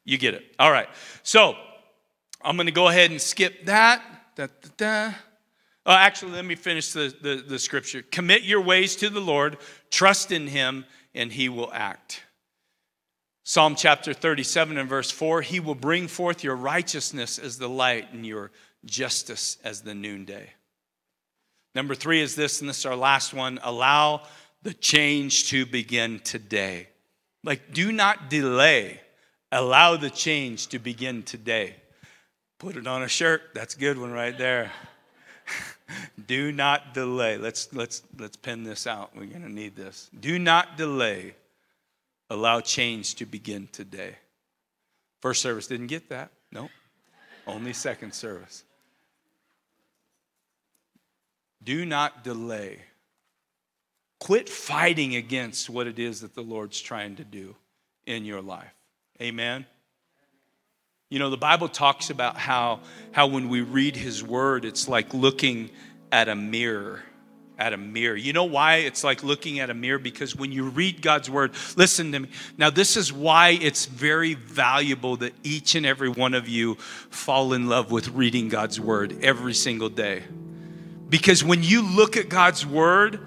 you 0.04 0.18
get 0.18 0.34
it. 0.34 0.44
All 0.58 0.70
right. 0.70 0.88
So 1.22 1.56
I'm 2.42 2.56
going 2.56 2.66
to 2.66 2.72
go 2.72 2.88
ahead 2.88 3.10
and 3.10 3.18
skip 3.18 3.64
that. 3.64 4.02
Da, 4.36 4.48
da, 4.60 4.68
da. 4.76 5.14
Oh, 5.86 5.92
actually, 5.92 6.32
let 6.32 6.44
me 6.44 6.54
finish 6.54 6.92
the, 6.92 7.14
the, 7.22 7.36
the 7.46 7.58
scripture. 7.58 8.02
Commit 8.02 8.42
your 8.42 8.60
ways 8.60 8.96
to 8.96 9.08
the 9.08 9.20
Lord, 9.20 9.56
trust 9.90 10.30
in 10.30 10.46
Him, 10.46 10.84
and 11.14 11.32
He 11.32 11.48
will 11.48 11.72
act. 11.72 12.22
Psalm 13.44 13.74
chapter 13.74 14.12
37 14.12 14.78
and 14.78 14.88
verse 14.88 15.10
4 15.10 15.42
He 15.42 15.58
will 15.58 15.74
bring 15.74 16.06
forth 16.06 16.44
your 16.44 16.56
righteousness 16.56 17.38
as 17.38 17.58
the 17.58 17.68
light 17.68 18.12
and 18.12 18.26
your 18.26 18.50
justice 18.84 19.56
as 19.64 19.82
the 19.82 19.94
noonday. 19.94 20.50
Number 21.74 21.94
three 21.94 22.20
is 22.20 22.34
this, 22.34 22.60
and 22.60 22.68
this 22.68 22.78
is 22.78 22.86
our 22.86 22.96
last 22.96 23.32
one 23.32 23.60
allow 23.62 24.22
the 24.62 24.74
change 24.74 25.48
to 25.50 25.64
begin 25.64 26.20
today. 26.20 26.88
Like, 27.42 27.72
do 27.72 27.92
not 27.92 28.28
delay. 28.28 29.00
Allow 29.50 29.96
the 29.96 30.10
change 30.10 30.68
to 30.68 30.78
begin 30.78 31.22
today. 31.22 31.76
Put 32.58 32.76
it 32.76 32.86
on 32.86 33.02
a 33.02 33.08
shirt. 33.08 33.42
That's 33.54 33.74
a 33.74 33.78
good 33.78 33.98
one 33.98 34.12
right 34.12 34.36
there. 34.36 34.70
do 36.26 36.52
not 36.52 36.94
delay. 36.94 37.36
Let's 37.36 37.72
let's 37.72 38.02
let's 38.18 38.36
pin 38.36 38.64
this 38.64 38.86
out. 38.86 39.10
We're 39.14 39.26
going 39.26 39.42
to 39.42 39.52
need 39.52 39.76
this. 39.76 40.10
Do 40.18 40.38
not 40.38 40.76
delay. 40.76 41.34
Allow 42.28 42.60
change 42.60 43.16
to 43.16 43.26
begin 43.26 43.68
today. 43.72 44.14
First 45.20 45.42
service 45.42 45.66
didn't 45.66 45.88
get 45.88 46.08
that. 46.10 46.30
No. 46.52 46.62
Nope. 46.62 46.70
Only 47.46 47.72
second 47.72 48.14
service. 48.14 48.64
Do 51.62 51.84
not 51.84 52.24
delay. 52.24 52.78
Quit 54.18 54.48
fighting 54.48 55.16
against 55.16 55.68
what 55.68 55.86
it 55.86 55.98
is 55.98 56.20
that 56.20 56.34
the 56.34 56.42
Lord's 56.42 56.80
trying 56.80 57.16
to 57.16 57.24
do 57.24 57.56
in 58.06 58.24
your 58.24 58.40
life. 58.40 58.74
Amen. 59.20 59.66
You 61.10 61.18
know, 61.18 61.28
the 61.28 61.36
Bible 61.36 61.68
talks 61.68 62.10
about 62.10 62.36
how, 62.36 62.80
how 63.10 63.26
when 63.26 63.48
we 63.48 63.62
read 63.62 63.96
His 63.96 64.22
Word, 64.22 64.64
it's 64.64 64.86
like 64.86 65.12
looking 65.12 65.70
at 66.12 66.28
a 66.28 66.36
mirror. 66.36 67.02
At 67.58 67.72
a 67.72 67.76
mirror. 67.76 68.14
You 68.14 68.32
know 68.32 68.44
why 68.44 68.76
it's 68.76 69.02
like 69.02 69.24
looking 69.24 69.58
at 69.58 69.70
a 69.70 69.74
mirror? 69.74 69.98
Because 69.98 70.36
when 70.36 70.52
you 70.52 70.68
read 70.68 71.02
God's 71.02 71.28
Word, 71.28 71.52
listen 71.76 72.12
to 72.12 72.20
me. 72.20 72.28
Now, 72.56 72.70
this 72.70 72.96
is 72.96 73.12
why 73.12 73.58
it's 73.60 73.86
very 73.86 74.34
valuable 74.34 75.16
that 75.16 75.34
each 75.42 75.74
and 75.74 75.84
every 75.84 76.08
one 76.08 76.32
of 76.32 76.48
you 76.48 76.76
fall 76.76 77.54
in 77.54 77.68
love 77.68 77.90
with 77.90 78.10
reading 78.10 78.48
God's 78.48 78.78
Word 78.78 79.18
every 79.20 79.54
single 79.54 79.88
day. 79.88 80.22
Because 81.08 81.42
when 81.42 81.64
you 81.64 81.82
look 81.82 82.16
at 82.16 82.28
God's 82.28 82.64
word, 82.64 83.26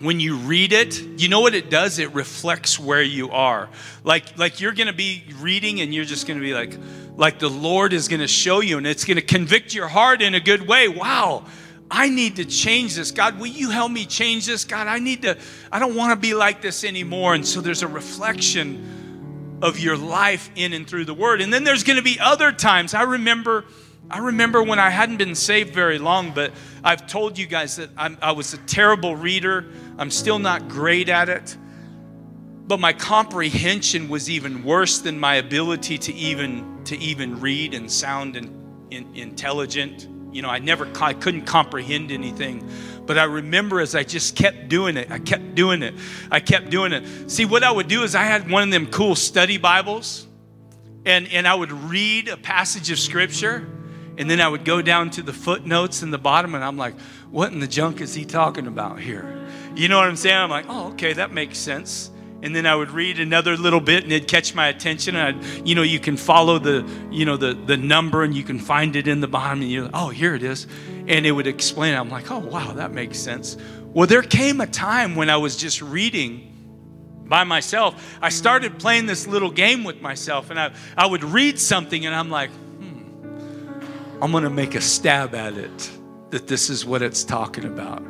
when 0.00 0.20
you 0.20 0.36
read 0.36 0.72
it, 0.72 1.00
you 1.18 1.28
know 1.28 1.40
what 1.40 1.54
it 1.54 1.70
does? 1.70 1.98
It 1.98 2.14
reflects 2.14 2.78
where 2.78 3.02
you 3.02 3.30
are. 3.30 3.68
Like, 4.04 4.38
like 4.38 4.60
you're 4.60 4.72
gonna 4.72 4.92
be 4.92 5.24
reading 5.40 5.80
and 5.80 5.92
you're 5.92 6.04
just 6.04 6.26
gonna 6.26 6.40
be 6.40 6.54
like, 6.54 6.78
like 7.16 7.40
the 7.40 7.48
Lord 7.48 7.92
is 7.92 8.06
gonna 8.06 8.28
show 8.28 8.60
you 8.60 8.78
and 8.78 8.86
it's 8.86 9.04
gonna 9.04 9.22
convict 9.22 9.74
your 9.74 9.88
heart 9.88 10.22
in 10.22 10.34
a 10.34 10.40
good 10.40 10.68
way. 10.68 10.88
Wow, 10.88 11.46
I 11.90 12.10
need 12.10 12.36
to 12.36 12.44
change 12.44 12.94
this. 12.94 13.10
God, 13.10 13.40
will 13.40 13.48
you 13.48 13.70
help 13.70 13.90
me 13.90 14.06
change 14.06 14.46
this? 14.46 14.64
God, 14.64 14.86
I 14.86 15.00
need 15.00 15.22
to, 15.22 15.36
I 15.72 15.80
don't 15.80 15.96
wanna 15.96 16.16
be 16.16 16.32
like 16.32 16.62
this 16.62 16.84
anymore. 16.84 17.34
And 17.34 17.44
so 17.44 17.60
there's 17.60 17.82
a 17.82 17.88
reflection 17.88 19.58
of 19.62 19.80
your 19.80 19.96
life 19.96 20.48
in 20.54 20.74
and 20.74 20.86
through 20.86 21.06
the 21.06 21.14
word. 21.14 21.40
And 21.40 21.52
then 21.52 21.64
there's 21.64 21.82
gonna 21.82 22.02
be 22.02 22.20
other 22.20 22.52
times. 22.52 22.94
I 22.94 23.02
remember 23.02 23.64
I 24.10 24.18
remember 24.18 24.62
when 24.62 24.78
I 24.78 24.88
hadn't 24.88 25.18
been 25.18 25.34
saved 25.34 25.74
very 25.74 25.98
long, 25.98 26.32
but 26.32 26.52
I've 26.82 27.06
told 27.06 27.36
you 27.36 27.46
guys 27.46 27.76
that 27.76 27.90
I'm, 27.96 28.16
i 28.22 28.32
was 28.32 28.54
a 28.54 28.58
terrible 28.58 29.14
reader. 29.14 29.66
I'm 29.98 30.10
still 30.10 30.38
not 30.38 30.68
great 30.68 31.10
at 31.10 31.28
it. 31.28 31.56
But 32.66 32.80
my 32.80 32.94
comprehension 32.94 34.08
was 34.08 34.30
even 34.30 34.64
worse 34.64 35.00
than 35.00 35.20
my 35.20 35.34
ability 35.36 35.98
to 35.98 36.14
even 36.14 36.84
to 36.84 36.96
even 36.98 37.40
read 37.40 37.74
and 37.74 37.90
sound 37.90 38.36
and 38.36 38.50
in, 38.90 39.14
intelligent. 39.14 40.08
You 40.32 40.40
know, 40.40 40.48
I 40.48 40.58
never 40.58 40.88
I 41.00 41.12
couldn't 41.12 41.44
comprehend 41.44 42.10
anything. 42.10 42.66
But 43.04 43.18
I 43.18 43.24
remember 43.24 43.80
as 43.80 43.94
I 43.94 44.04
just 44.04 44.36
kept 44.36 44.68
doing 44.68 44.96
it, 44.96 45.10
I 45.10 45.18
kept 45.18 45.54
doing 45.54 45.82
it, 45.82 45.94
I 46.30 46.40
kept 46.40 46.70
doing 46.70 46.92
it. 46.92 47.30
See, 47.30 47.44
what 47.44 47.62
I 47.62 47.70
would 47.70 47.88
do 47.88 48.04
is 48.04 48.14
I 48.14 48.24
had 48.24 48.50
one 48.50 48.62
of 48.62 48.70
them 48.70 48.86
cool 48.86 49.14
study 49.14 49.58
Bibles, 49.58 50.26
and, 51.04 51.26
and 51.28 51.48
I 51.48 51.54
would 51.54 51.72
read 51.72 52.28
a 52.28 52.36
passage 52.36 52.90
of 52.90 52.98
scripture 52.98 53.66
and 54.18 54.28
then 54.28 54.40
I 54.40 54.48
would 54.48 54.64
go 54.64 54.82
down 54.82 55.10
to 55.10 55.22
the 55.22 55.32
footnotes 55.32 56.02
in 56.02 56.10
the 56.10 56.18
bottom, 56.18 56.54
and 56.54 56.64
I'm 56.64 56.76
like, 56.76 57.00
what 57.30 57.52
in 57.52 57.60
the 57.60 57.68
junk 57.68 58.00
is 58.00 58.14
he 58.14 58.24
talking 58.24 58.66
about 58.66 58.98
here? 59.00 59.46
You 59.76 59.88
know 59.88 59.96
what 59.96 60.08
I'm 60.08 60.16
saying? 60.16 60.36
I'm 60.36 60.50
like, 60.50 60.66
oh, 60.68 60.88
okay, 60.88 61.12
that 61.14 61.32
makes 61.32 61.56
sense. 61.56 62.10
And 62.42 62.54
then 62.54 62.66
I 62.66 62.74
would 62.74 62.90
read 62.90 63.20
another 63.20 63.56
little 63.56 63.80
bit, 63.80 64.02
and 64.02 64.12
it'd 64.12 64.28
catch 64.28 64.54
my 64.54 64.68
attention. 64.68 65.16
And 65.16 65.44
I'd, 65.44 65.66
you 65.66 65.74
know, 65.74 65.82
you 65.82 66.00
can 66.00 66.16
follow 66.16 66.58
the, 66.58 66.88
you 67.10 67.24
know, 67.24 67.36
the 67.36 67.54
the 67.54 67.76
number, 67.76 68.22
and 68.22 68.34
you 68.34 68.42
can 68.42 68.58
find 68.58 68.96
it 68.96 69.08
in 69.08 69.20
the 69.20 69.28
bottom. 69.28 69.62
And 69.62 69.70
you, 69.70 69.90
oh, 69.94 70.08
here 70.08 70.34
it 70.34 70.42
is, 70.42 70.66
and 71.06 71.24
it 71.24 71.32
would 71.32 71.46
explain. 71.46 71.94
I'm 71.94 72.10
like, 72.10 72.30
oh, 72.30 72.38
wow, 72.38 72.72
that 72.74 72.92
makes 72.92 73.18
sense. 73.18 73.56
Well, 73.92 74.06
there 74.06 74.22
came 74.22 74.60
a 74.60 74.66
time 74.66 75.16
when 75.16 75.30
I 75.30 75.36
was 75.36 75.56
just 75.56 75.80
reading 75.82 77.24
by 77.26 77.44
myself. 77.44 78.18
I 78.22 78.30
started 78.30 78.78
playing 78.78 79.06
this 79.06 79.26
little 79.26 79.50
game 79.50 79.82
with 79.84 80.00
myself, 80.00 80.50
and 80.50 80.58
I 80.58 80.72
I 80.96 81.06
would 81.06 81.24
read 81.24 81.58
something, 81.58 82.06
and 82.06 82.14
I'm 82.14 82.30
like, 82.30 82.50
I'm 84.20 84.32
going 84.32 84.44
to 84.44 84.50
make 84.50 84.74
a 84.74 84.80
stab 84.80 85.34
at 85.34 85.56
it 85.56 85.90
that 86.30 86.48
this 86.48 86.70
is 86.70 86.84
what 86.84 87.02
it's 87.02 87.22
talking 87.22 87.64
about. 87.64 88.02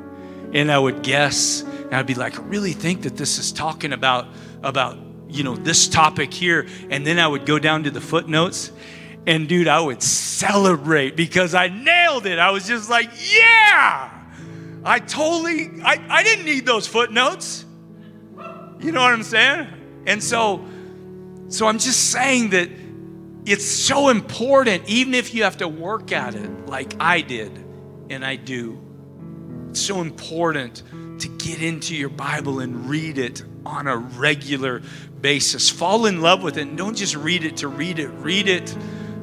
And 0.54 0.72
I 0.72 0.78
would 0.78 1.02
guess, 1.02 1.62
and 1.62 1.94
I'd 1.94 2.06
be 2.06 2.14
like, 2.14 2.34
really 2.48 2.72
think 2.72 3.02
that 3.02 3.16
this 3.16 3.38
is 3.38 3.52
talking 3.52 3.92
about, 3.92 4.26
about, 4.62 4.96
you 5.28 5.44
know, 5.44 5.54
this 5.54 5.86
topic 5.86 6.32
here. 6.32 6.66
And 6.88 7.06
then 7.06 7.18
I 7.18 7.28
would 7.28 7.44
go 7.44 7.58
down 7.58 7.84
to 7.84 7.90
the 7.90 8.00
footnotes. 8.00 8.72
And 9.26 9.46
dude, 9.46 9.68
I 9.68 9.80
would 9.80 10.02
celebrate 10.02 11.14
because 11.14 11.54
I 11.54 11.68
nailed 11.68 12.24
it. 12.24 12.38
I 12.38 12.50
was 12.52 12.66
just 12.66 12.88
like, 12.88 13.10
yeah, 13.30 14.10
I 14.84 15.00
totally, 15.00 15.82
I, 15.82 16.02
I 16.08 16.22
didn't 16.22 16.46
need 16.46 16.64
those 16.64 16.86
footnotes. 16.86 17.66
You 18.80 18.92
know 18.92 19.02
what 19.02 19.12
I'm 19.12 19.22
saying? 19.22 19.66
And 20.06 20.22
so, 20.22 20.64
so 21.48 21.66
I'm 21.66 21.78
just 21.78 22.10
saying 22.10 22.50
that 22.50 22.70
it's 23.48 23.64
so 23.64 24.10
important, 24.10 24.86
even 24.88 25.14
if 25.14 25.34
you 25.34 25.44
have 25.44 25.56
to 25.58 25.68
work 25.68 26.12
at 26.12 26.34
it 26.34 26.66
like 26.66 26.94
I 27.00 27.22
did 27.22 27.50
and 28.10 28.22
I 28.22 28.36
do. 28.36 28.78
It's 29.70 29.80
so 29.80 30.02
important 30.02 30.82
to 31.20 31.28
get 31.28 31.62
into 31.62 31.96
your 31.96 32.10
Bible 32.10 32.60
and 32.60 32.90
read 32.90 33.16
it 33.16 33.42
on 33.64 33.86
a 33.86 33.96
regular 33.96 34.82
basis. 35.22 35.70
Fall 35.70 36.04
in 36.04 36.20
love 36.20 36.42
with 36.42 36.58
it 36.58 36.68
and 36.68 36.76
don't 36.76 36.94
just 36.94 37.16
read 37.16 37.42
it 37.44 37.56
to 37.58 37.68
read 37.68 37.98
it, 37.98 38.08
read 38.08 38.48
it 38.48 38.76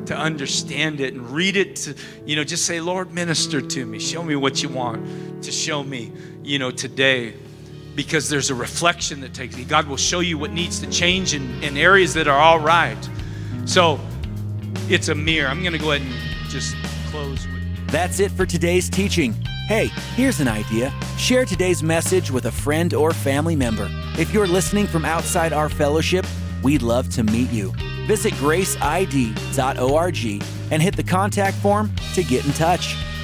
to 0.08 0.18
understand 0.18 1.02
it 1.02 1.14
and 1.14 1.30
read 1.30 1.56
it 1.56 1.76
to, 1.76 1.96
you 2.26 2.36
know, 2.36 2.44
just 2.44 2.66
say, 2.66 2.82
Lord, 2.82 3.14
minister 3.14 3.62
to 3.62 3.86
me. 3.86 4.00
Show 4.00 4.24
me 4.24 4.36
what 4.36 4.64
you 4.64 4.70
want 4.70 5.44
to 5.44 5.52
show 5.52 5.84
me, 5.84 6.12
you 6.44 6.58
know, 6.58 6.72
today. 6.72 7.36
Because 7.96 8.28
there's 8.28 8.50
a 8.50 8.56
reflection 8.56 9.22
that 9.22 9.34
takes 9.34 9.56
me. 9.56 9.64
God 9.64 9.88
will 9.88 9.98
show 9.98 10.20
you 10.20 10.38
what 10.38 10.52
needs 10.52 10.80
to 10.82 10.90
change 10.90 11.34
in, 11.34 11.64
in 11.64 11.78
areas 11.78 12.16
that 12.16 12.28
are 12.28 12.38
all 12.38 12.60
right. 12.60 12.98
So, 13.66 14.00
it's 14.90 15.10
a 15.10 15.16
mirror. 15.16 15.50
I'm 15.50 15.62
going 15.62 15.74
to 15.74 15.80
go 15.80 15.92
ahead 15.92 16.08
and 16.08 16.50
just 16.50 16.76
close 17.12 17.46
with. 17.48 17.88
That's 17.92 18.20
it 18.20 18.32
for 18.32 18.46
today's 18.46 18.90
teaching. 18.90 19.34
Hey, 19.68 19.88
here's 20.16 20.40
an 20.40 20.48
idea. 20.48 20.94
Share 21.18 21.46
today's 21.46 21.82
message 21.82 22.30
with 22.30 22.46
a 22.46 22.52
friend 22.52 22.94
or 22.94 23.12
family 23.14 23.56
member. 23.56 23.90
If 24.18 24.34
you're 24.34 24.48
listening 24.48 24.88
from 24.88 25.06
outside 25.06 25.54
our 25.54 25.70
fellowship, 25.70 26.26
We'd 26.66 26.82
love 26.82 27.10
to 27.10 27.24
meet 27.24 27.52
you. 27.52 27.74
Visit 28.08 28.34
graceid.org 28.34 30.18
and 30.72 30.82
hit 30.82 30.96
the 30.96 31.04
contact 31.04 31.58
form 31.58 31.92
to 32.16 32.24
get 32.24 32.44
in 32.44 32.52
touch. 32.54 32.96